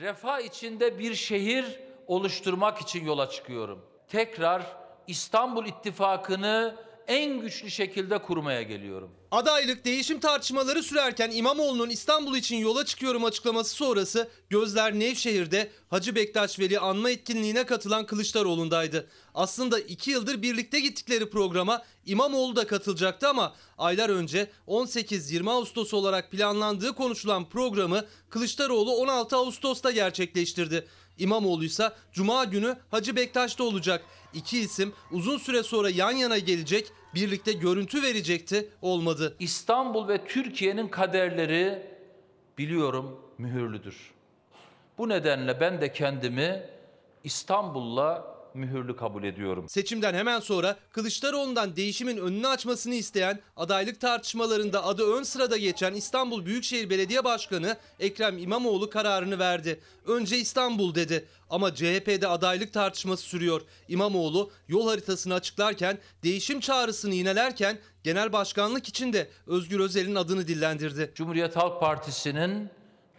refah 0.00 0.40
içinde 0.40 0.98
bir 0.98 1.14
şehir 1.14 1.80
oluşturmak 2.06 2.78
için 2.78 3.04
yola 3.04 3.28
çıkıyorum. 3.28 3.86
Tekrar 4.08 4.76
İstanbul 5.06 5.66
İttifakı'nı 5.66 6.76
en 7.08 7.40
güçlü 7.40 7.70
şekilde 7.70 8.18
kurmaya 8.18 8.62
geliyorum. 8.62 9.10
Adaylık 9.30 9.84
değişim 9.84 10.20
tartışmaları 10.20 10.82
sürerken 10.82 11.30
İmamoğlu'nun 11.30 11.90
İstanbul 11.90 12.36
için 12.36 12.56
yola 12.56 12.84
çıkıyorum 12.84 13.24
açıklaması 13.24 13.74
sonrası 13.74 14.28
gözler 14.50 14.98
Nevşehir'de 14.98 15.70
Hacı 15.90 16.14
Bektaş 16.14 16.58
Veli 16.58 16.78
anma 16.78 17.10
etkinliğine 17.10 17.66
katılan 17.66 18.06
Kılıçdaroğlu'ndaydı. 18.06 19.08
Aslında 19.34 19.78
iki 19.80 20.10
yıldır 20.10 20.42
birlikte 20.42 20.80
gittikleri 20.80 21.30
programa 21.30 21.82
İmamoğlu 22.06 22.56
da 22.56 22.66
katılacaktı 22.66 23.28
ama 23.28 23.54
aylar 23.78 24.08
önce 24.08 24.50
18-20 24.68 25.50
Ağustos 25.50 25.94
olarak 25.94 26.30
planlandığı 26.30 26.92
konuşulan 26.92 27.48
programı 27.48 28.04
Kılıçdaroğlu 28.30 28.96
16 28.96 29.36
Ağustos'ta 29.36 29.90
gerçekleştirdi. 29.90 30.86
İmamoğlu 31.18 31.64
ise 31.64 31.92
Cuma 32.12 32.44
günü 32.44 32.76
Hacı 32.90 33.16
Bektaş'ta 33.16 33.64
olacak. 33.64 34.04
İki 34.34 34.58
isim 34.58 34.92
uzun 35.12 35.38
süre 35.38 35.62
sonra 35.62 35.90
yan 35.90 36.12
yana 36.12 36.38
gelecek, 36.38 36.92
birlikte 37.16 37.52
görüntü 37.52 38.02
verecekti, 38.02 38.68
olmadı. 38.82 39.36
İstanbul 39.38 40.08
ve 40.08 40.24
Türkiye'nin 40.24 40.88
kaderleri 40.88 41.82
biliyorum 42.58 43.20
mühürlüdür. 43.38 44.10
Bu 44.98 45.08
nedenle 45.08 45.60
ben 45.60 45.80
de 45.80 45.92
kendimi 45.92 46.62
İstanbul'la 47.24 48.35
mühürlü 48.56 48.96
kabul 48.96 49.24
ediyorum. 49.24 49.68
Seçimden 49.68 50.14
hemen 50.14 50.40
sonra 50.40 50.76
Kılıçdaroğlu'ndan 50.92 51.76
değişimin 51.76 52.16
önünü 52.16 52.48
açmasını 52.48 52.94
isteyen, 52.94 53.40
adaylık 53.56 54.00
tartışmalarında 54.00 54.84
adı 54.84 55.16
ön 55.16 55.22
sırada 55.22 55.56
geçen 55.56 55.94
İstanbul 55.94 56.46
Büyükşehir 56.46 56.90
Belediye 56.90 57.24
Başkanı 57.24 57.76
Ekrem 58.00 58.38
İmamoğlu 58.38 58.90
kararını 58.90 59.38
verdi. 59.38 59.80
Önce 60.06 60.38
İstanbul 60.38 60.94
dedi 60.94 61.24
ama 61.50 61.74
CHP'de 61.74 62.28
adaylık 62.28 62.72
tartışması 62.72 63.22
sürüyor. 63.22 63.62
İmamoğlu 63.88 64.50
yol 64.68 64.88
haritasını 64.88 65.34
açıklarken, 65.34 65.98
değişim 66.22 66.60
çağrısını 66.60 67.14
yinelerken 67.14 67.78
genel 68.04 68.32
başkanlık 68.32 68.88
için 68.88 69.12
de 69.12 69.28
Özgür 69.46 69.80
Özel'in 69.80 70.14
adını 70.14 70.48
dillendirdi. 70.48 71.12
Cumhuriyet 71.14 71.56
Halk 71.56 71.80
Partisi'nin 71.80 72.70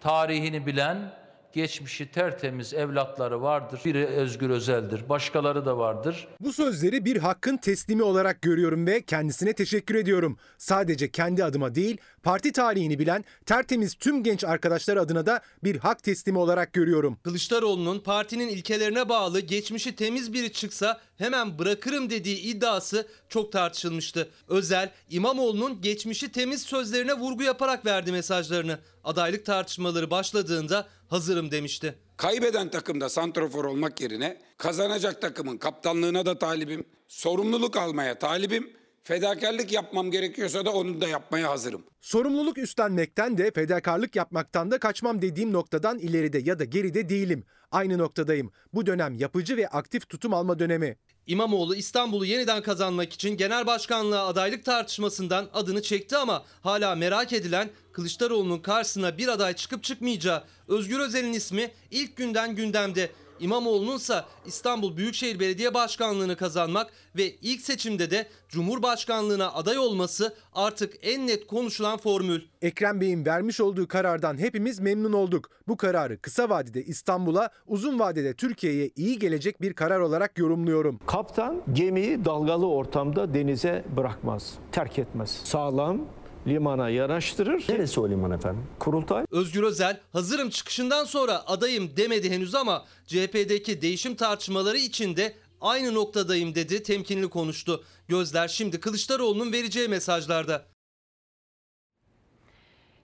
tarihini 0.02 0.66
bilen 0.66 1.27
geçmişi 1.58 2.12
tertemiz 2.12 2.74
evlatları 2.74 3.42
vardır. 3.42 3.82
Biri 3.86 4.06
Özgür 4.06 4.50
Özel'dir, 4.50 5.10
başkaları 5.10 5.66
da 5.66 5.78
vardır. 5.78 6.28
Bu 6.40 6.54
sözleri 6.54 7.06
bir 7.06 7.18
hakkın 7.18 7.58
teslimi 7.58 8.04
olarak 8.04 8.42
görüyorum 8.42 8.88
ve 8.88 9.02
kendisine 9.02 9.54
teşekkür 9.54 9.96
ediyorum. 9.96 10.38
Sadece 10.58 11.12
kendi 11.12 11.44
adıma 11.44 11.76
değil, 11.76 11.98
parti 12.24 12.52
tarihini 12.52 13.00
bilen 13.00 13.26
tertemiz 13.46 13.96
tüm 13.96 14.24
genç 14.24 14.44
arkadaşlar 14.44 14.98
adına 14.98 15.26
da 15.26 15.42
bir 15.64 15.76
hak 15.76 16.04
teslimi 16.04 16.38
olarak 16.38 16.74
görüyorum. 16.74 17.18
Kılıçdaroğlu'nun 17.24 18.00
partinin 18.00 18.48
ilkelerine 18.48 19.10
bağlı 19.10 19.40
geçmişi 19.40 19.96
temiz 19.96 20.34
biri 20.34 20.52
çıksa 20.52 21.02
hemen 21.18 21.60
bırakırım 21.60 22.10
dediği 22.10 22.38
iddiası 22.40 23.08
çok 23.30 23.52
tartışılmıştı. 23.52 24.30
Özel, 24.48 24.92
İmamoğlu'nun 25.10 25.82
geçmişi 25.82 26.32
temiz 26.32 26.62
sözlerine 26.62 27.14
vurgu 27.14 27.44
yaparak 27.44 27.86
verdi 27.86 28.12
mesajlarını. 28.12 28.80
Adaylık 29.04 29.46
tartışmaları 29.46 30.12
başladığında 30.12 30.88
hazırım 31.08 31.52
demişti. 31.52 31.96
Kaybeden 32.18 32.70
takımda 32.70 33.10
santrofor 33.10 33.66
olmak 33.66 34.02
yerine 34.02 34.42
kazanacak 34.58 35.22
takımın 35.22 35.58
kaptanlığına 35.58 36.26
da 36.26 36.40
talibim. 36.40 36.86
Sorumluluk 37.08 37.78
almaya 37.78 38.20
talibim. 38.20 38.78
Fedakarlık 39.04 39.72
yapmam 39.72 40.12
gerekiyorsa 40.12 40.66
da 40.66 40.72
onu 40.74 41.02
da 41.02 41.08
yapmaya 41.08 41.50
hazırım. 41.50 41.84
Sorumluluk 42.02 42.58
üstlenmekten 42.58 43.38
de 43.38 43.52
fedakarlık 43.52 44.16
yapmaktan 44.16 44.72
da 44.72 44.80
kaçmam 44.80 45.22
dediğim 45.22 45.54
noktadan 45.54 46.00
ileride 46.00 46.40
ya 46.40 46.60
da 46.60 46.64
geride 46.64 47.10
değilim. 47.10 47.44
Aynı 47.72 47.98
noktadayım. 47.98 48.52
Bu 48.74 48.86
dönem 48.86 49.16
yapıcı 49.16 49.58
ve 49.58 49.68
aktif 49.68 50.10
tutum 50.10 50.34
alma 50.34 50.60
dönemi. 50.60 50.98
İmamoğlu 51.28 51.76
İstanbul'u 51.76 52.26
yeniden 52.26 52.62
kazanmak 52.62 53.14
için 53.14 53.38
genel 53.38 53.66
başkanlığa 53.66 54.28
adaylık 54.28 54.66
tartışmasından 54.66 55.50
adını 55.54 55.82
çekti 55.82 56.18
ama 56.18 56.44
hala 56.64 56.96
merak 56.96 57.34
edilen 57.34 57.70
Kılıçdaroğlu'nun 57.92 58.60
karşısına 58.60 59.18
bir 59.18 59.28
aday 59.28 59.54
çıkıp 59.54 59.84
çıkmayacağı. 59.84 60.44
Özgür 60.68 61.00
Özel'in 61.00 61.34
ismi 61.34 61.72
ilk 61.92 62.18
günden 62.18 62.56
gündemde. 62.56 63.12
İmamoğlu'nun 63.40 63.96
ise 63.96 64.24
İstanbul 64.46 64.98
Büyükşehir 64.98 65.40
Belediye 65.40 65.74
Başkanlığı'nı 65.74 66.36
kazanmak 66.36 66.92
ve 67.16 67.36
ilk 67.42 67.62
seçimde 67.62 68.12
de 68.12 68.28
Cumhurbaşkanlığına 68.50 69.54
aday 69.54 69.78
olması 69.78 70.36
artık 70.54 70.94
en 71.02 71.28
net 71.28 71.48
konuşulan 71.48 71.98
formül. 71.98 72.42
Ekrem 72.62 73.02
Bey'in 73.02 73.26
vermiş 73.26 73.62
olduğu 73.62 73.88
karardan 73.88 74.38
hepimiz 74.38 74.80
memnun 74.80 75.14
olduk. 75.14 75.50
Bu 75.68 75.78
kararı 75.78 76.22
kısa 76.22 76.50
vadede 76.50 76.84
İstanbul'a, 76.84 77.50
uzun 77.68 78.00
vadede 78.00 78.34
Türkiye'ye 78.34 78.92
iyi 78.96 79.20
gelecek 79.20 79.62
bir 79.62 79.74
karar 79.74 80.00
olarak 80.00 80.38
yorumluyorum. 80.38 81.00
Kaptan 81.08 81.62
gemiyi 81.74 82.26
dalgalı 82.26 82.68
ortamda 82.68 83.34
denize 83.34 83.86
bırakmaz, 83.98 84.54
terk 84.72 85.00
etmez. 85.00 85.42
Sağlam 85.44 86.02
limana 86.48 86.90
yanaştırır. 86.90 87.66
Neresi 87.70 88.00
o 88.00 88.10
liman 88.10 88.32
efendim? 88.32 88.64
Kurultay. 88.80 89.26
Özgür 89.32 89.64
Özel 89.64 90.00
hazırım 90.14 90.50
çıkışından 90.50 91.06
sonra 91.06 91.48
adayım 91.48 91.98
demedi 91.98 92.30
henüz 92.32 92.56
ama 92.56 92.86
CHP'deki 93.06 93.82
değişim 93.82 94.16
tartışmaları 94.16 94.78
içinde 94.78 95.34
aynı 95.62 95.94
noktadayım 95.94 96.56
dedi 96.56 96.84
temkinli 96.84 97.30
konuştu. 97.30 97.84
Gözler 98.08 98.48
şimdi 98.48 98.80
Kılıçdaroğlu'nun 98.80 99.54
vereceği 99.54 99.88
mesajlarda. 99.88 100.66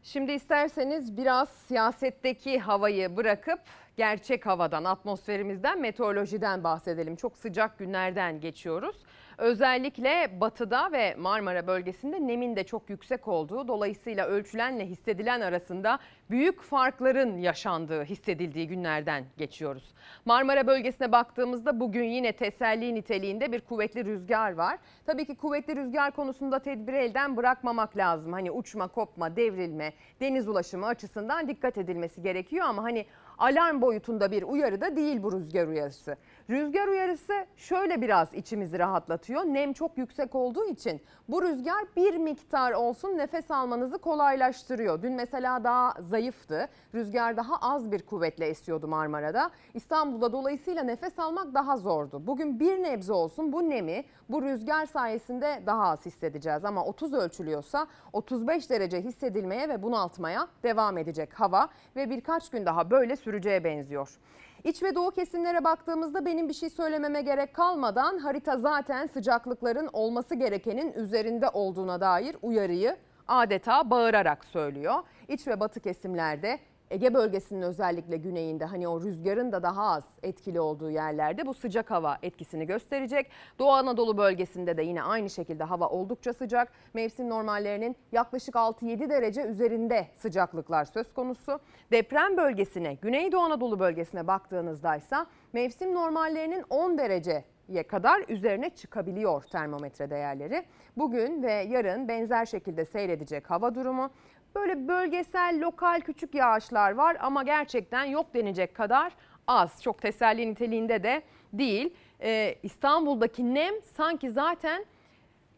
Şimdi 0.04 0.32
isterseniz 0.32 1.18
biraz 1.18 1.50
siyasetteki 1.50 2.60
havayı 2.60 3.18
bırakıp 3.18 3.60
gerçek 3.98 4.46
havadan, 4.46 4.84
atmosferimizden, 4.84 5.82
meteorolojiden 5.82 6.64
bahsedelim. 6.64 7.16
Çok 7.16 7.38
sıcak 7.38 7.80
günlerden 7.80 8.42
geçiyoruz. 8.42 8.96
Özellikle 9.38 10.42
batıda 10.42 10.92
ve 10.92 11.16
Marmara 11.16 11.68
bölgesinde 11.68 12.28
nemin 12.28 12.56
de 12.56 12.64
çok 12.64 12.90
yüksek 12.90 13.28
olduğu 13.28 13.68
dolayısıyla 13.68 14.28
ölçülenle 14.28 14.86
hissedilen 14.86 15.42
arasında 15.42 16.00
büyük 16.30 16.62
farkların 16.62 17.38
yaşandığı 17.38 18.04
hissedildiği 18.04 18.68
günlerden 18.68 19.26
geçiyoruz. 19.38 19.94
Marmara 20.26 20.68
bölgesine 20.68 21.12
baktığımızda 21.12 21.80
bugün 21.80 22.04
yine 22.04 22.32
teselli 22.32 22.96
niteliğinde 22.96 23.52
bir 23.52 23.62
kuvvetli 23.62 24.06
rüzgar 24.06 24.54
var. 24.54 24.78
Tabii 25.06 25.26
ki 25.26 25.36
kuvvetli 25.36 25.76
rüzgar 25.76 26.12
konusunda 26.12 26.60
tedbiri 26.60 26.96
elden 26.96 27.38
bırakmamak 27.38 27.98
lazım. 27.98 28.34
Hani 28.34 28.52
uçma, 28.52 28.88
kopma, 28.88 29.36
devrilme, 29.36 29.94
deniz 30.20 30.48
ulaşımı 30.48 30.88
açısından 30.88 31.48
dikkat 31.48 31.78
edilmesi 31.78 32.22
gerekiyor 32.22 32.66
ama 32.66 32.84
hani 32.84 33.06
alarm 33.38 33.82
boyutunda 33.82 34.32
bir 34.32 34.44
uyarı 34.44 34.82
da 34.82 34.96
değil 34.96 35.24
bu 35.24 35.32
rüzgar 35.32 35.68
uyarısı. 35.68 36.16
Rüzgar 36.50 36.88
uyarısı 36.88 37.34
şöyle 37.56 38.02
biraz 38.02 38.34
içimizi 38.34 38.80
rahatlatıyor. 38.80 39.42
Nem 39.42 39.74
çok 39.74 39.98
yüksek 39.98 40.36
olduğu 40.36 40.66
için 40.66 41.02
bu 41.30 41.42
rüzgar 41.42 41.86
bir 41.96 42.18
miktar 42.18 42.72
olsun 42.72 43.18
nefes 43.18 43.52
almanızı 43.52 43.98
kolaylaştırıyor. 43.98 45.02
Dün 45.02 45.14
mesela 45.14 45.64
daha 45.64 45.94
zayıftı. 46.00 46.68
Rüzgar 46.94 47.38
daha 47.38 47.56
az 47.58 47.92
bir 47.92 48.02
kuvvetle 48.02 48.46
esiyordu 48.46 48.88
Marmara'da. 48.88 49.52
İstanbul'da 49.74 50.32
dolayısıyla 50.32 50.84
nefes 50.84 51.20
almak 51.20 51.54
daha 51.54 51.78
zordu. 51.78 52.28
Bugün 52.28 52.60
bir 52.60 52.84
nebze 52.84 53.14
olsun 53.14 53.54
bu 53.54 53.70
nemi 53.70 54.06
bu 54.30 54.42
rüzgar 54.42 54.86
sayesinde 54.86 55.64
daha 55.66 55.88
az 55.88 56.06
hissedeceğiz. 56.06 56.66
Ama 56.66 56.86
30 56.86 57.14
ölçülüyorsa 57.14 57.88
35 58.14 58.70
derece 58.70 59.02
hissedilmeye 59.02 59.70
ve 59.70 59.84
bunaltmaya 59.84 60.48
devam 60.64 60.98
edecek 60.98 61.34
hava 61.34 61.70
ve 61.96 62.10
birkaç 62.10 62.50
gün 62.50 62.66
daha 62.66 62.92
böyle 62.92 63.16
süreceğe 63.16 63.64
benziyor. 63.64 64.18
İç 64.64 64.84
ve 64.84 64.96
doğu 64.96 65.12
kesimlere 65.12 65.64
baktığımızda 65.64 66.26
benim 66.26 66.50
bir 66.50 66.54
şey 66.54 66.70
söylememe 66.70 67.22
gerek 67.22 67.54
kalmadan 67.54 68.18
harita 68.18 68.58
zaten 68.58 69.06
sıcaklıkların 69.06 69.90
olması 69.94 70.36
gerekenin 70.36 70.94
üzerinde 70.94 71.50
olduğuna 71.50 72.02
dair 72.02 72.36
uyarıyı 72.42 72.98
adeta 73.28 73.90
bağırarak 73.90 74.46
söylüyor. 74.46 74.96
İç 75.28 75.48
ve 75.48 75.60
batı 75.60 75.80
kesimlerde 75.80 76.60
Ege 76.94 77.14
bölgesinin 77.14 77.62
özellikle 77.62 78.18
güneyinde 78.18 78.66
hani 78.66 78.88
o 78.88 79.02
rüzgarın 79.02 79.52
da 79.52 79.64
daha 79.64 79.84
az 79.84 80.04
etkili 80.24 80.60
olduğu 80.60 80.90
yerlerde 80.90 81.46
bu 81.46 81.54
sıcak 81.54 81.92
hava 81.92 82.18
etkisini 82.22 82.66
gösterecek. 82.66 83.30
Doğu 83.60 83.72
Anadolu 83.72 84.18
bölgesinde 84.18 84.78
de 84.78 84.84
yine 84.84 85.04
aynı 85.04 85.30
şekilde 85.30 85.64
hava 85.64 85.88
oldukça 85.88 86.34
sıcak. 86.34 86.72
Mevsim 86.94 87.30
normallerinin 87.30 87.96
yaklaşık 88.12 88.56
6-7 88.56 89.10
derece 89.10 89.42
üzerinde 89.42 90.08
sıcaklıklar 90.16 90.86
söz 90.86 91.14
konusu. 91.14 91.60
Deprem 91.92 92.38
bölgesine, 92.38 92.94
Güneydoğu 92.94 93.42
Anadolu 93.42 93.80
bölgesine 93.80 94.28
baktığınızda 94.28 94.96
ise 94.96 95.16
mevsim 95.54 95.94
normallerinin 95.94 96.64
10 96.70 96.98
derece 96.98 97.44
kadar 97.88 98.26
üzerine 98.30 98.70
çıkabiliyor 98.70 99.44
termometre 99.44 100.10
değerleri. 100.10 100.64
Bugün 100.98 101.44
ve 101.44 101.52
yarın 101.54 102.08
benzer 102.08 102.46
şekilde 102.46 102.86
seyredecek 102.86 103.50
hava 103.50 103.76
durumu. 103.76 104.10
Böyle 104.56 104.88
bölgesel, 104.88 105.60
lokal 105.62 106.02
küçük 106.02 106.36
yağışlar 106.36 106.92
var 106.92 107.18
ama 107.20 107.44
gerçekten 107.44 108.04
yok 108.06 108.34
denecek 108.34 108.76
kadar 108.76 109.14
az. 109.48 109.84
Çok 109.84 110.02
teselli 110.02 110.52
niteliğinde 110.52 111.04
de 111.04 111.22
değil. 111.54 111.94
Ee, 112.22 112.56
İstanbul'daki 112.64 113.54
nem 113.56 113.74
sanki 113.82 114.32
zaten 114.32 114.86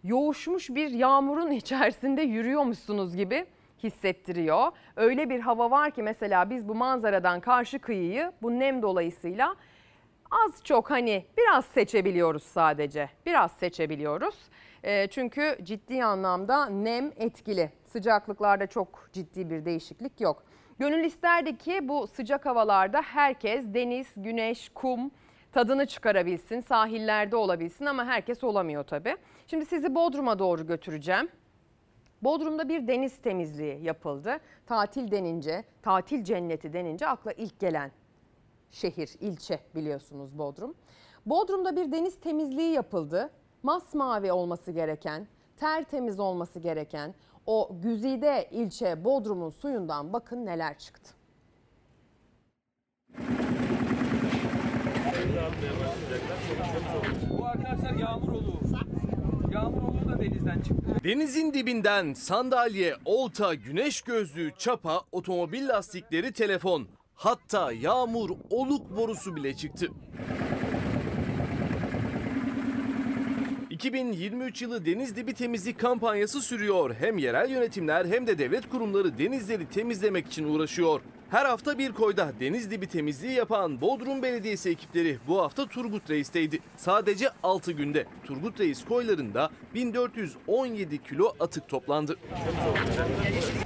yoğuşmuş 0.04 0.70
bir 0.70 0.90
yağmurun 0.90 1.52
içerisinde 1.62 2.22
yürüyormuşsunuz 2.22 3.16
gibi 3.16 3.46
hissettiriyor. 3.84 4.72
Öyle 4.96 5.30
bir 5.30 5.40
hava 5.40 5.72
var 5.72 5.92
ki 5.92 6.04
mesela 6.04 6.50
biz 6.50 6.68
bu 6.68 6.76
manzaradan 6.76 7.40
karşı 7.40 7.80
kıyıyı 7.80 8.32
bu 8.42 8.60
nem 8.60 8.82
dolayısıyla 8.82 9.56
az 10.32 10.64
çok 10.64 10.92
hani 10.92 11.26
biraz 11.38 11.66
seçebiliyoruz 11.66 12.44
sadece. 12.44 13.10
Biraz 13.26 13.52
seçebiliyoruz. 13.52 14.36
E, 14.84 15.08
çünkü 15.08 15.58
ciddi 15.64 16.04
anlamda 16.04 16.66
nem 16.66 17.12
etkili. 17.18 17.72
Sıcaklıklarda 17.96 18.68
çok 18.68 19.10
ciddi 19.14 19.50
bir 19.50 19.66
değişiklik 19.66 20.22
yok. 20.22 20.44
Gönül 20.80 21.04
isterdi 21.04 21.58
ki 21.58 21.88
bu 21.88 22.08
sıcak 22.08 22.46
havalarda 22.46 23.02
herkes 23.02 23.66
deniz, 23.74 24.08
güneş, 24.16 24.70
kum 24.70 25.12
tadını 25.52 25.86
çıkarabilsin, 25.86 26.60
sahillerde 26.60 27.36
olabilsin 27.36 27.86
ama 27.86 28.06
herkes 28.06 28.44
olamıyor 28.44 28.84
tabii. 28.84 29.18
Şimdi 29.48 29.66
sizi 29.66 29.96
Bodrum'a 29.96 30.40
doğru 30.40 30.68
götüreceğim. 30.68 31.30
Bodrum'da 32.22 32.70
bir 32.70 32.88
deniz 32.88 33.22
temizliği 33.22 33.84
yapıldı. 33.84 34.38
Tatil 34.66 35.12
denince, 35.12 35.64
tatil 35.82 36.24
cenneti 36.24 36.74
denince 36.74 37.08
akla 37.08 37.32
ilk 37.32 37.60
gelen 37.60 37.92
şehir, 38.72 39.10
ilçe 39.20 39.60
biliyorsunuz 39.76 40.38
Bodrum. 40.38 40.76
Bodrum'da 41.26 41.76
bir 41.76 41.92
deniz 41.92 42.20
temizliği 42.20 42.72
yapıldı. 42.72 43.30
Masmavi 43.64 44.32
olması 44.32 44.72
gereken, 44.72 45.28
tertemiz 45.58 46.20
olması 46.20 46.60
gereken 46.60 47.16
o 47.48 47.70
güzide 47.84 48.50
ilçe 48.52 49.06
Bodrum'un 49.06 49.50
suyundan 49.50 50.14
bakın 50.14 50.46
neler 50.46 50.80
çıktı. 50.80 51.14
Bu 57.30 57.46
arkadaşlar 57.46 57.94
yağmur 58.00 58.32
oluğu. 58.34 58.60
Yağmur 59.54 59.82
oluğu 59.82 60.10
da 60.10 60.20
denizden 60.20 60.62
çıktı. 60.62 60.86
Denizin 61.04 61.54
dibinden 61.54 62.14
sandalye, 62.14 62.96
olta, 63.06 63.54
güneş 63.54 64.02
gözlüğü, 64.02 64.52
çapa, 64.58 65.02
otomobil 65.12 65.68
lastikleri, 65.68 66.32
telefon. 66.32 66.88
Hatta 67.14 67.72
yağmur 67.72 68.30
oluk 68.50 68.98
borusu 68.98 69.36
bile 69.36 69.56
çıktı. 69.56 69.88
2023 73.76 74.62
yılı 74.62 74.86
deniz 74.86 75.16
dibi 75.16 75.34
temizlik 75.34 75.80
kampanyası 75.80 76.42
sürüyor. 76.42 76.96
Hem 77.00 77.18
yerel 77.18 77.50
yönetimler 77.50 78.06
hem 78.06 78.28
de 78.28 78.38
devlet 78.38 78.70
kurumları 78.70 79.18
denizleri 79.18 79.70
temizlemek 79.70 80.28
için 80.28 80.48
uğraşıyor. 80.48 81.02
Her 81.30 81.46
hafta 81.46 81.78
bir 81.78 81.92
koyda 81.92 82.32
deniz 82.40 82.72
dibi 82.72 82.88
temizliği 82.88 83.34
yapan 83.34 83.82
Bodrum 83.82 84.22
Belediyesi 84.22 84.70
ekipleri 84.70 85.18
bu 85.28 85.42
hafta 85.42 85.66
Turgut 85.66 86.10
Reis'teydi. 86.10 86.60
Sadece 86.78 87.30
6 87.44 87.72
günde 87.72 88.06
Turgut 88.24 88.60
Reis 88.60 88.86
koylarında 88.86 89.50
1417 89.74 91.04
kilo 91.04 91.34
atık 91.40 91.70
toplandı. 91.70 92.18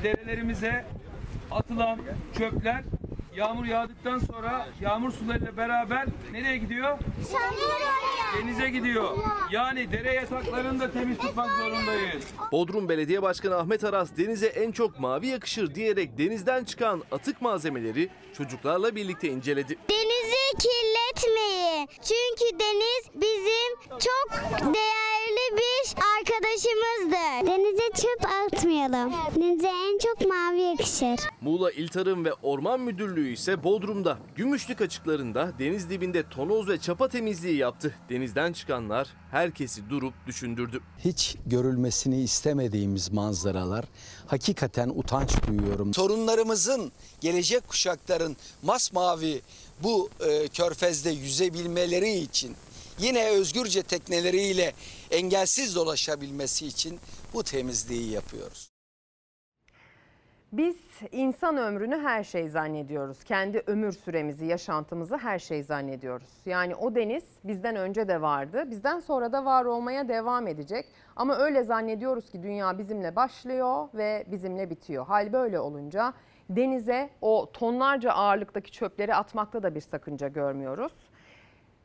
Derelerimize 0.03 0.85
atılan 1.51 1.99
çöpler 2.37 2.83
yağmur 3.39 3.65
yağdıktan 3.65 4.19
sonra 4.19 4.67
yağmur 4.81 5.11
sularıyla 5.11 5.57
beraber 5.57 6.05
nereye 6.31 6.57
gidiyor? 6.57 6.97
Denize 8.37 8.69
gidiyor. 8.69 9.17
Yani 9.51 9.91
dere 9.91 10.13
yataklarını 10.13 10.79
da 10.79 10.91
temiz 10.91 11.17
tutmak 11.17 11.49
zorundayız. 11.51 12.27
Bodrum 12.51 12.89
Belediye 12.89 13.21
Başkanı 13.21 13.55
Ahmet 13.55 13.83
Aras 13.83 14.17
denize 14.17 14.47
en 14.47 14.71
çok 14.71 14.99
mavi 14.99 15.27
yakışır 15.27 15.75
diyerek 15.75 16.17
denizden 16.17 16.63
çıkan 16.63 17.03
atık 17.11 17.41
malzemeleri 17.41 18.09
çocuklarla 18.37 18.95
birlikte 18.95 19.29
inceledi. 19.29 19.77
Denizi 19.89 20.38
kirletmeyin. 20.59 21.87
Çünkü 22.01 22.59
deniz 22.59 23.03
bizim 23.15 23.89
çok 23.89 24.39
değerli 24.61 25.57
bir 25.57 25.95
arkadaşımızdır. 26.19 27.47
Denize 27.47 27.91
çöp 27.95 28.25
atmayalım. 28.25 29.13
Denize 29.35 29.67
en 29.67 29.97
çok 29.97 30.29
mavi 30.29 30.61
yakışır. 30.61 31.29
Muğla 31.41 31.71
İl 31.71 31.87
Tarım 31.87 32.25
ve 32.25 32.33
Orman 32.33 32.79
Müdürlüğü 32.79 33.33
ise 33.33 33.63
Bodrum'da 33.63 34.17
Gümüşlük 34.35 34.81
açıklarında 34.81 35.51
deniz 35.59 35.89
dibinde 35.89 36.29
tonoz 36.29 36.67
ve 36.69 36.77
çapa 36.77 37.07
temizliği 37.07 37.57
yaptı. 37.57 37.95
Denizden 38.09 38.53
çıkanlar 38.53 39.07
herkesi 39.31 39.89
durup 39.89 40.13
düşündürdü. 40.27 40.81
hiç 41.05 41.35
görülmesini 41.45 42.21
istemediğimiz 42.21 43.11
manzaralar. 43.11 43.85
Hakikaten 44.27 44.89
utanç 44.89 45.29
duyuyorum. 45.47 45.91
Torunlarımızın, 45.91 46.91
gelecek 47.21 47.67
kuşakların 47.67 48.37
masmavi 48.63 49.41
bu 49.83 50.09
e, 50.19 50.47
körfezde 50.47 51.09
yüzebilmeleri 51.09 52.09
için 52.11 52.55
yine 52.99 53.29
özgürce 53.29 53.83
tekneleriyle 53.83 54.73
engelsiz 55.11 55.75
dolaşabilmesi 55.75 56.67
için 56.67 56.99
bu 57.33 57.43
temizliği 57.43 58.11
yapıyoruz. 58.11 58.69
Biz 60.51 60.75
insan 61.11 61.57
ömrünü 61.57 61.97
her 61.97 62.23
şey 62.23 62.49
zannediyoruz. 62.49 63.23
Kendi 63.23 63.63
ömür 63.67 63.91
süremizi, 63.91 64.45
yaşantımızı 64.45 65.17
her 65.17 65.39
şey 65.39 65.63
zannediyoruz. 65.63 66.29
Yani 66.45 66.75
o 66.75 66.95
deniz 66.95 67.23
bizden 67.43 67.75
önce 67.75 68.07
de 68.07 68.21
vardı, 68.21 68.63
bizden 68.71 68.99
sonra 68.99 69.33
da 69.33 69.45
var 69.45 69.65
olmaya 69.65 70.07
devam 70.07 70.47
edecek. 70.47 70.85
Ama 71.15 71.37
öyle 71.37 71.63
zannediyoruz 71.63 72.31
ki 72.31 72.43
dünya 72.43 72.77
bizimle 72.77 73.15
başlıyor 73.15 73.87
ve 73.93 74.25
bizimle 74.27 74.69
bitiyor. 74.69 75.05
Hal 75.05 75.33
böyle 75.33 75.59
olunca 75.59 76.13
denize 76.49 77.09
o 77.21 77.51
tonlarca 77.53 78.11
ağırlıktaki 78.11 78.71
çöpleri 78.71 79.15
atmakta 79.15 79.63
da 79.63 79.75
bir 79.75 79.81
sakınca 79.81 80.27
görmüyoruz. 80.27 80.93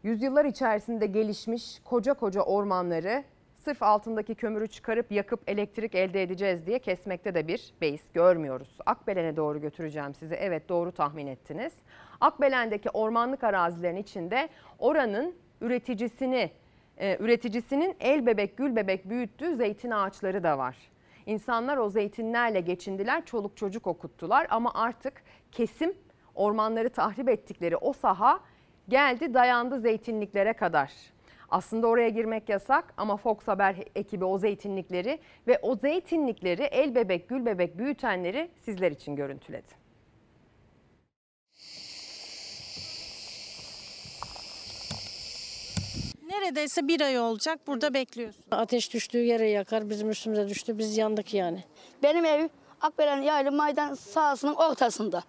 Yüzyıllar 0.03 0.45
içerisinde 0.45 1.07
gelişmiş 1.07 1.81
koca 1.85 2.15
koca 2.15 2.41
ormanları 2.41 3.25
sırf 3.65 3.83
altındaki 3.83 4.35
kömürü 4.35 4.67
çıkarıp 4.67 5.13
yakıp 5.13 5.41
elektrik 5.47 5.95
elde 5.95 6.23
edeceğiz 6.23 6.67
diye 6.67 6.79
kesmekte 6.79 7.35
de 7.35 7.49
bir 7.49 7.75
beis 7.81 8.13
görmüyoruz. 8.15 8.69
Akbelen'e 8.87 9.37
doğru 9.37 9.61
götüreceğim 9.61 10.15
sizi. 10.15 10.35
Evet 10.35 10.69
doğru 10.69 10.93
tahmin 10.93 11.27
ettiniz. 11.27 11.73
Akbelen'deki 12.21 12.91
ormanlık 12.91 13.45
arazilerin 13.45 13.97
içinde 13.97 14.49
oranın 14.79 15.35
üreticisini, 15.61 16.51
e, 16.97 17.17
üreticisinin 17.21 17.97
el 18.01 18.27
bebek 18.27 18.57
gül 18.57 18.77
bebek 18.77 19.11
büyüttüğü 19.11 19.57
zeytin 19.57 19.91
ağaçları 19.91 20.43
da 20.43 20.59
var. 20.59 20.77
İnsanlar 21.27 21.77
o 21.77 21.89
zeytinlerle 21.89 22.61
geçindiler, 22.61 23.25
çoluk 23.25 23.57
çocuk 23.57 23.87
okuttular 23.87 24.47
ama 24.51 24.71
artık 24.75 25.23
kesim 25.53 25.95
ormanları 26.35 26.91
tahrip 26.91 27.29
ettikleri 27.29 27.77
o 27.77 27.93
saha 27.93 28.41
geldi 28.89 29.35
dayandı 29.35 29.79
zeytinliklere 29.79 30.53
kadar. 30.53 30.93
Aslında 31.49 31.87
oraya 31.87 32.09
girmek 32.09 32.49
yasak 32.49 32.95
ama 32.97 33.17
Fox 33.17 33.49
Haber 33.49 33.77
ekibi 33.95 34.25
o 34.25 34.39
zeytinlikleri 34.39 35.19
ve 35.47 35.59
o 35.63 35.77
zeytinlikleri 35.77 36.63
el 36.63 36.95
bebek 36.95 37.29
gül 37.29 37.47
bebek 37.47 37.79
büyütenleri 37.79 38.51
sizler 38.65 38.91
için 38.93 39.17
görüntüledi. 39.17 39.84
Neredeyse 46.35 46.89
bir 46.89 47.01
ay 47.01 47.19
olacak 47.19 47.67
burada 47.67 47.95
bekliyorsun. 47.95 48.45
Ateş 48.51 48.93
düştüğü 48.93 49.25
yere 49.25 49.49
yakar, 49.49 49.91
bizim 49.91 50.11
üstümüze 50.11 50.49
düştü, 50.49 50.79
biz 50.79 50.97
yandık 50.97 51.35
yani. 51.35 51.65
Benim 52.03 52.25
ev 52.25 52.49
Akbelen 52.81 53.23
Yaylı 53.23 53.53
Maydan 53.53 53.95
sahasının 53.95 54.55
ortasında. 54.55 55.23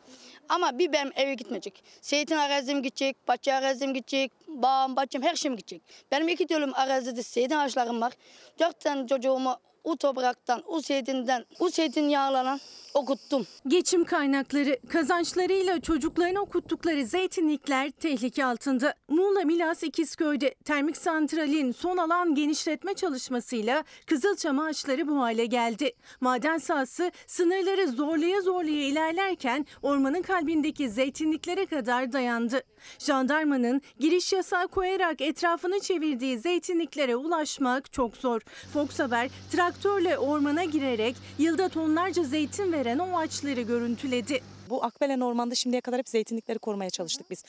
Ama 0.49 0.79
bir 0.79 0.93
benim 0.93 1.11
eve 1.15 1.33
gitmeyecek. 1.33 1.83
Zeytin 2.01 2.35
arazim 2.35 2.83
gidecek, 2.83 3.27
bahçe 3.27 3.53
arazim 3.53 3.93
gidecek, 3.93 4.31
bağım, 4.47 4.95
bahçem 4.95 5.21
her 5.21 5.35
şeyim 5.35 5.57
gidecek. 5.57 5.81
Benim 6.11 6.27
iki 6.27 6.49
dönüm 6.49 6.73
arazide 6.73 7.21
zeytin 7.21 7.55
ağaçlarım 7.55 8.01
var. 8.01 8.13
Dört 8.59 8.79
tane 8.79 9.07
çocuğumu 9.07 9.55
o 9.83 9.95
topraktan, 9.95 10.63
o 10.67 10.79
zeytinden, 10.79 11.45
o 11.59 11.69
zeytin 11.69 12.09
yağlanan 12.09 12.59
okuttum. 12.95 13.47
Geçim 13.67 14.05
kaynakları, 14.05 14.77
kazançlarıyla 14.89 15.81
çocuklarını 15.81 16.39
okuttukları 16.39 17.05
zeytinlikler 17.05 17.91
tehlike 17.91 18.45
altında. 18.45 18.93
Muğla 19.09 19.41
Milas 19.41 19.83
İkizköy'de 19.83 20.55
termik 20.65 20.97
santralin 20.97 21.71
son 21.71 21.97
alan 21.97 22.35
genişletme 22.35 22.93
çalışmasıyla 22.93 23.83
Kızılçam 24.05 24.59
ağaçları 24.59 25.07
bu 25.07 25.19
hale 25.19 25.45
geldi. 25.45 25.91
Maden 26.21 26.57
sahası 26.57 27.11
sınırları 27.27 27.87
zorlaya 27.87 28.41
zorlaya 28.41 28.87
ilerlerken 28.87 29.65
ormanın 29.81 30.21
kalbindeki 30.21 30.89
zeytinliklere 30.89 31.65
kadar 31.65 32.11
dayandı. 32.13 32.61
Jandarmanın 32.99 33.81
giriş 33.99 34.33
yasağı 34.33 34.67
koyarak 34.67 35.21
etrafını 35.21 35.79
çevirdiği 35.79 36.39
zeytinliklere 36.39 37.15
ulaşmak 37.15 37.93
çok 37.93 38.17
zor. 38.17 38.41
Fox 38.73 38.99
Haber 38.99 39.29
traktörle 39.51 40.17
ormana 40.17 40.63
girerek 40.63 41.15
yılda 41.37 41.69
tonlarca 41.69 42.23
zeytin 42.23 42.71
veren 42.71 42.84
o 42.85 43.17
ağaçları 43.17 43.61
görüntüledi. 43.61 44.41
Bu 44.69 44.83
Akbelen 44.83 45.19
Ormanı'nda 45.19 45.55
şimdiye 45.55 45.81
kadar 45.81 45.99
hep 45.99 46.09
zeytinlikleri 46.09 46.59
korumaya 46.59 46.89
çalıştık 46.89 47.29
biz. 47.29 47.43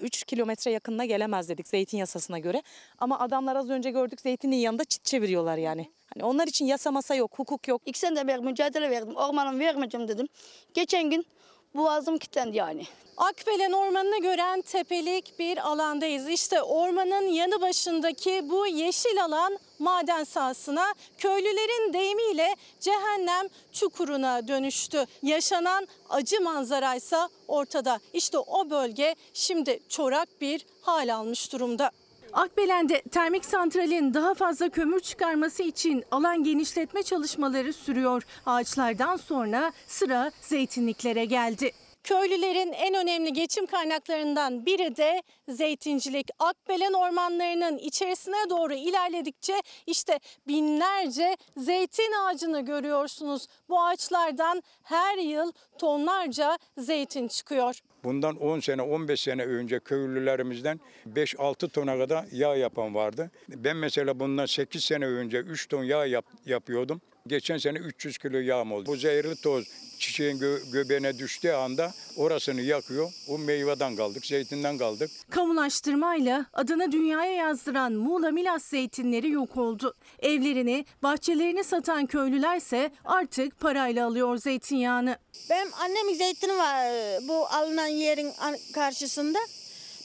3 0.00 0.24
kilometre 0.24 0.70
yakınına 0.70 1.04
gelemez 1.04 1.48
dedik 1.48 1.68
zeytin 1.68 1.98
yasasına 1.98 2.38
göre. 2.38 2.62
Ama 2.98 3.18
adamlar 3.18 3.56
az 3.56 3.70
önce 3.70 3.90
gördük 3.90 4.20
zeytinin 4.20 4.56
yanında 4.56 4.84
çit 4.84 5.04
çeviriyorlar 5.04 5.56
yani. 5.56 5.90
Hani 6.14 6.24
onlar 6.24 6.46
için 6.46 6.66
yasa 6.66 6.90
masa 6.90 7.14
yok, 7.14 7.38
hukuk 7.38 7.68
yok. 7.68 7.82
İki 7.86 7.98
sene 7.98 8.28
de 8.28 8.36
mücadele 8.36 8.90
verdim. 8.90 9.16
Ormanımı 9.16 9.58
vermeyeceğim 9.58 10.08
dedim. 10.08 10.28
Geçen 10.74 11.10
gün 11.10 11.26
boğazım 11.74 12.18
kilitlendi 12.18 12.56
yani. 12.56 12.86
Akbelen 13.16 13.72
Ormanı'nı 13.72 14.22
gören 14.22 14.60
tepelik 14.60 15.38
bir 15.38 15.68
alandayız. 15.68 16.28
İşte 16.28 16.62
ormanın 16.62 17.26
yanı 17.26 17.60
başındaki 17.60 18.50
bu 18.50 18.66
yeşil 18.66 19.24
alan 19.24 19.58
maden 19.78 20.24
sahasına 20.24 20.94
köylülerin 21.18 21.92
deyimiyle 21.92 22.56
cehennem 22.80 23.46
çukuruna 23.72 24.48
dönüştü. 24.48 25.06
Yaşanan 25.22 25.88
acı 26.10 26.40
manzaraysa 26.40 27.28
ortada. 27.48 28.00
İşte 28.12 28.38
o 28.38 28.70
bölge 28.70 29.14
şimdi 29.34 29.80
çorak 29.88 30.40
bir 30.40 30.66
hal 30.82 31.14
almış 31.14 31.52
durumda. 31.52 31.90
Akbelen'de 32.32 33.02
termik 33.02 33.44
santralin 33.44 34.14
daha 34.14 34.34
fazla 34.34 34.68
kömür 34.68 35.00
çıkarması 35.00 35.62
için 35.62 36.04
alan 36.10 36.44
genişletme 36.44 37.02
çalışmaları 37.02 37.72
sürüyor. 37.72 38.22
Ağaçlardan 38.46 39.16
sonra 39.16 39.72
sıra 39.86 40.30
zeytinliklere 40.40 41.24
geldi. 41.24 41.72
Köylülerin 42.04 42.72
en 42.72 42.94
önemli 42.94 43.32
geçim 43.32 43.66
kaynaklarından 43.66 44.66
biri 44.66 44.96
de 44.96 45.22
zeytincilik. 45.48 46.30
Akbelen 46.38 46.92
ormanlarının 46.92 47.78
içerisine 47.78 48.36
doğru 48.50 48.74
ilerledikçe 48.74 49.52
işte 49.86 50.20
binlerce 50.46 51.36
zeytin 51.56 52.12
ağacını 52.12 52.60
görüyorsunuz. 52.60 53.46
Bu 53.68 53.80
ağaçlardan 53.82 54.62
her 54.82 55.18
yıl 55.18 55.52
tonlarca 55.78 56.58
zeytin 56.78 57.28
çıkıyor. 57.28 57.78
Bundan 58.04 58.36
10 58.36 58.60
sene 58.60 58.82
15 58.82 59.20
sene 59.20 59.44
önce 59.44 59.80
köylülerimizden 59.80 60.80
5-6 61.14 61.68
tona 61.68 61.98
kadar 61.98 62.24
yağ 62.32 62.56
yapan 62.56 62.94
vardı. 62.94 63.30
Ben 63.48 63.76
mesela 63.76 64.20
bundan 64.20 64.46
8 64.46 64.84
sene 64.84 65.06
önce 65.06 65.38
3 65.38 65.68
ton 65.68 65.84
yağ 65.84 66.06
yap- 66.06 66.24
yapıyordum. 66.46 67.00
Geçen 67.28 67.58
sene 67.58 67.78
300 67.78 68.18
kilo 68.18 68.38
yağım 68.38 68.72
oldu. 68.72 68.86
Bu 68.86 68.96
zehirli 68.96 69.36
toz 69.36 69.64
çiçeğin 69.98 70.38
gö- 70.38 70.70
göbeğine 70.72 71.18
düştüğü 71.18 71.50
anda 71.52 71.92
orasını 72.16 72.60
yakıyor. 72.60 73.12
O 73.28 73.38
meyveden 73.38 73.96
kaldık, 73.96 74.26
zeytinden 74.26 74.78
kaldık. 74.78 75.10
Kamulaştırmayla 75.30 76.46
adını 76.52 76.92
dünyaya 76.92 77.32
yazdıran 77.32 77.92
Muğla 77.92 78.30
Milas 78.30 78.64
zeytinleri 78.64 79.30
yok 79.30 79.56
oldu. 79.56 79.94
Evlerini, 80.18 80.84
bahçelerini 81.02 81.64
satan 81.64 82.06
köylülerse 82.06 82.90
artık 83.04 83.60
parayla 83.60 84.06
alıyor 84.06 84.36
zeytinyağını. 84.36 85.18
Benim 85.50 85.74
annemin 85.74 86.14
zeytini 86.14 86.56
var 86.56 86.84
e, 86.84 87.28
bu 87.28 87.46
alınan 87.46 87.86
yerin 87.86 88.32
karşısında. 88.74 89.38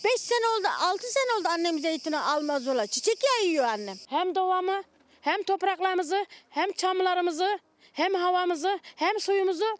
5 0.05 0.21
sene 0.21 0.47
oldu, 0.57 0.67
6 0.81 0.97
sene 1.07 1.39
oldu 1.39 1.47
annem 1.51 1.79
zeytini 1.79 2.17
almaz 2.17 2.67
ola. 2.67 2.87
Çiçek 2.87 3.17
yağı 3.23 3.49
yiyor 3.49 3.65
annem. 3.65 3.97
Hem 4.07 4.35
doğamı, 4.35 4.83
hem 5.23 5.43
topraklarımızı, 5.43 6.25
hem 6.49 6.71
çamlarımızı, 6.71 7.59
hem 7.93 8.13
havamızı, 8.13 8.79
hem 8.95 9.19
suyumuzu 9.19 9.77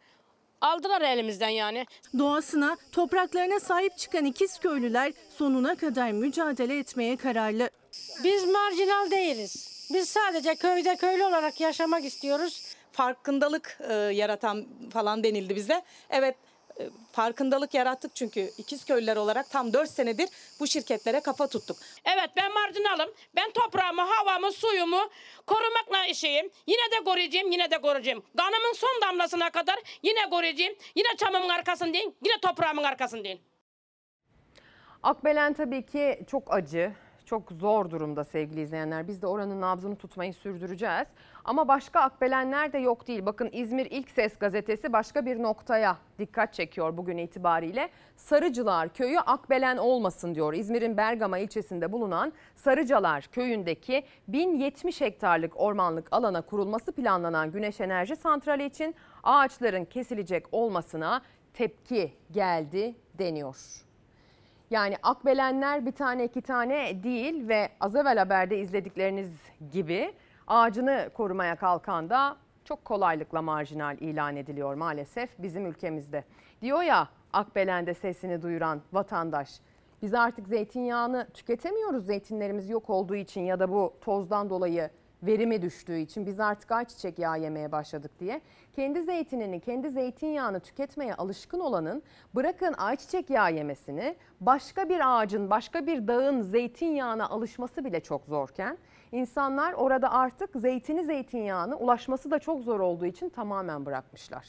aldılar 0.62 1.02
elimizden 1.02 1.50
yani. 1.50 1.86
Doğasına, 2.20 2.78
topraklarına 2.92 3.60
sahip 3.60 3.98
çıkan 3.98 4.26
ikiz 4.26 4.60
köylüler 4.60 5.14
sonuna 5.38 5.76
kadar 5.76 6.12
mücadele 6.12 6.80
etmeye 6.80 7.18
kararlı. 7.18 7.70
Biz 8.24 8.44
marjinal 8.46 9.12
değiliz. 9.12 9.88
Biz 9.94 10.10
sadece 10.10 10.56
köyde 10.56 10.96
köylü 10.96 11.24
olarak 11.24 11.62
yaşamak 11.62 12.06
istiyoruz. 12.06 12.76
Farkındalık 12.92 13.78
e, 13.90 13.94
yaratan 13.94 14.66
falan 14.94 15.24
denildi 15.24 15.56
bize. 15.56 15.82
Evet 16.10 16.36
farkındalık 17.12 17.74
yarattık 17.74 18.16
çünkü 18.16 18.52
ikiz 18.58 18.86
köylüler 18.86 19.16
olarak 19.16 19.50
tam 19.50 19.74
4 19.74 19.90
senedir 19.90 20.30
bu 20.60 20.68
şirketlere 20.68 21.20
kafa 21.20 21.48
tuttuk. 21.48 21.78
Evet 22.06 22.30
ben 22.38 22.54
marjinalım. 22.54 23.14
Ben 23.36 23.52
toprağımı, 23.52 24.02
havamı, 24.02 24.52
suyumu 24.52 25.10
korumakla 25.48 26.06
işeyim. 26.06 26.50
Yine 26.68 26.92
de 26.92 27.04
koruyacağım, 27.06 27.52
yine 27.52 27.72
de 27.72 27.82
koruyacağım. 27.82 28.24
Kanımın 28.38 28.74
son 28.74 29.02
damlasına 29.02 29.50
kadar 29.50 29.80
yine 30.04 30.30
koruyacağım. 30.30 30.74
Yine 30.96 31.18
çamımın 31.18 31.50
arkasındayım, 31.50 32.16
yine 32.26 32.38
toprağımın 32.42 32.84
arkasındayım. 32.84 33.40
Akbelen 35.04 35.54
tabii 35.54 35.86
ki 35.86 36.20
çok 36.32 36.54
acı, 36.54 36.94
çok 37.26 37.52
zor 37.52 37.90
durumda 37.90 38.24
sevgili 38.24 38.62
izleyenler. 38.62 39.08
Biz 39.08 39.22
de 39.22 39.28
oranın 39.28 39.62
nabzını 39.62 39.96
tutmayı 39.96 40.34
sürdüreceğiz. 40.34 41.08
Ama 41.46 41.68
başka 41.68 42.00
akbelenler 42.00 42.74
de 42.74 42.78
yok 42.78 43.08
değil. 43.08 43.26
Bakın 43.26 43.50
İzmir 43.52 43.86
İlk 43.92 44.12
Ses 44.12 44.38
gazetesi 44.38 44.94
başka 44.94 45.26
bir 45.26 45.44
noktaya 45.44 45.98
dikkat 46.20 46.54
çekiyor 46.54 46.98
bugün 46.98 47.18
itibariyle. 47.18 47.90
Sarıcılar 48.16 48.94
köyü 48.94 49.20
akbelen 49.20 49.78
olmasın 49.78 50.36
diyor. 50.36 50.54
İzmir'in 50.54 50.98
Bergama 50.98 51.38
ilçesinde 51.38 51.92
bulunan 51.92 52.34
Sarıcalar 52.56 53.28
köyündeki 53.32 54.04
1070 54.28 55.02
hektarlık 55.02 55.60
ormanlık 55.60 56.08
alana 56.12 56.42
kurulması 56.42 56.92
planlanan 56.92 57.52
güneş 57.52 57.82
enerji 57.82 58.16
santrali 58.16 58.66
için 58.66 58.96
ağaçların 59.24 59.86
kesilecek 59.86 60.46
olmasına 60.52 61.22
tepki 61.54 62.14
geldi 62.32 62.96
deniyor. 63.20 63.84
Yani 64.74 64.96
akbelenler 65.04 65.86
bir 65.86 65.92
tane 65.92 66.26
iki 66.26 66.42
tane 66.42 67.04
değil 67.04 67.48
ve 67.48 67.70
az 67.80 67.96
evvel 67.96 68.18
haberde 68.18 68.60
izledikleriniz 68.60 69.32
gibi 69.72 70.14
ağacını 70.48 71.10
korumaya 71.14 71.56
kalkan 71.56 72.10
da 72.10 72.38
çok 72.66 72.86
kolaylıkla 72.86 73.42
marjinal 73.42 73.98
ilan 73.98 74.36
ediliyor 74.36 74.74
maalesef 74.76 75.30
bizim 75.40 75.66
ülkemizde. 75.66 76.24
Diyor 76.62 76.82
ya 76.84 77.08
Akbelen'de 77.34 77.94
sesini 77.94 78.42
duyuran 78.42 78.82
vatandaş 78.94 79.60
biz 80.02 80.14
artık 80.14 80.48
zeytinyağını 80.48 81.28
tüketemiyoruz 81.34 82.06
zeytinlerimiz 82.06 82.70
yok 82.70 82.90
olduğu 82.90 83.16
için 83.16 83.42
ya 83.42 83.60
da 83.60 83.72
bu 83.72 83.94
tozdan 84.02 84.50
dolayı 84.50 84.90
verimi 85.26 85.62
düştüğü 85.62 85.98
için 85.98 86.26
biz 86.26 86.40
artık 86.40 86.72
ayçiçek 86.72 87.20
yağı 87.20 87.40
yemeye 87.40 87.72
başladık 87.72 88.12
diye. 88.20 88.42
Kendi 88.76 89.04
zeytinini, 89.04 89.60
kendi 89.60 89.90
zeytinyağını 89.90 90.60
tüketmeye 90.60 91.16
alışkın 91.16 91.60
olanın 91.60 92.04
bırakın 92.36 92.74
ayçiçek 92.78 93.30
yağı 93.30 93.54
yemesini 93.54 94.16
başka 94.42 94.90
bir 94.90 95.18
ağacın, 95.18 95.50
başka 95.50 95.88
bir 95.88 96.08
dağın 96.08 96.42
zeytinyağına 96.42 97.30
alışması 97.30 97.86
bile 97.86 98.00
çok 98.00 98.26
zorken 98.26 98.78
insanlar 99.12 99.74
orada 99.74 100.12
artık 100.12 100.50
zeytini 100.56 101.04
zeytinyağını 101.04 101.78
ulaşması 101.78 102.32
da 102.32 102.40
çok 102.40 102.64
zor 102.64 102.80
olduğu 102.80 103.06
için 103.06 103.30
tamamen 103.30 103.86
bırakmışlar. 103.86 104.48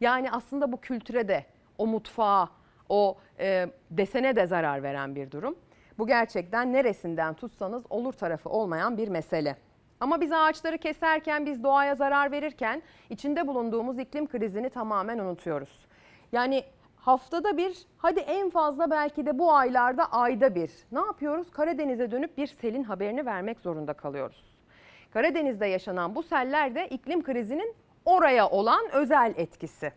Yani 0.00 0.30
aslında 0.30 0.72
bu 0.72 0.80
kültüre 0.80 1.28
de 1.28 1.44
o 1.78 1.86
mutfağa, 1.86 2.48
o 2.88 3.16
e, 3.38 3.66
desene 3.90 4.36
de 4.36 4.46
zarar 4.46 4.82
veren 4.82 5.14
bir 5.14 5.30
durum. 5.30 5.56
Bu 5.98 6.06
gerçekten 6.06 6.72
neresinden 6.72 7.34
tutsanız 7.34 7.82
olur 7.90 8.12
tarafı 8.12 8.48
olmayan 8.48 8.96
bir 8.96 9.08
mesele. 9.08 9.56
Ama 10.02 10.20
biz 10.20 10.32
ağaçları 10.32 10.78
keserken, 10.78 11.46
biz 11.46 11.62
doğaya 11.62 11.94
zarar 11.94 12.32
verirken 12.32 12.82
içinde 13.10 13.46
bulunduğumuz 13.46 13.98
iklim 13.98 14.28
krizini 14.28 14.70
tamamen 14.70 15.18
unutuyoruz. 15.18 15.86
Yani 16.32 16.64
haftada 16.96 17.56
bir, 17.56 17.86
hadi 17.98 18.20
en 18.20 18.50
fazla 18.50 18.90
belki 18.90 19.26
de 19.26 19.38
bu 19.38 19.52
aylarda 19.52 20.12
ayda 20.12 20.54
bir. 20.54 20.70
Ne 20.92 20.98
yapıyoruz? 20.98 21.50
Karadeniz'e 21.50 22.10
dönüp 22.10 22.38
bir 22.38 22.46
selin 22.46 22.82
haberini 22.82 23.26
vermek 23.26 23.60
zorunda 23.60 23.92
kalıyoruz. 23.92 24.58
Karadeniz'de 25.10 25.66
yaşanan 25.66 26.14
bu 26.14 26.22
seller 26.22 26.74
de 26.74 26.88
iklim 26.88 27.22
krizinin 27.22 27.74
oraya 28.04 28.48
olan 28.48 28.90
özel 28.92 29.34
etkisi. 29.36 29.92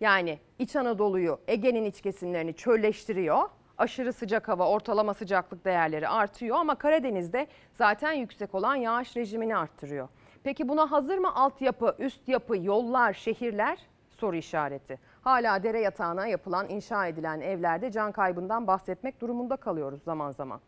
Yani 0.00 0.38
İç 0.58 0.76
Anadolu'yu, 0.76 1.38
Ege'nin 1.48 1.84
iç 1.84 2.00
kesimlerini 2.00 2.54
çölleştiriyor. 2.54 3.48
Aşırı 3.78 4.12
sıcak 4.12 4.48
hava, 4.48 4.68
ortalama 4.68 5.14
sıcaklık 5.14 5.64
değerleri 5.64 6.08
artıyor 6.08 6.56
ama 6.56 6.74
Karadeniz'de 6.74 7.46
zaten 7.74 8.12
yüksek 8.12 8.54
olan 8.54 8.74
yağış 8.74 9.16
rejimini 9.16 9.56
arttırıyor. 9.56 10.08
Peki 10.44 10.68
buna 10.68 10.90
hazır 10.90 11.18
mı 11.18 11.34
altyapı, 11.34 11.94
üst 11.98 12.28
yapı, 12.28 12.58
yollar, 12.58 13.12
şehirler? 13.12 13.78
Soru 14.10 14.36
işareti. 14.36 14.98
Hala 15.20 15.62
dere 15.62 15.80
yatağına 15.80 16.26
yapılan, 16.26 16.68
inşa 16.68 17.06
edilen 17.06 17.40
evlerde 17.40 17.90
can 17.90 18.12
kaybından 18.12 18.66
bahsetmek 18.66 19.20
durumunda 19.20 19.56
kalıyoruz 19.56 20.02
zaman 20.02 20.30
zaman. 20.30 20.60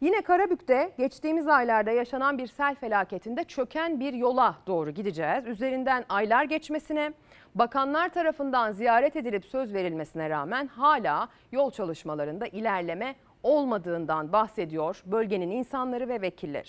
Yine 0.00 0.22
Karabük'te 0.22 0.92
geçtiğimiz 0.98 1.48
aylarda 1.48 1.90
yaşanan 1.90 2.38
bir 2.38 2.46
sel 2.46 2.74
felaketinde 2.74 3.44
çöken 3.44 4.00
bir 4.00 4.12
yola 4.12 4.58
doğru 4.66 4.90
gideceğiz. 4.90 5.46
Üzerinden 5.46 6.04
aylar 6.08 6.44
geçmesine, 6.44 7.12
bakanlar 7.54 8.08
tarafından 8.08 8.72
ziyaret 8.72 9.16
edilip 9.16 9.44
söz 9.44 9.74
verilmesine 9.74 10.30
rağmen 10.30 10.66
hala 10.66 11.28
yol 11.52 11.70
çalışmalarında 11.70 12.46
ilerleme 12.46 13.14
olmadığından 13.42 14.32
bahsediyor 14.32 15.02
bölgenin 15.06 15.50
insanları 15.50 16.08
ve 16.08 16.20
vekilleri. 16.20 16.68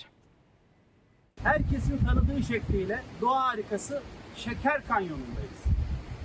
herkesin 1.44 1.98
tanıdığı 1.98 2.44
şekliyle 2.44 3.00
doğa 3.22 3.48
harikası 3.48 4.02
Şeker 4.36 4.88
Kanyonu'ndayız. 4.88 5.62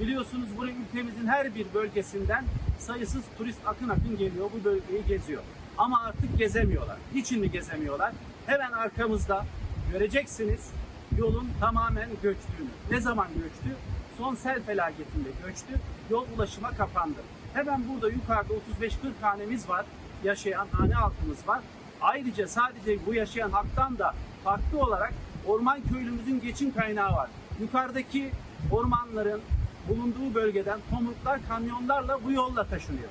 Biliyorsunuz 0.00 0.48
buraya 0.56 0.74
ülkemizin 0.88 1.26
her 1.26 1.54
bir 1.54 1.66
bölgesinden 1.74 2.44
sayısız 2.78 3.22
turist 3.38 3.60
akın 3.66 3.88
akın 3.88 4.16
geliyor 4.18 4.50
bu 4.60 4.64
bölgeyi 4.64 5.06
geziyor. 5.08 5.42
Ama 5.78 6.00
artık 6.00 6.38
gezemiyorlar. 6.38 6.96
Niçin 7.14 7.40
mi 7.40 7.50
gezemiyorlar? 7.50 8.12
Hemen 8.46 8.72
arkamızda 8.72 9.44
göreceksiniz 9.92 10.70
yolun 11.18 11.48
tamamen 11.60 12.08
göçtüğünü. 12.22 12.68
Ne 12.90 13.00
zaman 13.00 13.28
göçtü? 13.28 13.76
Son 14.18 14.34
sel 14.34 14.62
felaketinde 14.62 15.28
göçtü. 15.46 15.80
Yol 16.10 16.26
ulaşıma 16.36 16.70
kapandı. 16.70 17.18
Hemen 17.54 17.84
burada 17.88 18.08
yukarıda 18.08 18.54
35-40 18.80 18.88
hanemiz 19.20 19.68
var. 19.68 19.86
Yaşayan 20.24 20.66
hane 20.72 20.94
halkımız 20.94 21.48
var. 21.48 21.60
Ayrıca 22.00 22.48
sadece 22.48 23.06
bu 23.06 23.14
yaşayan 23.14 23.50
halktan 23.50 23.98
da 23.98 24.14
farklı 24.44 24.78
olarak 24.78 25.12
orman 25.46 25.80
köylümüzün 25.92 26.40
geçim 26.40 26.74
kaynağı 26.74 27.12
var. 27.12 27.28
Yukarıdaki 27.60 28.30
ormanların 28.72 29.40
bulunduğu 29.88 30.34
bölgeden 30.34 30.78
tomruklar 30.90 31.40
kamyonlarla 31.48 32.24
bu 32.24 32.32
yolla 32.32 32.64
taşınıyor. 32.64 33.08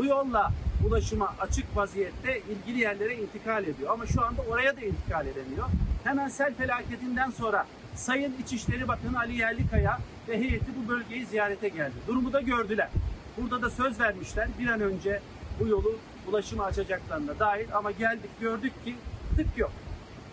Bu 0.00 0.04
yolla 0.04 0.52
ulaşıma 0.86 1.34
açık 1.40 1.76
vaziyette 1.76 2.40
ilgili 2.40 2.80
yerlere 2.80 3.14
intikal 3.14 3.64
ediyor. 3.64 3.90
Ama 3.90 4.06
şu 4.06 4.24
anda 4.24 4.42
oraya 4.50 4.76
da 4.76 4.80
intikal 4.80 5.26
edemiyor. 5.26 5.66
Hemen 6.04 6.28
sel 6.28 6.54
felaketinden 6.54 7.30
sonra 7.30 7.66
Sayın 7.94 8.34
İçişleri 8.44 8.88
Bakanı 8.88 9.18
Ali 9.18 9.36
Yerlikaya 9.36 9.98
ve 10.28 10.38
heyeti 10.38 10.66
bu 10.76 10.88
bölgeyi 10.88 11.26
ziyarete 11.26 11.68
geldi. 11.68 11.94
Durumu 12.08 12.32
da 12.32 12.40
gördüler. 12.40 12.88
Burada 13.36 13.62
da 13.62 13.70
söz 13.70 14.00
vermişler 14.00 14.48
bir 14.58 14.68
an 14.68 14.80
önce 14.80 15.20
bu 15.60 15.66
yolu 15.66 15.98
ulaşıma 16.28 16.64
açacaklarına 16.64 17.38
dair 17.38 17.66
ama 17.74 17.90
geldik 17.90 18.30
gördük 18.40 18.84
ki 18.84 18.94
tık 19.36 19.58
yok. 19.58 19.72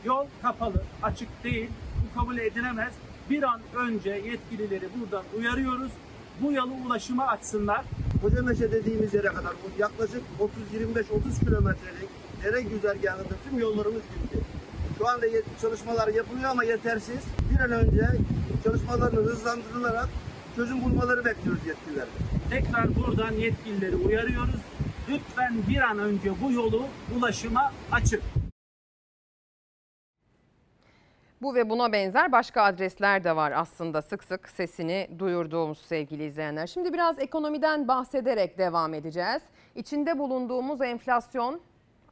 Yol 0.05 0.26
kapalı, 0.41 0.84
açık 1.03 1.43
değil. 1.43 1.70
Bu 2.03 2.20
kabul 2.20 2.38
edilemez. 2.38 2.93
Bir 3.30 3.43
an 3.43 3.61
önce 3.76 4.09
yetkilileri 4.09 4.89
buradan 4.99 5.24
uyarıyoruz. 5.38 5.91
Bu 6.41 6.51
yolu 6.51 6.74
ulaşıma 6.86 7.28
açsınlar. 7.28 7.82
Kocameşe 8.22 8.72
dediğimiz 8.72 9.13
yere 9.13 9.28
kadar 9.28 9.53
yaklaşık 9.80 10.22
30-25-30 10.74 11.45
kilometrelik 11.45 12.09
dere 12.43 12.61
güzergahında 12.61 13.34
tüm 13.49 13.59
yollarımız 13.59 14.01
gitti. 14.01 14.38
Şu 14.97 15.07
anda 15.07 15.26
çalışmalar 15.61 16.07
yapılıyor 16.07 16.49
ama 16.49 16.63
yetersiz. 16.63 17.20
Bir 17.51 17.59
an 17.59 17.72
önce 17.72 18.07
çalışmalarını 18.63 19.20
hızlandırılarak 19.20 20.09
çözüm 20.55 20.84
bulmaları 20.84 21.26
bekliyoruz 21.26 21.61
yetkililerden. 21.68 22.13
Tekrar 22.49 22.95
buradan 22.95 23.32
yetkilileri 23.32 23.95
uyarıyoruz. 23.95 24.61
Lütfen 25.09 25.53
bir 25.70 25.82
an 25.82 25.99
önce 25.99 26.32
bu 26.41 26.51
yolu 26.51 26.84
ulaşıma 27.18 27.72
açın. 27.91 28.20
Bu 31.41 31.55
ve 31.55 31.69
buna 31.69 31.91
benzer 31.91 32.31
başka 32.31 32.63
adresler 32.63 33.23
de 33.23 33.35
var 33.35 33.51
aslında 33.55 34.01
sık 34.01 34.23
sık 34.23 34.49
sesini 34.49 35.07
duyurduğumuz 35.19 35.77
sevgili 35.77 36.25
izleyenler. 36.25 36.67
Şimdi 36.67 36.93
biraz 36.93 37.19
ekonomiden 37.19 37.88
bahsederek 37.88 38.57
devam 38.57 38.93
edeceğiz. 38.93 39.41
İçinde 39.75 40.19
bulunduğumuz 40.19 40.81
enflasyon 40.81 41.61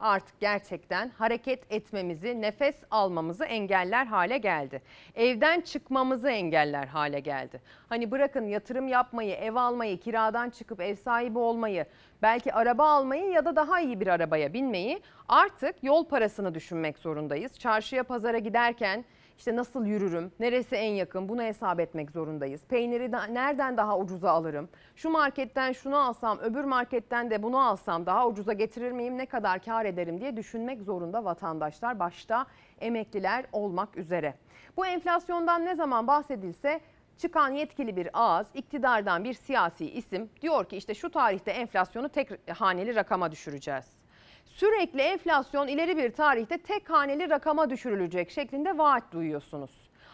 artık 0.00 0.40
gerçekten 0.40 1.08
hareket 1.08 1.72
etmemizi, 1.72 2.40
nefes 2.40 2.76
almamızı 2.90 3.44
engeller 3.44 4.06
hale 4.06 4.38
geldi. 4.38 4.82
Evden 5.14 5.60
çıkmamızı 5.60 6.30
engeller 6.30 6.86
hale 6.86 7.20
geldi. 7.20 7.60
Hani 7.88 8.10
bırakın 8.10 8.46
yatırım 8.46 8.88
yapmayı, 8.88 9.34
ev 9.34 9.54
almayı, 9.54 10.00
kiradan 10.00 10.50
çıkıp 10.50 10.80
ev 10.80 10.96
sahibi 10.96 11.38
olmayı, 11.38 11.86
belki 12.22 12.52
araba 12.52 12.90
almayı 12.90 13.30
ya 13.30 13.44
da 13.44 13.56
daha 13.56 13.80
iyi 13.80 14.00
bir 14.00 14.06
arabaya 14.06 14.52
binmeyi 14.52 15.00
artık 15.28 15.84
yol 15.84 16.04
parasını 16.08 16.54
düşünmek 16.54 16.98
zorundayız. 16.98 17.58
Çarşıya, 17.58 18.02
pazara 18.02 18.38
giderken 18.38 19.04
işte 19.38 19.56
nasıl 19.56 19.86
yürürüm, 19.86 20.32
neresi 20.40 20.76
en 20.76 20.92
yakın 20.92 21.28
bunu 21.28 21.42
hesap 21.42 21.80
etmek 21.80 22.10
zorundayız. 22.10 22.66
Peyniri 22.68 23.12
de 23.12 23.34
nereden 23.34 23.76
daha 23.76 23.98
ucuza 23.98 24.30
alırım? 24.30 24.68
Şu 24.96 25.10
marketten 25.10 25.72
şunu 25.72 25.96
alsam, 25.96 26.38
öbür 26.38 26.64
marketten 26.64 27.30
de 27.30 27.42
bunu 27.42 27.60
alsam 27.60 28.06
daha 28.06 28.28
ucuza 28.28 28.52
getirir 28.52 28.92
miyim? 28.92 29.18
Ne 29.18 29.26
kadar 29.26 29.62
kar 29.62 29.84
ederim 29.84 30.20
diye 30.20 30.36
düşünmek 30.36 30.82
zorunda 30.82 31.24
vatandaşlar 31.24 31.98
başta 31.98 32.46
emekliler 32.80 33.44
olmak 33.52 33.96
üzere. 33.96 34.34
Bu 34.76 34.86
enflasyondan 34.86 35.64
ne 35.64 35.74
zaman 35.74 36.06
bahsedilse 36.06 36.80
çıkan 37.18 37.50
yetkili 37.50 37.96
bir 37.96 38.08
ağız, 38.12 38.46
iktidardan 38.54 39.24
bir 39.24 39.34
siyasi 39.34 39.90
isim 39.90 40.30
diyor 40.42 40.64
ki 40.64 40.76
işte 40.76 40.94
şu 40.94 41.10
tarihte 41.10 41.50
enflasyonu 41.50 42.08
tek 42.08 42.50
haneli 42.60 42.94
rakama 42.94 43.32
düşüreceğiz 43.32 44.05
sürekli 44.46 45.00
enflasyon 45.00 45.68
ileri 45.68 45.96
bir 45.96 46.12
tarihte 46.12 46.58
tek 46.58 46.90
haneli 46.90 47.30
rakama 47.30 47.70
düşürülecek 47.70 48.30
şeklinde 48.30 48.78
vaat 48.78 49.12
duyuyorsunuz. 49.12 49.70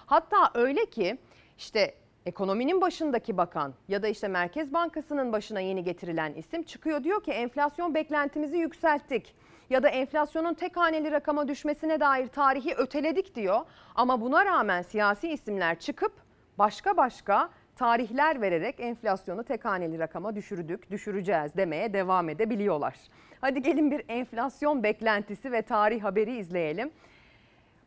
Hatta 0.06 0.50
öyle 0.54 0.86
ki 0.86 1.18
işte 1.58 1.94
ekonominin 2.26 2.80
başındaki 2.80 3.36
bakan 3.36 3.74
ya 3.88 4.02
da 4.02 4.08
işte 4.08 4.28
Merkez 4.28 4.72
Bankası'nın 4.72 5.32
başına 5.32 5.60
yeni 5.60 5.84
getirilen 5.84 6.34
isim 6.34 6.62
çıkıyor 6.62 7.04
diyor 7.04 7.22
ki 7.22 7.30
enflasyon 7.30 7.94
beklentimizi 7.94 8.56
yükselttik 8.56 9.34
ya 9.70 9.82
da 9.82 9.88
enflasyonun 9.88 10.54
tek 10.54 10.76
haneli 10.76 11.10
rakama 11.10 11.48
düşmesine 11.48 12.00
dair 12.00 12.26
tarihi 12.26 12.74
öteledik 12.74 13.34
diyor. 13.34 13.60
Ama 13.94 14.20
buna 14.20 14.44
rağmen 14.44 14.82
siyasi 14.82 15.28
isimler 15.28 15.78
çıkıp 15.78 16.12
başka 16.58 16.96
başka 16.96 17.50
tarihler 17.82 18.40
vererek 18.40 18.80
enflasyonu 18.80 19.44
tek 19.44 19.64
haneli 19.64 19.98
rakama 19.98 20.36
düşürdük, 20.36 20.90
düşüreceğiz 20.90 21.56
demeye 21.56 21.92
devam 21.92 22.28
edebiliyorlar. 22.28 22.94
Hadi 23.40 23.62
gelin 23.62 23.90
bir 23.90 24.04
enflasyon 24.08 24.82
beklentisi 24.82 25.52
ve 25.52 25.62
tarih 25.62 26.02
haberi 26.02 26.36
izleyelim. 26.36 26.90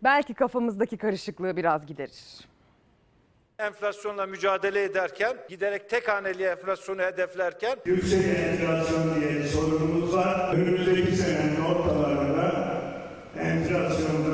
Belki 0.04 0.34
kafamızdaki 0.34 0.98
karışıklığı 0.98 1.58
biraz 1.58 1.86
giderir. 1.86 2.48
Enflasyonla 3.60 4.26
mücadele 4.26 4.84
ederken 4.84 5.38
giderek 5.50 5.90
tek 5.90 6.08
haneli 6.08 6.44
enflasyonu 6.44 7.02
hedeflerken 7.02 7.78
Yüksek 7.86 8.26
enflasyon 8.38 9.16
diye 9.16 9.30
bir 9.30 9.44
sorunumuz 9.44 10.16
var. 10.16 10.54
Önümüzdeki 10.54 11.16
senenin 11.16 11.62
ortalarında 11.62 12.52
enflasyonda 13.40 14.25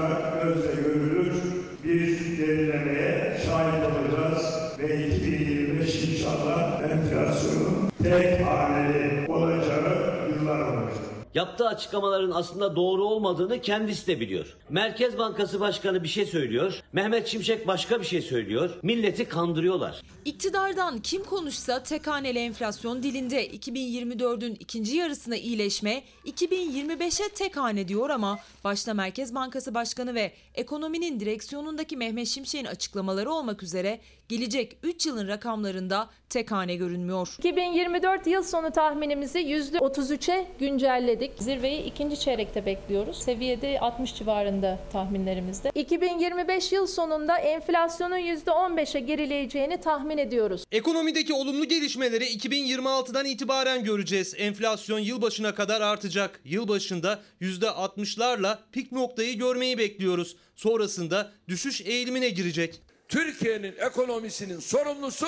Yaptığı 11.52 11.68
açıklamaların 11.68 12.32
aslında 12.32 12.76
doğru 12.76 13.06
olmadığını 13.06 13.62
kendisi 13.62 14.08
de 14.08 14.20
biliyor. 14.20 14.58
Merkez 14.70 15.18
Bankası 15.18 15.60
Başkanı 15.60 16.04
bir 16.04 16.08
şey 16.08 16.26
söylüyor, 16.26 16.84
Mehmet 16.94 17.28
Şimşek 17.28 17.68
başka 17.68 18.02
bir 18.02 18.06
şey 18.06 18.22
söylüyor. 18.22 18.70
Milleti 18.84 19.26
kandırıyorlar. 19.26 20.02
İktidardan 20.26 21.00
kim 21.00 21.24
konuşsa 21.24 21.84
tek 21.84 22.08
haneli 22.08 22.40
enflasyon 22.40 23.04
dilinde 23.04 23.48
2024'ün 23.50 24.56
ikinci 24.60 24.96
yarısına 24.96 25.36
iyileşme, 25.36 26.04
2025'e 26.26 27.30
tek 27.30 27.58
hane 27.58 27.88
diyor 27.88 28.10
ama 28.10 28.40
başta 28.64 28.94
Merkez 28.94 29.36
Bankası 29.36 29.74
Başkanı 29.74 30.16
ve 30.16 30.32
ekonominin 30.56 31.20
direksiyonundaki 31.20 31.98
Mehmet 31.98 32.28
Şimşek'in 32.28 32.66
açıklamaları 32.66 33.32
olmak 33.32 33.64
üzere 33.64 34.00
gelecek 34.32 34.78
3 34.84 35.06
yılın 35.06 35.28
rakamlarında 35.28 36.10
tek 36.30 36.52
hane 36.52 36.76
görünmüyor. 36.76 37.36
2024 37.38 38.28
yıl 38.28 38.44
sonu 38.44 38.72
tahminimizi 38.72 39.40
%33'e 39.40 40.48
güncelledik. 40.60 41.32
Zirveyi 41.40 41.84
ikinci 41.84 42.20
çeyrekte 42.20 42.66
bekliyoruz. 42.66 43.24
Seviyede 43.24 43.80
60 43.80 44.16
civarında 44.16 44.80
tahminlerimizde. 44.92 45.72
2025 45.76 46.72
yıl 46.72 46.88
sonunda 46.88 47.38
enflasyonun 47.38 48.18
%15'e 48.18 49.00
gerileyeceğini 49.00 49.82
tahmin 49.82 50.18
ediyoruz. 50.18 50.64
Ekonomideki 50.72 51.34
olumlu 51.34 51.66
gelişmeleri 51.66 52.24
2026'dan 52.24 53.26
itibaren 53.26 53.84
göreceğiz. 53.84 54.36
Enflasyon 54.38 55.00
yılbaşına 55.00 55.56
kadar 55.56 55.82
artacak. 55.82 56.42
Yılbaşında 56.46 57.20
%60'larla 57.42 58.58
pik 58.72 58.92
noktayı 58.92 59.38
görmeyi 59.38 59.78
bekliyoruz. 59.78 60.36
Sonrasında 60.56 61.32
düşüş 61.48 61.82
eğilimine 61.82 62.30
girecek. 62.30 62.82
Türkiye'nin 63.12 63.76
ekonomisinin 63.78 64.60
sorumlusu 64.60 65.28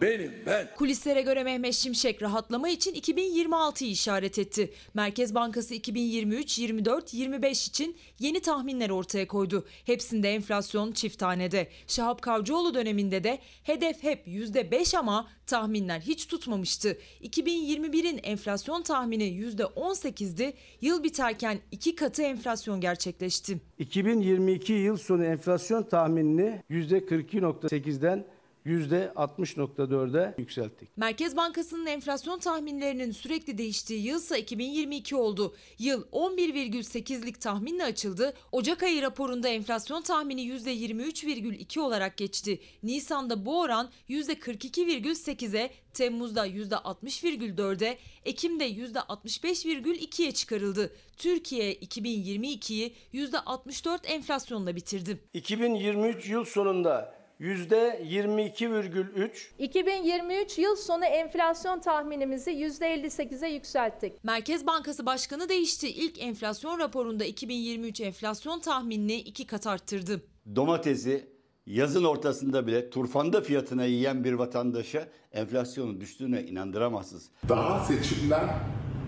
benim 0.00 0.32
ben. 0.46 0.68
Kulislere 0.76 1.22
göre 1.22 1.44
Mehmet 1.44 1.74
Şimşek 1.74 2.22
rahatlama 2.22 2.68
için 2.68 2.94
2026'yı 2.94 3.90
işaret 3.90 4.38
etti. 4.38 4.72
Merkez 4.94 5.34
Bankası 5.34 5.74
2023, 5.74 6.58
24, 6.58 7.14
25 7.14 7.68
için 7.68 7.96
yeni 8.18 8.40
tahminler 8.40 8.90
ortaya 8.90 9.26
koydu. 9.26 9.66
Hepsinde 9.86 10.34
enflasyon 10.34 10.92
çift 10.92 11.18
tanede. 11.18 11.68
Şahap 11.86 12.22
Kavcıoğlu 12.22 12.74
döneminde 12.74 13.24
de 13.24 13.38
hedef 13.62 14.02
hep 14.02 14.26
%5 14.26 14.98
ama 14.98 15.28
tahminler 15.46 16.00
hiç 16.00 16.26
tutmamıştı. 16.26 16.98
2021'in 17.22 18.20
enflasyon 18.22 18.82
tahmini 18.82 19.24
%18'di. 19.24 20.54
Yıl 20.80 21.02
biterken 21.04 21.58
iki 21.70 21.94
katı 21.94 22.22
enflasyon 22.22 22.80
gerçekleşti. 22.80 23.60
2022 23.78 24.72
yıl 24.72 24.96
sonu 24.96 25.24
enflasyon 25.24 25.82
tahminini 25.82 26.62
%42.8'den 26.70 28.26
%60.4'e 28.66 30.34
yükselttik. 30.38 30.88
Merkez 30.96 31.36
Bankası'nın 31.36 31.86
enflasyon 31.86 32.38
tahminlerinin 32.38 33.10
sürekli 33.10 33.58
değiştiği 33.58 34.06
yılsa 34.06 34.36
2022 34.36 35.16
oldu. 35.16 35.54
Yıl 35.78 36.02
11,8'lik 36.02 37.40
tahminle 37.40 37.84
açıldı. 37.84 38.34
Ocak 38.52 38.82
ayı 38.82 39.02
raporunda 39.02 39.48
enflasyon 39.48 40.02
tahmini 40.02 40.42
%23,2 40.42 41.80
olarak 41.80 42.16
geçti. 42.16 42.60
Nisan'da 42.82 43.46
bu 43.46 43.60
oran 43.60 43.90
%42,8'e, 44.08 45.70
Temmuz'da 45.94 46.48
%60,4'e, 46.48 47.98
Ekim'de 48.24 48.70
%65,2'ye 48.70 50.32
çıkarıldı. 50.32 50.92
Türkiye 51.16 51.74
2022'yi 51.74 52.94
%64 53.14 54.06
enflasyonla 54.06 54.76
bitirdi. 54.76 55.18
2023 55.34 56.28
yıl 56.28 56.44
sonunda 56.44 57.19
%22,3 57.40 59.30
2023 59.58 60.58
yıl 60.58 60.76
sonu 60.76 61.04
enflasyon 61.04 61.80
tahminimizi 61.80 62.50
%58'e 62.50 63.48
yükselttik. 63.48 64.24
Merkez 64.24 64.66
Bankası 64.66 65.06
Başkanı 65.06 65.48
değişti. 65.48 65.88
İlk 65.88 66.22
enflasyon 66.22 66.78
raporunda 66.78 67.24
2023 67.24 68.00
enflasyon 68.00 68.60
tahminini 68.60 69.16
iki 69.16 69.46
kat 69.46 69.66
arttırdı. 69.66 70.22
Domatesi 70.56 71.40
Yazın 71.66 72.04
ortasında 72.04 72.66
bile 72.66 72.90
turfanda 72.90 73.40
fiyatına 73.40 73.84
yiyen 73.84 74.24
bir 74.24 74.32
vatandaşa 74.32 75.08
enflasyonun 75.32 76.00
düştüğüne 76.00 76.42
inandıramazsınız. 76.42 77.30
Daha 77.48 77.84
seçimden 77.84 78.48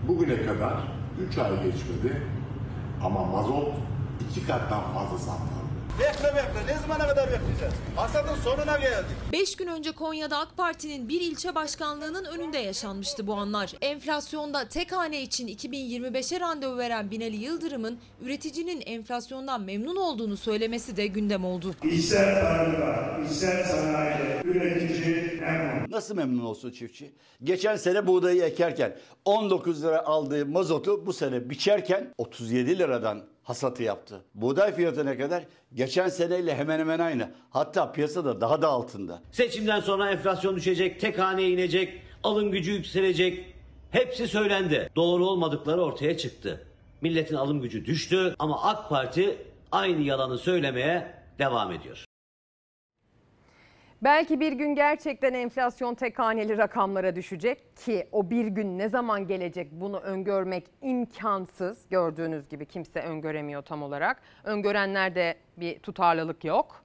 bugüne 0.07 0.45
kadar 0.45 0.73
3 1.29 1.37
ay 1.37 1.51
geçmedi 1.51 2.21
ama 3.03 3.25
mazot 3.25 3.73
iki 4.29 4.47
kattan 4.47 4.93
fazla 4.93 5.17
zamlandı. 5.17 5.62
Bekle 5.99 6.27
bekle 6.35 6.73
ne 6.73 6.79
zamana 6.79 7.07
kadar 7.07 7.25
bekleyeceğiz? 7.31 7.73
Hasadın 7.95 8.35
sonuna 8.35 8.77
geldik. 8.77 9.05
5 9.31 9.55
gün 9.55 9.67
önce 9.67 9.91
Konya'da 9.91 10.37
AK 10.37 10.57
Parti'nin 10.57 11.09
bir 11.09 11.21
ilçe 11.21 11.55
başkanlığının 11.55 12.25
önünde 12.25 12.57
yaşanmıştı 12.57 13.27
bu 13.27 13.33
anlar. 13.33 13.73
Enflasyonda 13.81 14.67
tek 14.67 14.91
hane 14.91 15.21
için 15.21 15.47
2025'e 15.47 16.39
randevu 16.39 16.77
veren 16.77 17.11
Binali 17.11 17.35
Yıldırım'ın 17.35 17.99
üreticinin 18.21 18.81
enflasyondan 18.85 19.61
memnun 19.61 19.95
olduğunu 19.95 20.37
söylemesi 20.37 20.97
de 20.97 21.07
gündem 21.07 21.45
oldu. 21.45 21.75
İster 21.83 22.41
tarımda, 22.41 23.19
ister 23.31 23.63
sanayide 23.63 24.41
üretici 24.43 25.41
memnun. 25.41 25.91
Nasıl 25.91 26.15
memnun 26.15 26.45
olsun 26.45 26.71
çiftçi? 26.71 27.11
Geçen 27.43 27.75
sene 27.75 28.07
buğdayı 28.07 28.43
ekerken 28.43 28.97
19 29.25 29.83
lira 29.83 30.05
aldığı 30.05 30.45
mazotu 30.45 31.05
bu 31.05 31.13
sene 31.13 31.49
biçerken 31.49 32.13
37 32.17 32.79
liradan 32.79 33.32
hasatı 33.43 33.83
yaptı. 33.83 34.21
Buğday 34.35 34.75
fiyatı 34.75 35.05
ne 35.05 35.17
kadar? 35.17 35.43
Geçen 35.73 36.09
seneyle 36.09 36.55
hemen 36.55 36.79
hemen 36.79 36.99
aynı. 36.99 37.31
Hatta 37.49 37.91
piyasada 37.91 38.41
daha 38.41 38.61
da 38.61 38.67
altında. 38.67 39.21
Seçimden 39.31 39.79
sonra 39.79 40.11
enflasyon 40.11 40.55
düşecek, 40.55 40.99
tek 40.99 41.19
haneye 41.19 41.49
inecek, 41.49 42.01
alım 42.23 42.51
gücü 42.51 42.71
yükselecek. 42.71 43.53
Hepsi 43.91 44.27
söylendi. 44.27 44.89
Doğru 44.95 45.25
olmadıkları 45.25 45.81
ortaya 45.81 46.17
çıktı. 46.17 46.67
Milletin 47.01 47.35
alım 47.35 47.61
gücü 47.61 47.85
düştü 47.85 48.35
ama 48.39 48.63
AK 48.63 48.89
Parti 48.89 49.37
aynı 49.71 50.01
yalanı 50.01 50.37
söylemeye 50.37 51.13
devam 51.39 51.71
ediyor. 51.71 52.05
Belki 54.03 54.39
bir 54.39 54.51
gün 54.51 54.75
gerçekten 54.75 55.33
enflasyon 55.33 55.95
tek 55.95 56.19
haneli 56.19 56.57
rakamlara 56.57 57.15
düşecek 57.15 57.77
ki 57.77 58.07
o 58.11 58.29
bir 58.29 58.47
gün 58.47 58.77
ne 58.77 58.89
zaman 58.89 59.27
gelecek 59.27 59.71
bunu 59.71 59.99
öngörmek 59.99 60.63
imkansız. 60.81 61.77
Gördüğünüz 61.89 62.49
gibi 62.49 62.65
kimse 62.65 63.01
öngöremiyor 63.01 63.61
tam 63.61 63.83
olarak. 63.83 64.21
Öngörenlerde 64.43 65.35
bir 65.57 65.79
tutarlılık 65.79 66.45
yok. 66.45 66.83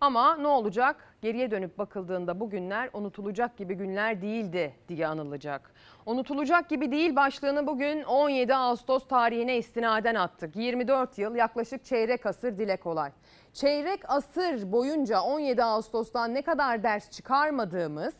Ama 0.00 0.36
ne 0.36 0.46
olacak? 0.46 1.14
Geriye 1.22 1.50
dönüp 1.50 1.78
bakıldığında 1.78 2.40
bu 2.40 2.50
günler 2.50 2.90
unutulacak 2.92 3.56
gibi 3.56 3.74
günler 3.74 4.22
değildi 4.22 4.74
diye 4.88 5.06
anılacak. 5.06 5.72
Unutulacak 6.06 6.68
gibi 6.68 6.92
değil 6.92 7.16
başlığını 7.16 7.66
bugün 7.66 8.02
17 8.02 8.54
Ağustos 8.54 9.08
tarihine 9.08 9.56
istinaden 9.56 10.14
attık. 10.14 10.56
24 10.56 11.18
yıl 11.18 11.34
yaklaşık 11.34 11.84
çeyrek 11.84 12.26
asır 12.26 12.58
dile 12.58 12.76
kolay. 12.76 13.10
Çeyrek 13.52 14.10
asır 14.10 14.72
boyunca 14.72 15.20
17 15.20 15.64
Ağustos'tan 15.64 16.34
ne 16.34 16.42
kadar 16.42 16.82
ders 16.82 17.10
çıkarmadığımız 17.10 18.14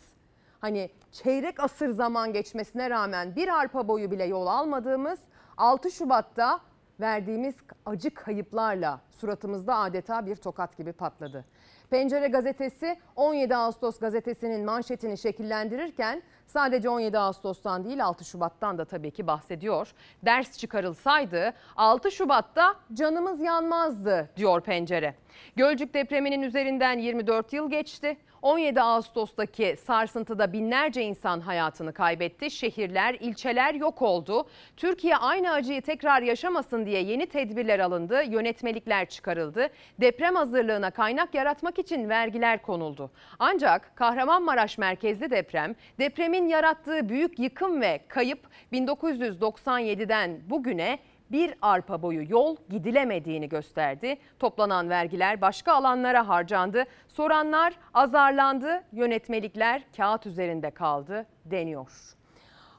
hani 0.60 0.90
çeyrek 1.12 1.60
asır 1.60 1.90
zaman 1.90 2.32
geçmesine 2.32 2.90
rağmen 2.90 3.36
bir 3.36 3.48
arpa 3.48 3.88
boyu 3.88 4.10
bile 4.10 4.24
yol 4.24 4.46
almadığımız 4.46 5.18
6 5.56 5.90
Şubat'ta 5.90 6.60
verdiğimiz 7.00 7.56
acı 7.86 8.14
kayıplarla 8.14 9.00
suratımızda 9.10 9.76
adeta 9.76 10.26
bir 10.26 10.36
tokat 10.36 10.76
gibi 10.76 10.92
patladı. 10.92 11.44
Pencere 11.90 12.28
gazetesi 12.28 12.96
17 13.16 13.56
Ağustos 13.56 13.98
gazetesinin 13.98 14.64
manşetini 14.64 15.18
şekillendirirken 15.18 16.22
sadece 16.48 16.88
17 16.88 17.18
Ağustos'tan 17.18 17.84
değil 17.84 18.04
6 18.04 18.24
Şubat'tan 18.24 18.78
da 18.78 18.84
tabii 18.84 19.10
ki 19.10 19.26
bahsediyor. 19.26 19.92
Ders 20.24 20.58
çıkarılsaydı 20.58 21.52
6 21.76 22.10
Şubat'ta 22.10 22.74
canımız 22.92 23.40
yanmazdı 23.40 24.30
diyor 24.36 24.60
Pencere. 24.60 25.14
Gölcük 25.56 25.94
depreminin 25.94 26.42
üzerinden 26.42 26.98
24 26.98 27.52
yıl 27.52 27.70
geçti. 27.70 28.16
17 28.42 28.82
Ağustos'taki 28.82 29.76
sarsıntıda 29.84 30.52
binlerce 30.52 31.02
insan 31.02 31.40
hayatını 31.40 31.92
kaybetti. 31.92 32.50
Şehirler, 32.50 33.14
ilçeler 33.20 33.74
yok 33.74 34.02
oldu. 34.02 34.48
Türkiye 34.76 35.16
aynı 35.16 35.52
acıyı 35.52 35.82
tekrar 35.82 36.22
yaşamasın 36.22 36.86
diye 36.86 37.02
yeni 37.02 37.26
tedbirler 37.26 37.78
alındı, 37.78 38.22
yönetmelikler 38.22 39.08
çıkarıldı. 39.08 39.68
Deprem 40.00 40.34
hazırlığına 40.34 40.90
kaynak 40.90 41.34
yaratmak 41.34 41.78
için 41.78 42.08
vergiler 42.08 42.62
konuldu. 42.62 43.10
Ancak 43.38 43.96
Kahramanmaraş 43.96 44.78
merkezli 44.78 45.30
deprem, 45.30 45.74
depremin 45.98 46.48
yarattığı 46.48 47.08
büyük 47.08 47.38
yıkım 47.38 47.80
ve 47.80 48.00
kayıp 48.08 48.40
1997'den 48.72 50.40
bugüne 50.50 50.98
bir 51.32 51.54
arpa 51.62 52.02
boyu 52.02 52.30
yol 52.30 52.56
gidilemediğini 52.70 53.48
gösterdi. 53.48 54.18
Toplanan 54.38 54.88
vergiler 54.90 55.40
başka 55.40 55.72
alanlara 55.72 56.28
harcandı. 56.28 56.84
Soranlar 57.08 57.74
azarlandı, 57.94 58.82
yönetmelikler 58.92 59.82
kağıt 59.96 60.26
üzerinde 60.26 60.70
kaldı 60.70 61.26
deniyor. 61.44 61.90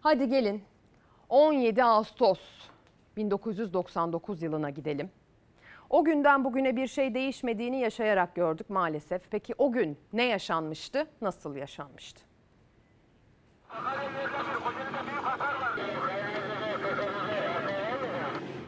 Hadi 0.02 0.30
gelin 0.30 0.64
17 1.30 1.84
Ağustos 1.84 2.39
1999 3.18 4.41
yılına 4.41 4.70
gidelim. 4.70 5.12
O 5.89 6.04
günden 6.04 6.43
bugüne 6.43 6.76
bir 6.76 6.88
şey 6.88 7.14
değişmediğini 7.14 7.80
yaşayarak 7.80 8.36
gördük 8.36 8.70
maalesef. 8.70 9.32
Peki 9.32 9.54
o 9.58 9.72
gün 9.72 9.97
ne 10.14 10.24
yaşanmıştı? 10.24 11.08
Nasıl 11.22 11.56
yaşanmıştı? 11.56 12.22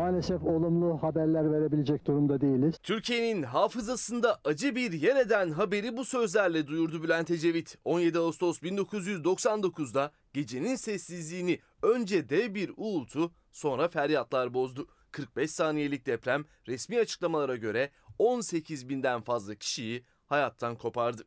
Maalesef 0.02 0.44
olumlu 0.44 1.04
haberler 1.04 1.52
verebilecek 1.52 2.08
durumda 2.08 2.42
değiliz. 2.42 2.76
Türkiye'nin 2.84 3.44
hafızasında 3.44 4.40
acı 4.46 4.76
bir 4.76 4.92
yer 4.92 5.16
eden 5.16 5.52
haberi 5.52 5.98
bu 5.98 6.06
sözlerle 6.06 6.68
duyurdu 6.68 7.04
Bülent 7.04 7.32
Ecevit. 7.32 7.78
17 7.86 8.20
Ağustos 8.20 8.62
1999'da 8.62 10.12
gecenin 10.34 10.76
sessizliğini 10.76 11.60
önce 11.84 12.30
dev 12.30 12.56
bir 12.56 12.72
uğultu 12.78 13.32
sonra 13.52 13.88
feryatlar 13.88 14.54
bozdu. 14.54 14.88
45 15.12 15.52
saniyelik 15.52 16.06
deprem 16.06 16.46
resmi 16.68 17.00
açıklamalara 17.00 17.56
göre 17.56 17.90
18 18.20 18.90
binden 18.90 19.22
fazla 19.22 19.56
kişiyi 19.56 20.06
hayattan 20.26 20.76
kopardı. 20.76 21.24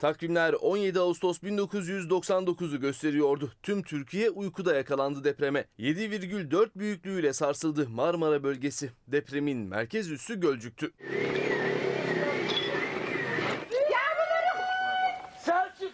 Takvimler 0.00 0.52
17 0.52 1.00
Ağustos 1.00 1.38
1999'u 1.38 2.80
gösteriyordu. 2.80 3.52
Tüm 3.62 3.82
Türkiye 3.82 4.30
uykuda 4.30 4.74
yakalandı 4.74 5.24
depreme. 5.24 5.64
7,4 5.78 6.68
büyüklüğüyle 6.76 7.32
sarsıldı 7.32 7.88
Marmara 7.88 8.42
bölgesi. 8.42 8.90
Depremin 9.08 9.58
merkez 9.58 10.10
üssü 10.10 10.40
Gölcük'tü. 10.40 10.92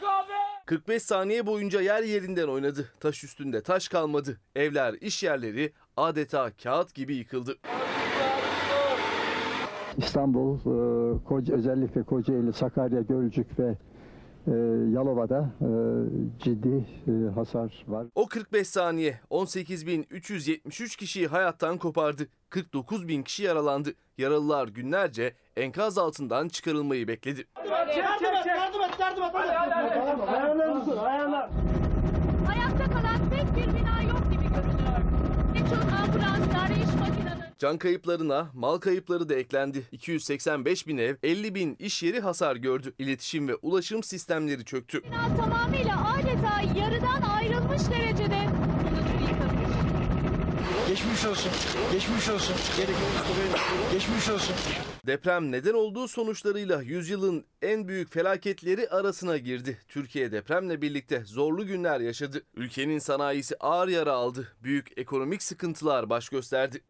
Abi! 0.07 0.33
45 0.67 1.03
saniye 1.03 1.47
boyunca 1.47 1.81
yer 1.81 2.03
yerinden 2.03 2.49
oynadı. 2.49 2.89
Taş 3.01 3.25
üstünde 3.25 3.63
taş 3.63 3.89
kalmadı. 3.89 4.41
Evler, 4.57 4.95
iş 5.01 5.23
yerleri 5.23 5.73
adeta 5.97 6.51
kağıt 6.63 6.95
gibi 6.95 7.15
yıkıldı. 7.15 7.59
İstanbul, 9.97 10.59
e, 11.51 11.53
özellikle 11.53 12.03
Kocaeli, 12.03 12.53
Sakarya, 12.53 13.01
Gölcük 13.01 13.59
ve 13.59 13.77
Yalova'da 14.93 15.51
e, 15.61 15.69
ciddi 16.45 16.85
e, 17.09 17.13
hasar 17.35 17.85
var. 17.89 18.07
O 18.15 18.27
45 18.27 18.69
saniye 18.69 19.21
18.373 19.31 20.97
kişiyi 20.97 21.27
hayattan 21.27 21.79
kopardı. 21.79 22.29
49 22.51 23.09
bin 23.09 23.23
kişi 23.23 23.43
yaralandı. 23.43 23.91
Yaralılar 24.19 24.69
günlerce 24.69 25.35
enkaz 25.57 25.99
altından 25.99 26.49
çıkarılmayı 26.49 27.09
bekledi. 27.09 27.45
Yardım 27.69 27.91
et, 27.91 28.47
yardım 28.47 28.83
et, 28.83 29.01
yardım 29.01 29.23
et. 29.25 29.35
Ayağlar 29.35 29.85
ayağlar. 31.07 31.51
Ayakta 32.51 32.85
kalan 32.93 33.31
tek 33.31 33.57
bir 33.57 33.79
bina 33.79 34.03
yok 34.03 34.23
gibi 34.33 34.43
görünüyor. 34.55 34.99
Birçok 35.55 35.93
ambulanslar, 36.01 36.71
iş 36.71 36.95
makineleri... 37.01 37.22
Can 37.63 37.79
kayıplarına 37.79 38.51
mal 38.55 38.79
kayıpları 38.79 39.29
da 39.29 39.35
eklendi. 39.35 39.83
285 39.93 40.87
bin 40.87 40.99
ev, 40.99 41.17
50 41.23 41.55
bin 41.55 41.77
iş 41.79 42.03
yeri 42.03 42.21
hasar 42.21 42.57
gördü. 42.57 42.95
İletişim 42.99 43.49
ve 43.49 43.55
ulaşım 43.55 44.03
sistemleri 44.03 44.65
çöktü. 44.65 45.03
Bina 45.03 45.37
tamamıyla 45.37 46.15
adeta 46.15 46.81
yarıdan 46.81 47.23
ayrılmış 47.23 47.83
derecede. 47.91 48.39
Geçmiş 50.89 51.27
olsun, 51.27 51.53
geçmiş 51.93 52.29
olsun. 52.29 52.57
Geçmiş 53.93 54.29
olsun. 54.29 54.55
Deprem 55.07 55.53
neden 55.53 55.75
olduğu 55.75 56.09
sonuçlarıyla 56.09 56.83
yüzyılın 56.83 57.45
en 57.63 57.89
büyük 57.89 58.13
felaketleri 58.13 58.89
arasına 58.89 59.37
girdi. 59.37 59.79
Türkiye 59.89 60.33
depremle 60.33 60.83
birlikte 60.83 61.25
zorlu 61.25 61.67
günler 61.67 62.01
yaşadı. 62.01 62.43
Ülkenin 62.55 62.99
sanayisi 62.99 63.57
ağır 63.61 63.89
yara 63.89 64.13
aldı. 64.13 64.49
Büyük 64.63 64.99
ekonomik 64.99 65.43
sıkıntılar 65.43 66.11
baş 66.11 66.29
gösterdi. 66.29 66.81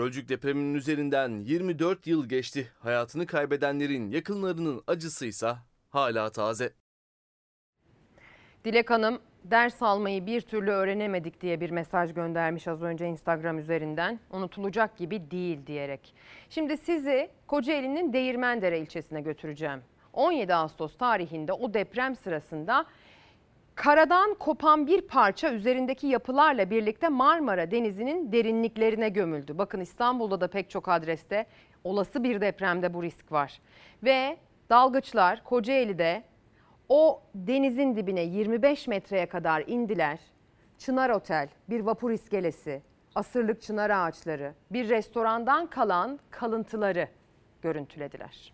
Gölcük 0.00 0.28
depreminin 0.28 0.74
üzerinden 0.74 1.44
24 1.44 2.06
yıl 2.06 2.28
geçti. 2.28 2.68
Hayatını 2.78 3.26
kaybedenlerin 3.26 4.10
yakınlarının 4.10 4.82
acısıysa 4.86 5.58
hala 5.90 6.32
taze. 6.32 6.72
Dilek 8.64 8.90
Hanım 8.90 9.20
ders 9.44 9.82
almayı 9.82 10.26
bir 10.26 10.40
türlü 10.40 10.70
öğrenemedik 10.70 11.40
diye 11.40 11.60
bir 11.60 11.70
mesaj 11.70 12.14
göndermiş 12.14 12.68
az 12.68 12.82
önce 12.82 13.06
Instagram 13.06 13.58
üzerinden. 13.58 14.20
Unutulacak 14.30 14.96
gibi 14.96 15.30
değil 15.30 15.66
diyerek. 15.66 16.14
Şimdi 16.50 16.76
sizi 16.76 17.30
Kocaeli'nin 17.46 18.12
Değirmendere 18.12 18.78
ilçesine 18.78 19.20
götüreceğim. 19.20 19.80
17 20.12 20.54
Ağustos 20.54 20.96
tarihinde 20.96 21.52
o 21.52 21.74
deprem 21.74 22.16
sırasında 22.16 22.86
karadan 23.74 24.34
kopan 24.34 24.86
bir 24.86 25.00
parça 25.00 25.52
üzerindeki 25.52 26.06
yapılarla 26.06 26.70
birlikte 26.70 27.08
Marmara 27.08 27.70
Denizi'nin 27.70 28.32
derinliklerine 28.32 29.08
gömüldü. 29.08 29.58
Bakın 29.58 29.80
İstanbul'da 29.80 30.40
da 30.40 30.48
pek 30.48 30.70
çok 30.70 30.88
adreste 30.88 31.46
olası 31.84 32.24
bir 32.24 32.40
depremde 32.40 32.94
bu 32.94 33.02
risk 33.02 33.32
var. 33.32 33.60
Ve 34.02 34.36
dalgıçlar 34.70 35.44
Kocaeli'de 35.44 36.22
o 36.88 37.22
denizin 37.34 37.96
dibine 37.96 38.22
25 38.22 38.88
metreye 38.88 39.26
kadar 39.26 39.64
indiler. 39.66 40.18
Çınar 40.78 41.10
Otel, 41.10 41.48
bir 41.68 41.80
vapur 41.80 42.10
iskelesi, 42.10 42.82
asırlık 43.14 43.62
çınar 43.62 43.90
ağaçları, 43.90 44.54
bir 44.70 44.88
restorandan 44.88 45.66
kalan 45.66 46.20
kalıntıları 46.30 47.08
görüntülediler. 47.62 48.52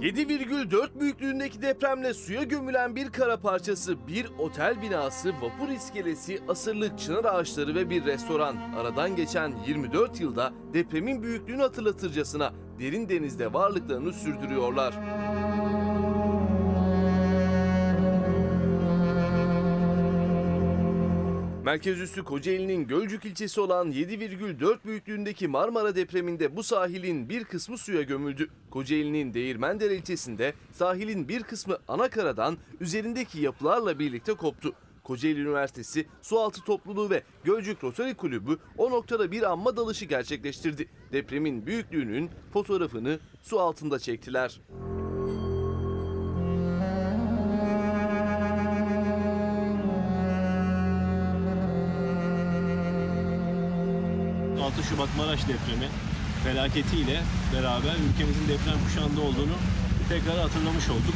...7,4 0.00 1.00
büyüklüğündeki 1.00 1.62
depremle 1.62 2.14
suya 2.14 2.42
gömülen 2.42 2.96
bir 2.96 3.10
kara 3.10 3.40
parçası, 3.40 4.06
bir 4.06 4.26
otel 4.38 4.82
binası, 4.82 5.32
vapur 5.32 5.68
iskelesi, 5.68 6.40
asırlık 6.48 6.98
çınar 6.98 7.24
ağaçları 7.24 7.74
ve 7.74 7.90
bir 7.90 8.04
restoran. 8.04 8.56
Aradan 8.76 9.16
geçen 9.16 9.52
24 9.66 10.20
yılda 10.20 10.52
depremin 10.72 11.22
büyüklüğünü 11.22 11.62
hatırlatırcasına 11.62 12.52
derin 12.78 13.08
denizde 13.08 13.52
varlıklarını 13.52 14.12
sürdürüyorlar. 14.12 14.94
Merkez 21.70 22.00
üssü 22.00 22.24
Kocaeli'nin 22.24 22.86
Gölcük 22.86 23.24
ilçesi 23.24 23.60
olan 23.60 23.90
7,4 23.92 24.84
büyüklüğündeki 24.84 25.48
Marmara 25.48 25.96
depreminde 25.96 26.56
bu 26.56 26.62
sahilin 26.62 27.28
bir 27.28 27.44
kısmı 27.44 27.78
suya 27.78 28.02
gömüldü. 28.02 28.48
Kocaeli'nin 28.70 29.34
Değirmendere 29.34 29.96
ilçesinde 29.96 30.54
sahilin 30.72 31.28
bir 31.28 31.42
kısmı 31.42 31.78
anakaradan 31.88 32.56
üzerindeki 32.80 33.40
yapılarla 33.40 33.98
birlikte 33.98 34.34
koptu. 34.34 34.72
Kocaeli 35.04 35.40
Üniversitesi 35.40 36.06
Sualtı 36.22 36.64
Topluluğu 36.64 37.10
ve 37.10 37.22
Gölcük 37.44 37.84
Rotary 37.84 38.14
Kulübü 38.14 38.58
o 38.78 38.90
noktada 38.90 39.30
bir 39.30 39.50
anma 39.50 39.76
dalışı 39.76 40.04
gerçekleştirdi. 40.04 40.88
Depremin 41.12 41.66
büyüklüğünün 41.66 42.30
fotoğrafını 42.52 43.18
su 43.42 43.60
altında 43.60 43.98
çektiler. 43.98 44.60
6 54.70 54.82
Şubat 54.82 55.08
Maraş 55.16 55.40
depremi 55.42 55.88
felaketiyle 56.44 57.22
beraber 57.54 57.94
ülkemizin 58.10 58.48
deprem 58.48 58.84
kuşağında 58.84 59.20
olduğunu 59.20 59.56
tekrar 60.08 60.38
hatırlamış 60.38 60.88
olduk. 60.88 61.14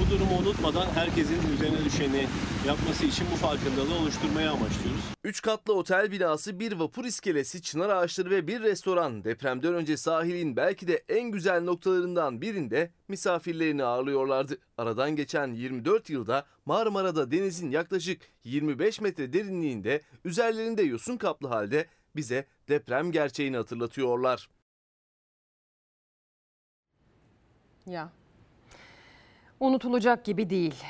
Bu 0.00 0.10
durumu 0.10 0.38
unutmadan 0.38 0.86
herkesin 0.94 1.52
üzerine 1.54 1.84
düşeni 1.84 2.26
yapması 2.66 3.06
için 3.06 3.26
bu 3.32 3.36
farkındalığı 3.36 3.94
oluşturmaya 3.94 4.50
amaçlıyoruz. 4.50 5.04
3 5.24 5.42
katlı 5.42 5.74
otel 5.74 6.12
binası, 6.12 6.60
bir 6.60 6.72
vapur 6.72 7.04
iskelesi, 7.04 7.62
çınar 7.62 7.88
ağaçları 7.88 8.30
ve 8.30 8.46
bir 8.46 8.60
restoran 8.60 9.24
depremden 9.24 9.74
önce 9.74 9.96
sahilin 9.96 10.56
belki 10.56 10.88
de 10.88 11.04
en 11.08 11.30
güzel 11.30 11.62
noktalarından 11.62 12.40
birinde 12.40 12.90
misafirlerini 13.08 13.84
ağırlıyorlardı. 13.84 14.58
Aradan 14.78 15.16
geçen 15.16 15.52
24 15.52 16.10
yılda 16.10 16.46
Marmara'da 16.66 17.30
denizin 17.30 17.70
yaklaşık 17.70 18.20
25 18.44 19.00
metre 19.00 19.32
derinliğinde 19.32 20.02
üzerlerinde 20.24 20.82
yosun 20.82 21.16
kaplı 21.16 21.48
halde 21.48 21.86
bize 22.16 22.44
deprem 22.68 23.12
gerçeğini 23.12 23.56
hatırlatıyorlar. 23.56 24.48
Ya. 27.86 28.08
Unutulacak 29.60 30.24
gibi 30.24 30.50
değil. 30.50 30.84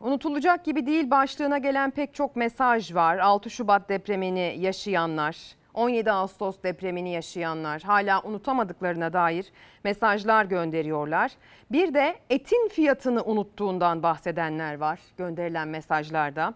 Unutulacak 0.00 0.64
gibi 0.64 0.86
değil 0.86 1.10
başlığına 1.10 1.58
gelen 1.58 1.90
pek 1.90 2.14
çok 2.14 2.36
mesaj 2.36 2.94
var. 2.94 3.18
6 3.18 3.50
Şubat 3.50 3.88
depremini 3.88 4.56
yaşayanlar, 4.58 5.36
17 5.74 6.12
Ağustos 6.12 6.56
depremini 6.62 7.10
yaşayanlar 7.10 7.82
hala 7.82 8.22
unutamadıklarına 8.22 9.12
dair 9.12 9.52
mesajlar 9.84 10.44
gönderiyorlar. 10.44 11.32
Bir 11.72 11.94
de 11.94 12.16
etin 12.30 12.68
fiyatını 12.68 13.24
unuttuğundan 13.24 14.02
bahsedenler 14.02 14.74
var 14.78 15.00
gönderilen 15.16 15.68
mesajlarda. 15.68 16.54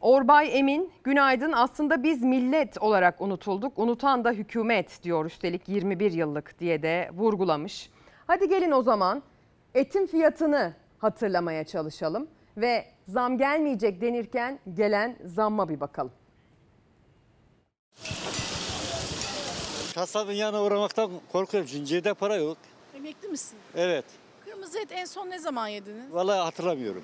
Orbay 0.00 0.58
Emin, 0.58 0.92
günaydın 1.04 1.52
aslında 1.52 2.02
biz 2.02 2.22
millet 2.22 2.78
olarak 2.82 3.20
unutulduk. 3.20 3.72
Unutan 3.78 4.24
da 4.24 4.30
hükümet 4.30 5.02
diyor 5.02 5.24
üstelik 5.24 5.68
21 5.68 6.12
yıllık 6.12 6.58
diye 6.60 6.82
de 6.82 7.10
vurgulamış. 7.14 7.90
Hadi 8.26 8.48
gelin 8.48 8.70
o 8.70 8.82
zaman 8.82 9.22
etin 9.74 10.06
fiyatını 10.06 10.72
hatırlamaya 10.98 11.64
çalışalım 11.64 12.28
ve 12.56 12.84
zam 13.08 13.38
gelmeyecek 13.38 14.00
denirken 14.00 14.58
gelen 14.74 15.16
zamma 15.24 15.68
bir 15.68 15.80
bakalım. 15.80 16.12
Kasabın 19.94 20.32
yanına 20.32 20.62
uğramaktan 20.62 21.10
korkuyorum 21.32 21.68
çünkü 21.72 21.86
cebde 21.86 22.14
para 22.14 22.36
yok. 22.36 22.56
Emekli 22.96 23.28
misin? 23.28 23.58
Evet. 23.76 24.04
Kırmızı 24.44 24.78
et 24.78 24.92
en 24.92 25.04
son 25.04 25.30
ne 25.30 25.38
zaman 25.38 25.68
yediniz? 25.68 26.12
Vallahi 26.12 26.38
hatırlamıyorum. 26.40 27.02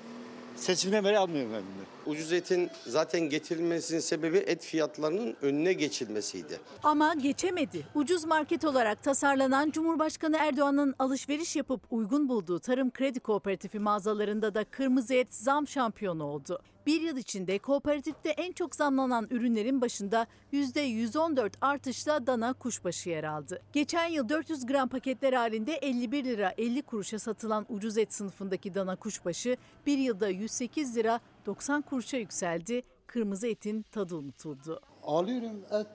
Seçimden 0.55 1.03
beri 1.03 1.19
almıyorum 1.19 1.51
ben 1.53 1.61
bunu. 1.61 1.94
Ucuz 2.05 2.33
etin 2.33 2.69
zaten 2.87 3.21
getirilmesinin 3.21 3.99
sebebi 3.99 4.37
et 4.37 4.63
fiyatlarının 4.63 5.35
önüne 5.41 5.73
geçilmesiydi. 5.73 6.59
Ama 6.83 7.13
geçemedi. 7.13 7.87
Ucuz 7.95 8.25
market 8.25 8.65
olarak 8.65 9.03
tasarlanan 9.03 9.71
Cumhurbaşkanı 9.71 10.37
Erdoğan'ın 10.37 10.95
alışveriş 10.99 11.55
yapıp 11.55 11.81
uygun 11.91 12.29
bulduğu 12.29 12.59
Tarım 12.59 12.91
Kredi 12.91 13.19
Kooperatifi 13.19 13.79
mağazalarında 13.79 14.55
da 14.55 14.63
kırmızı 14.63 15.13
et 15.13 15.33
zam 15.33 15.67
şampiyonu 15.67 16.23
oldu. 16.23 16.59
Bir 16.85 17.01
yıl 17.01 17.17
içinde 17.17 17.59
kooperatifte 17.59 18.29
en 18.29 18.51
çok 18.51 18.75
zamlanan 18.75 19.27
ürünlerin 19.29 19.81
başında 19.81 20.27
%114 20.53 21.51
artışla 21.61 22.27
dana 22.27 22.53
kuşbaşı 22.53 23.09
yer 23.09 23.23
aldı. 23.23 23.61
Geçen 23.73 24.07
yıl 24.07 24.29
400 24.29 24.65
gram 24.65 24.89
paketler 24.89 25.33
halinde 25.33 25.73
51 25.73 26.25
lira 26.25 26.53
50 26.57 26.81
kuruşa 26.81 27.19
satılan 27.19 27.65
ucuz 27.69 27.97
et 27.97 28.13
sınıfındaki 28.13 28.75
dana 28.75 28.95
kuşbaşı 28.95 29.57
bir 29.85 29.97
yılda 29.97 30.29
108 30.29 30.95
lira 30.95 31.19
90 31.45 31.81
kuruşa 31.81 32.17
yükseldi. 32.17 32.81
Kırmızı 33.07 33.47
etin 33.47 33.81
tadı 33.81 34.15
unutuldu. 34.15 34.81
Alıyorum 35.03 35.61
et, 35.71 35.87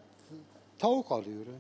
tavuk 0.79 1.13
alıyorum. 1.13 1.59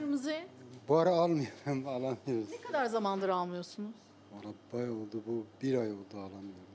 Kırmızı 0.00 0.30
et 0.32 0.48
Bu 0.88 0.96
ara 0.96 1.10
almıyorum, 1.10 1.86
alamıyoruz. 1.88 2.50
ne 2.50 2.60
kadar 2.60 2.86
zamandır 2.86 3.28
almıyorsunuz? 3.28 3.94
Valla 4.32 4.52
bayağı 4.72 4.92
oldu 4.92 5.22
bu, 5.26 5.46
bir 5.62 5.74
ay 5.78 5.92
oldu 5.92 6.14
alamıyorum. 6.14 6.65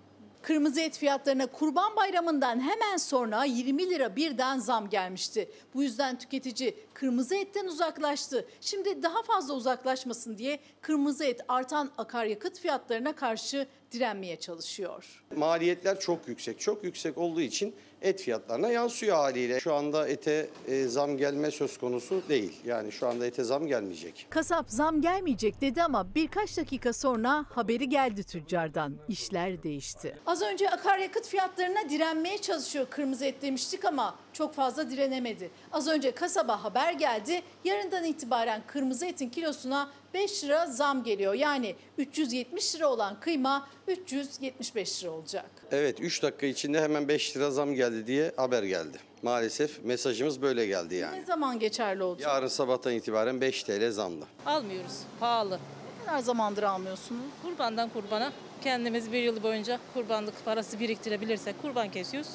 Kırmızı 0.41 0.81
et 0.81 0.97
fiyatlarına 0.97 1.47
Kurban 1.47 1.95
Bayramı'ndan 1.95 2.59
hemen 2.59 2.97
sonra 2.97 3.43
20 3.43 3.89
lira 3.89 4.15
birden 4.15 4.59
zam 4.59 4.89
gelmişti. 4.89 5.49
Bu 5.73 5.83
yüzden 5.83 6.19
tüketici 6.19 6.75
kırmızı 6.93 7.35
etten 7.35 7.65
uzaklaştı. 7.65 8.45
Şimdi 8.61 9.03
daha 9.03 9.23
fazla 9.23 9.53
uzaklaşmasın 9.53 10.37
diye 10.37 10.59
kırmızı 10.81 11.25
et 11.25 11.41
artan 11.47 11.91
akaryakıt 11.97 12.59
fiyatlarına 12.59 13.15
karşı 13.15 13.67
direnmeye 13.91 14.39
çalışıyor. 14.39 15.23
Maliyetler 15.35 15.99
çok 15.99 16.27
yüksek. 16.27 16.59
Çok 16.59 16.83
yüksek 16.83 17.17
olduğu 17.17 17.41
için 17.41 17.75
et 18.01 18.21
fiyatlarına 18.21 18.69
yansıyor 18.69 19.15
haliyle. 19.15 19.59
Şu 19.59 19.73
anda 19.73 20.07
ete 20.07 20.49
e, 20.67 20.83
zam 20.83 21.17
gelme 21.17 21.51
söz 21.51 21.77
konusu 21.77 22.21
değil. 22.29 22.53
Yani 22.65 22.91
şu 22.91 23.07
anda 23.07 23.25
ete 23.25 23.43
zam 23.43 23.67
gelmeyecek. 23.67 24.27
Kasap 24.29 24.65
zam 24.69 25.01
gelmeyecek 25.01 25.61
dedi 25.61 25.83
ama 25.83 26.15
birkaç 26.15 26.57
dakika 26.57 26.93
sonra 26.93 27.45
haberi 27.49 27.89
geldi 27.89 28.23
tüccardan. 28.23 28.95
İşler 29.07 29.63
değişti. 29.63 30.17
Az 30.25 30.41
önce 30.41 30.69
akaryakıt 30.69 31.27
fiyatlarına 31.27 31.89
direnmeye 31.89 32.37
çalışıyor 32.37 32.85
kırmızı 32.89 33.25
et 33.25 33.41
demiştik 33.41 33.85
ama 33.85 34.15
çok 34.33 34.53
fazla 34.53 34.89
direnemedi. 34.89 35.51
Az 35.71 35.87
önce 35.87 36.11
kasaba 36.11 36.63
haber 36.63 36.93
geldi. 36.93 37.41
Yarından 37.63 38.03
itibaren 38.03 38.61
kırmızı 38.67 39.05
etin 39.05 39.29
kilosuna 39.29 39.91
5 40.13 40.43
lira 40.43 40.65
zam 40.65 41.03
geliyor. 41.03 41.33
Yani 41.33 41.75
370 41.97 42.75
lira 42.75 42.87
olan 42.87 43.19
kıyma 43.19 43.67
375 43.87 45.03
lira 45.03 45.11
olacak. 45.11 45.60
Evet 45.71 45.99
3 46.01 46.23
dakika 46.23 46.45
içinde 46.45 46.81
hemen 46.81 47.07
5 47.07 47.37
lira 47.37 47.51
zam 47.51 47.73
geldi 47.73 48.07
diye 48.07 48.31
haber 48.37 48.63
geldi. 48.63 48.97
Maalesef 49.23 49.83
mesajımız 49.85 50.41
böyle 50.41 50.65
geldi 50.65 50.95
yani. 50.95 51.19
Ne 51.19 51.25
zaman 51.25 51.59
geçerli 51.59 52.03
olacak? 52.03 52.27
Yarın 52.27 52.47
sabahtan 52.47 52.93
itibaren 52.93 53.41
5 53.41 53.63
TL 53.63 53.91
zamlı. 53.91 54.25
Almıyoruz. 54.45 54.99
Pahalı. 55.19 55.59
Ne 55.99 56.05
kadar 56.05 56.19
zamandır 56.19 56.63
almıyorsunuz? 56.63 57.21
Kurbandan 57.41 57.89
kurbana 57.89 58.31
kendimiz 58.63 59.11
bir 59.11 59.21
yıl 59.21 59.43
boyunca 59.43 59.79
kurbanlık 59.93 60.45
parası 60.45 60.79
biriktirebilirsek 60.79 61.61
kurban 61.61 61.91
kesiyoruz. 61.91 62.31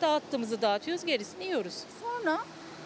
Dağıttığımızı 0.00 0.62
dağıtıyoruz, 0.62 1.04
gerisini 1.04 1.44
yiyoruz. 1.44 1.74
Sonra? 2.00 2.38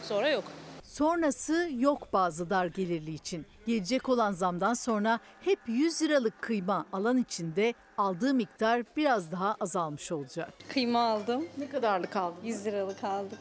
Sonra 0.03 0.29
yok. 0.29 0.45
Sonrası 0.83 1.69
yok 1.79 2.13
bazı 2.13 2.51
dar 2.51 2.67
gelirli 2.67 3.15
için. 3.15 3.47
Gelecek 3.67 4.09
olan 4.09 4.33
zamdan 4.33 4.75
sonra 4.75 5.21
hep 5.41 5.59
100 5.67 6.03
liralık 6.03 6.43
kıyma 6.43 6.87
alan 6.93 7.19
içinde 7.19 7.75
aldığı 7.99 8.35
miktar 8.35 8.83
biraz 8.97 9.33
daha 9.33 9.57
azalmış 9.61 10.13
olacak. 10.13 10.53
Kıyma 10.69 11.01
aldım. 11.01 11.47
Ne 11.59 11.69
kadarlık 11.69 12.17
aldın? 12.17 12.45
100 12.45 12.65
liralık 12.67 13.05
aldık. 13.05 13.39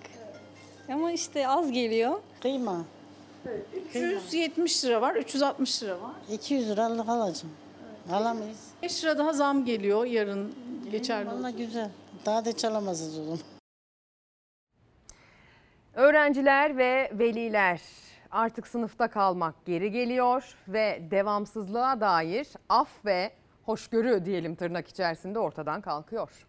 Ama 0.90 1.12
işte 1.12 1.48
az 1.48 1.72
geliyor. 1.72 2.20
Kıyma. 2.42 2.86
370 3.90 4.86
lira 4.86 5.02
var, 5.02 5.16
360 5.16 5.84
lira 5.84 6.02
var. 6.02 6.12
200 6.32 6.70
liralık 6.70 7.10
alacağım. 7.10 7.56
Alamayız. 8.12 8.60
5 8.82 9.04
lira 9.04 9.18
daha 9.18 9.34
zam 9.34 9.66
geliyor 9.66 10.06
yarın 10.06 10.56
geçerli. 10.92 11.30
Valla 11.30 11.50
güzel. 11.50 11.90
Daha 12.26 12.46
da 12.46 12.58
çalamazız 12.58 13.20
oğlum. 13.20 13.40
Öğrenciler 15.94 16.78
ve 16.78 17.12
veliler 17.14 17.82
artık 18.32 18.68
sınıfta 18.68 19.08
kalmak 19.08 19.66
geri 19.66 19.92
geliyor 19.92 20.56
ve 20.68 21.02
devamsızlığa 21.12 22.02
dair 22.02 22.48
af 22.70 23.06
ve 23.06 23.32
hoşgörü 23.64 24.26
diyelim 24.26 24.56
tırnak 24.56 24.88
içerisinde 24.88 25.40
ortadan 25.40 25.82
kalkıyor. 25.82 26.48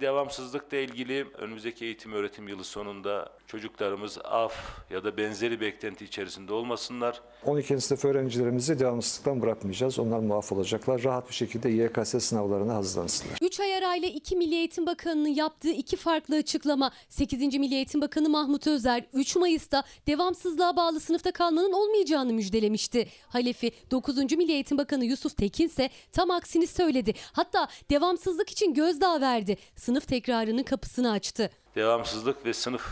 Devamsızlıkla 0.00 0.76
ilgili 0.76 1.26
önümüzdeki 1.38 1.84
eğitim 1.84 2.12
öğretim 2.12 2.48
yılı 2.48 2.64
sonunda 2.64 3.32
çocuklarımız 3.46 4.18
af 4.24 4.54
ya 4.90 5.04
da 5.04 5.16
benzeri 5.16 5.60
beklenti 5.60 6.04
içerisinde 6.04 6.52
olmasınlar. 6.52 7.20
12. 7.44 7.80
sınıf 7.80 8.04
öğrencilerimizi 8.04 8.78
devamsızlıktan 8.78 9.42
bırakmayacağız. 9.42 9.98
Onlar 9.98 10.18
muaf 10.18 10.52
olacaklar. 10.52 11.02
Rahat 11.04 11.28
bir 11.28 11.34
şekilde 11.34 11.68
YKS 11.68 12.24
sınavlarına 12.24 12.74
hazırlansınlar. 12.74 13.38
3 13.42 13.60
ay 13.60 13.74
arayla 13.76 14.08
2 14.08 14.36
Milli 14.36 14.54
Eğitim 14.54 14.86
Bakanı'nın 14.86 15.28
yaptığı 15.28 15.70
iki 15.70 15.96
farklı 15.96 16.36
açıklama. 16.36 16.92
8. 17.08 17.38
Milli 17.58 17.74
Eğitim 17.74 18.00
Bakanı 18.00 18.28
Mahmut 18.28 18.66
Özer 18.66 19.04
3 19.12 19.36
Mayıs'ta 19.36 19.82
devamsızlığa 20.06 20.76
bağlı 20.76 21.00
sınıfta 21.00 21.32
kalmanın 21.32 21.72
olmayacağını 21.72 22.32
müjdelemişti. 22.32 23.08
Halefi 23.28 23.72
9. 23.90 24.16
Milli 24.18 24.52
Eğitim 24.52 24.78
Bakanı 24.78 25.04
Yusuf 25.04 25.36
Tekin 25.36 25.66
ise 25.66 25.90
tam 26.12 26.30
aksini 26.30 26.66
söyledi. 26.66 27.14
Hatta 27.32 27.68
devamsızlık 27.90 28.50
için 28.50 28.74
gözdağı 28.74 29.20
verdi. 29.20 29.56
Sınıf 29.82 30.08
tekrarının 30.08 30.62
kapısını 30.62 31.10
açtı. 31.10 31.50
Devamsızlık 31.76 32.46
ve 32.46 32.54
sınıf 32.54 32.82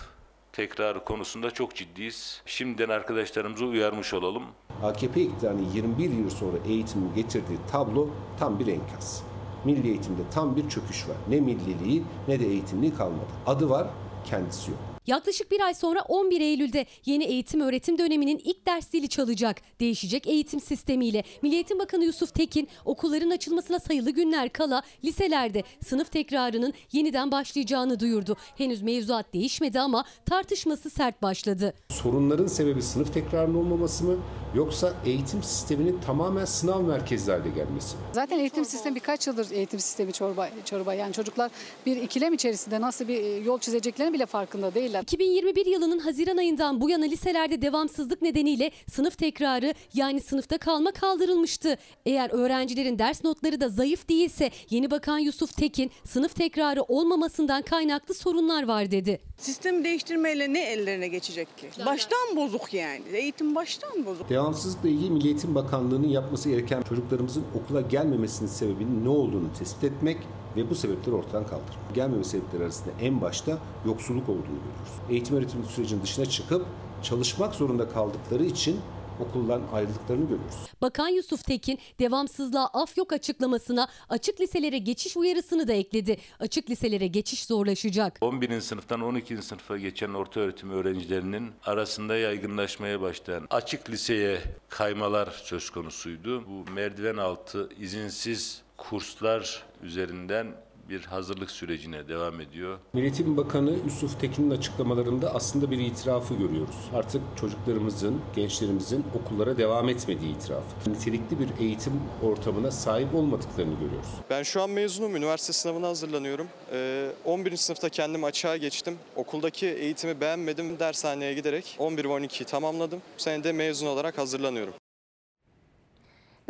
tekrarı 0.52 1.04
konusunda 1.04 1.50
çok 1.50 1.74
ciddiyiz. 1.74 2.42
Şimdiden 2.46 2.88
arkadaşlarımızı 2.88 3.64
uyarmış 3.64 4.14
olalım. 4.14 4.42
AKP 4.82 5.22
iktidarının 5.22 5.70
21 5.74 6.10
yıl 6.10 6.30
sonra 6.30 6.56
eğitimin 6.68 7.14
getirdiği 7.14 7.58
tablo 7.72 8.08
tam 8.38 8.58
bir 8.58 8.66
enkaz. 8.66 9.22
Milli 9.64 9.88
eğitimde 9.88 10.22
tam 10.34 10.56
bir 10.56 10.68
çöküş 10.68 11.08
var. 11.08 11.16
Ne 11.28 11.40
milliliği 11.40 12.02
ne 12.28 12.40
de 12.40 12.46
eğitimliği 12.46 12.94
kalmadı. 12.94 13.30
Adı 13.46 13.70
var, 13.70 13.86
kendisi 14.24 14.70
yok. 14.70 14.80
Yaklaşık 15.10 15.50
bir 15.50 15.60
ay 15.60 15.74
sonra 15.74 16.00
11 16.08 16.40
Eylül'de 16.40 16.86
yeni 17.06 17.24
eğitim 17.24 17.60
öğretim 17.60 17.98
döneminin 17.98 18.40
ilk 18.44 18.66
ders 18.66 18.90
zili 18.90 19.08
çalacak. 19.08 19.56
Değişecek 19.80 20.26
eğitim 20.26 20.60
sistemiyle. 20.60 21.24
Milli 21.42 21.54
Eğitim 21.54 21.78
Bakanı 21.78 22.04
Yusuf 22.04 22.34
Tekin 22.34 22.68
okulların 22.84 23.30
açılmasına 23.30 23.78
sayılı 23.78 24.10
günler 24.10 24.48
kala 24.52 24.82
liselerde 25.04 25.62
sınıf 25.86 26.12
tekrarının 26.12 26.72
yeniden 26.92 27.30
başlayacağını 27.30 28.00
duyurdu. 28.00 28.36
Henüz 28.56 28.82
mevzuat 28.82 29.34
değişmedi 29.34 29.80
ama 29.80 30.04
tartışması 30.26 30.90
sert 30.90 31.22
başladı. 31.22 31.74
Sorunların 31.88 32.46
sebebi 32.46 32.82
sınıf 32.82 33.14
tekrarının 33.14 33.58
olmaması 33.58 34.04
mı 34.04 34.16
yoksa 34.54 34.94
eğitim 35.06 35.42
sisteminin 35.42 36.00
tamamen 36.00 36.44
sınav 36.44 36.82
merkezli 36.82 37.32
hale 37.32 37.48
gelmesi 37.48 37.96
mi? 37.96 38.02
Zaten 38.12 38.38
eğitim 38.38 38.64
sistemi 38.64 38.94
birkaç 38.94 39.26
yıldır 39.26 39.50
eğitim 39.50 39.80
sistemi 39.80 40.12
çorba, 40.12 40.48
çorba. 40.64 40.94
Yani 40.94 41.12
çocuklar 41.12 41.50
bir 41.86 41.96
ikilem 41.96 42.34
içerisinde 42.34 42.80
nasıl 42.80 43.08
bir 43.08 43.44
yol 43.44 43.58
çizeceklerinin 43.58 44.14
bile 44.14 44.26
farkında 44.26 44.74
değiller. 44.74 44.99
2021 45.02 45.66
yılının 45.66 45.98
Haziran 45.98 46.36
ayından 46.36 46.80
bu 46.80 46.90
yana 46.90 47.04
liselerde 47.04 47.62
devamsızlık 47.62 48.22
nedeniyle 48.22 48.70
sınıf 48.92 49.18
tekrarı 49.18 49.74
yani 49.94 50.20
sınıfta 50.20 50.58
kalma 50.58 50.92
kaldırılmıştı. 50.92 51.76
Eğer 52.06 52.30
öğrencilerin 52.30 52.98
ders 52.98 53.24
notları 53.24 53.60
da 53.60 53.68
zayıf 53.68 54.08
değilse 54.08 54.50
yeni 54.70 54.90
bakan 54.90 55.18
Yusuf 55.18 55.56
Tekin 55.56 55.90
sınıf 56.04 56.36
tekrarı 56.36 56.82
olmamasından 56.82 57.62
kaynaklı 57.62 58.14
sorunlar 58.14 58.62
var 58.62 58.90
dedi. 58.90 59.20
Sistem 59.38 59.84
değiştirmeyle 59.84 60.52
ne 60.52 60.62
ellerine 60.62 61.08
geçecek 61.08 61.58
ki? 61.58 61.66
Baştan 61.86 62.36
bozuk 62.36 62.74
yani. 62.74 63.02
Eğitim 63.12 63.54
baştan 63.54 64.06
bozuk. 64.06 64.30
Devamsızlıkla 64.30 64.88
ilgili 64.88 65.10
Milli 65.10 65.26
Eğitim 65.26 65.54
Bakanlığı'nın 65.54 66.08
yapması 66.08 66.48
gereken 66.50 66.82
çocuklarımızın 66.82 67.44
okula 67.54 67.80
gelmemesinin 67.80 68.48
sebebinin 68.48 69.04
ne 69.04 69.08
olduğunu 69.08 69.52
tespit 69.58 69.84
etmek 69.84 70.18
ve 70.56 70.70
bu 70.70 70.74
sebepleri 70.74 71.14
ortadan 71.14 71.44
kaldırmak. 71.44 71.94
Gelmeme 71.94 72.24
sebepleri 72.24 72.62
arasında 72.62 72.90
en 73.00 73.20
başta 73.20 73.58
yoksulluk 73.86 74.28
olduğunu 74.28 74.44
görüyoruz. 74.44 74.92
Eğitim 75.10 75.36
öğretim 75.36 75.64
sürecinin 75.64 76.02
dışına 76.02 76.26
çıkıp 76.26 76.66
çalışmak 77.02 77.54
zorunda 77.54 77.88
kaldıkları 77.88 78.44
için 78.44 78.80
okuldan 79.20 79.62
ayrıldıklarını 79.72 80.22
görüyoruz. 80.24 80.56
Bakan 80.82 81.08
Yusuf 81.08 81.44
Tekin 81.44 81.78
devamsızlığa 82.00 82.66
af 82.66 82.96
yok 82.98 83.12
açıklamasına 83.12 83.88
açık 84.08 84.40
liselere 84.40 84.78
geçiş 84.78 85.16
uyarısını 85.16 85.68
da 85.68 85.72
ekledi. 85.72 86.16
Açık 86.40 86.70
liselere 86.70 87.06
geçiş 87.06 87.44
zorlaşacak. 87.46 88.18
11. 88.20 88.60
sınıftan 88.60 89.00
12. 89.00 89.42
sınıfa 89.42 89.78
geçen 89.78 90.14
orta 90.14 90.40
öğretim 90.40 90.70
öğrencilerinin 90.70 91.50
arasında 91.64 92.16
yaygınlaşmaya 92.16 93.00
başlayan 93.00 93.46
açık 93.50 93.90
liseye 93.90 94.40
kaymalar 94.68 95.40
söz 95.44 95.70
konusuydu. 95.70 96.44
Bu 96.46 96.70
merdiven 96.70 97.16
altı 97.16 97.68
izinsiz 97.78 98.62
kurslar 98.80 99.62
üzerinden 99.82 100.46
bir 100.88 101.04
hazırlık 101.04 101.50
sürecine 101.50 102.08
devam 102.08 102.40
ediyor. 102.40 102.78
Milli 102.92 103.04
Eğitim 103.04 103.36
Bakanı 103.36 103.70
Yusuf 103.84 104.20
Tekin'in 104.20 104.50
açıklamalarında 104.50 105.34
aslında 105.34 105.70
bir 105.70 105.78
itirafı 105.78 106.34
görüyoruz. 106.34 106.76
Artık 106.94 107.22
çocuklarımızın, 107.40 108.20
gençlerimizin 108.36 109.04
okullara 109.14 109.56
devam 109.56 109.88
etmediği 109.88 110.36
itirafı. 110.36 110.90
Nitelikli 110.90 111.38
bir 111.38 111.64
eğitim 111.64 111.92
ortamına 112.22 112.70
sahip 112.70 113.14
olmadıklarını 113.14 113.74
görüyoruz. 113.74 114.08
Ben 114.30 114.42
şu 114.42 114.62
an 114.62 114.70
mezunum, 114.70 115.16
üniversite 115.16 115.52
sınavına 115.52 115.88
hazırlanıyorum. 115.88 116.48
Ee, 116.72 117.10
11. 117.24 117.56
sınıfta 117.56 117.88
kendim 117.88 118.24
açığa 118.24 118.56
geçtim. 118.56 118.98
Okuldaki 119.16 119.66
eğitimi 119.66 120.20
beğenmedim, 120.20 120.78
dershaneye 120.78 121.34
giderek 121.34 121.76
11 121.78 122.04
ve 122.04 122.08
12'yi 122.08 122.44
tamamladım. 122.46 123.02
Bu 123.18 123.22
sene 123.22 123.44
de 123.44 123.52
mezun 123.52 123.86
olarak 123.86 124.18
hazırlanıyorum. 124.18 124.74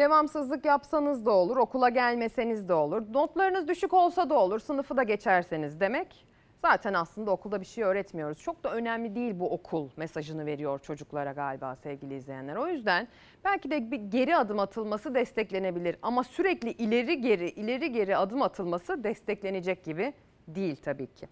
Devamsızlık 0.01 0.65
yapsanız 0.65 1.27
da 1.27 1.31
olur, 1.31 1.57
okula 1.57 1.89
gelmeseniz 1.89 2.69
de 2.69 2.75
olur. 2.75 3.03
Notlarınız 3.13 3.69
düşük 3.69 3.95
olsa 3.95 4.31
da 4.31 4.35
olur, 4.35 4.59
sınıfı 4.59 4.97
da 4.97 5.03
geçerseniz 5.03 5.81
demek. 5.81 6.27
Zaten 6.57 6.95
aslında 6.95 7.31
okulda 7.31 7.61
bir 7.61 7.67
şey 7.67 7.85
öğretmiyoruz. 7.85 8.39
Çok 8.39 8.65
da 8.65 8.75
önemli 8.75 9.15
değil 9.15 9.41
bu 9.41 9.51
okul 9.51 9.89
mesajını 9.97 10.47
veriyor 10.47 10.79
çocuklara 10.79 11.33
galiba 11.33 11.77
sevgili 11.77 12.15
izleyenler. 12.15 12.57
O 12.57 12.69
yüzden 12.69 13.09
belki 13.45 13.71
de 13.71 13.91
bir 13.91 13.97
geri 13.97 14.37
adım 14.37 14.59
atılması 14.59 15.15
desteklenebilir. 15.15 15.97
Ama 16.03 16.25
sürekli 16.25 16.71
ileri 16.71 17.21
geri, 17.21 17.49
ileri 17.49 17.93
geri 17.93 18.17
adım 18.17 18.43
atılması 18.43 19.05
desteklenecek 19.05 19.85
gibi 19.85 20.13
değil 20.49 20.77
tabii 20.77 21.07
ki. 21.07 21.29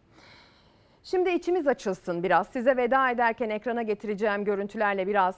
Şimdi 1.02 1.30
içimiz 1.30 1.66
açılsın 1.66 2.22
biraz. 2.22 2.48
Size 2.48 2.76
veda 2.76 3.10
ederken 3.10 3.50
ekrana 3.50 3.82
getireceğim 3.82 4.44
görüntülerle 4.44 5.06
biraz 5.06 5.36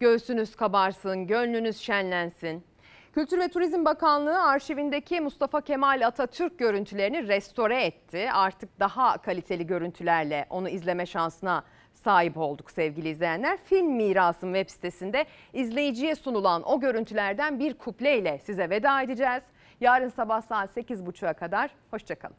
göğsünüz 0.00 0.56
kabarsın, 0.56 1.26
gönlünüz 1.26 1.76
şenlensin. 1.76 2.64
Kültür 3.12 3.38
ve 3.38 3.48
Turizm 3.48 3.84
Bakanlığı 3.84 4.42
arşivindeki 4.42 5.20
Mustafa 5.20 5.60
Kemal 5.60 6.06
Atatürk 6.06 6.58
görüntülerini 6.58 7.28
restore 7.28 7.84
etti. 7.84 8.28
Artık 8.32 8.80
daha 8.80 9.18
kaliteli 9.22 9.66
görüntülerle 9.66 10.46
onu 10.50 10.68
izleme 10.68 11.06
şansına 11.06 11.64
sahip 11.92 12.36
olduk 12.36 12.70
sevgili 12.70 13.08
izleyenler. 13.08 13.58
Film 13.64 13.86
Mirasım 13.96 14.54
web 14.54 14.70
sitesinde 14.70 15.26
izleyiciye 15.52 16.14
sunulan 16.14 16.62
o 16.62 16.80
görüntülerden 16.80 17.58
bir 17.58 17.74
kupleyle 17.74 18.40
size 18.44 18.70
veda 18.70 19.02
edeceğiz. 19.02 19.42
Yarın 19.80 20.08
sabah 20.08 20.42
saat 20.42 20.76
8.30'a 20.76 21.32
kadar 21.32 21.70
hoşçakalın. 21.90 22.36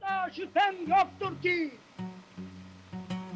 Daha 0.00 0.30
şüphem 0.30 0.74
yoktur 0.88 1.42
ki 1.42 1.70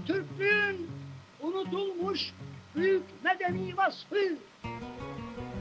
Türklüğün 0.06 0.99
unutulmuş 1.42 2.32
büyük 2.76 3.02
medeni 3.24 3.76
vasfı 3.76 4.36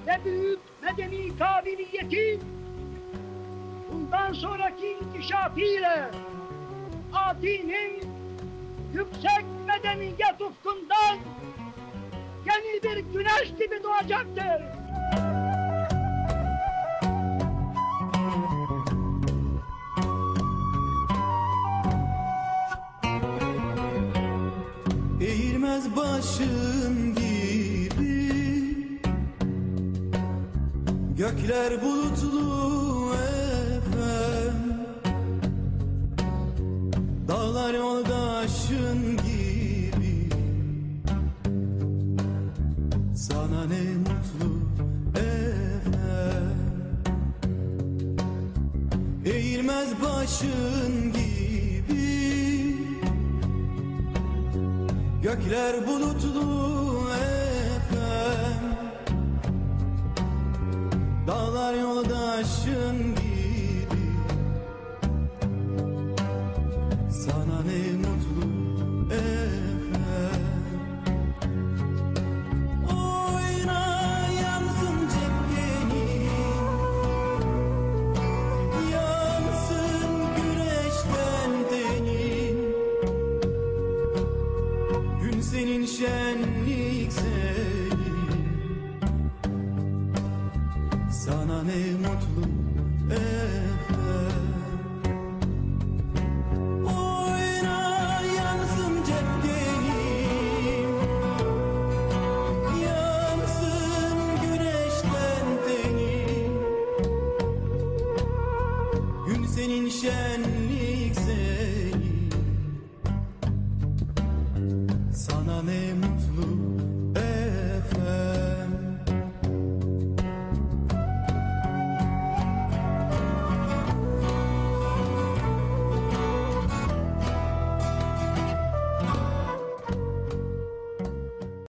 ve 0.07 0.25
büyük 0.25 0.59
medeni 0.81 1.37
kabiliyeti 1.37 2.39
bundan 3.91 4.33
sonraki 4.33 4.87
inkişafıyla 4.87 6.11
Ati'nin 7.13 8.03
yüksek 8.93 9.45
medeniyet 9.67 10.41
ufkundan 10.41 11.17
yeni 12.45 12.83
bir 12.83 12.97
güneş 13.13 13.49
gibi 13.59 13.83
doğacaktır. 13.83 14.78
Gökler 31.49 31.81
bulutlu 31.81 32.48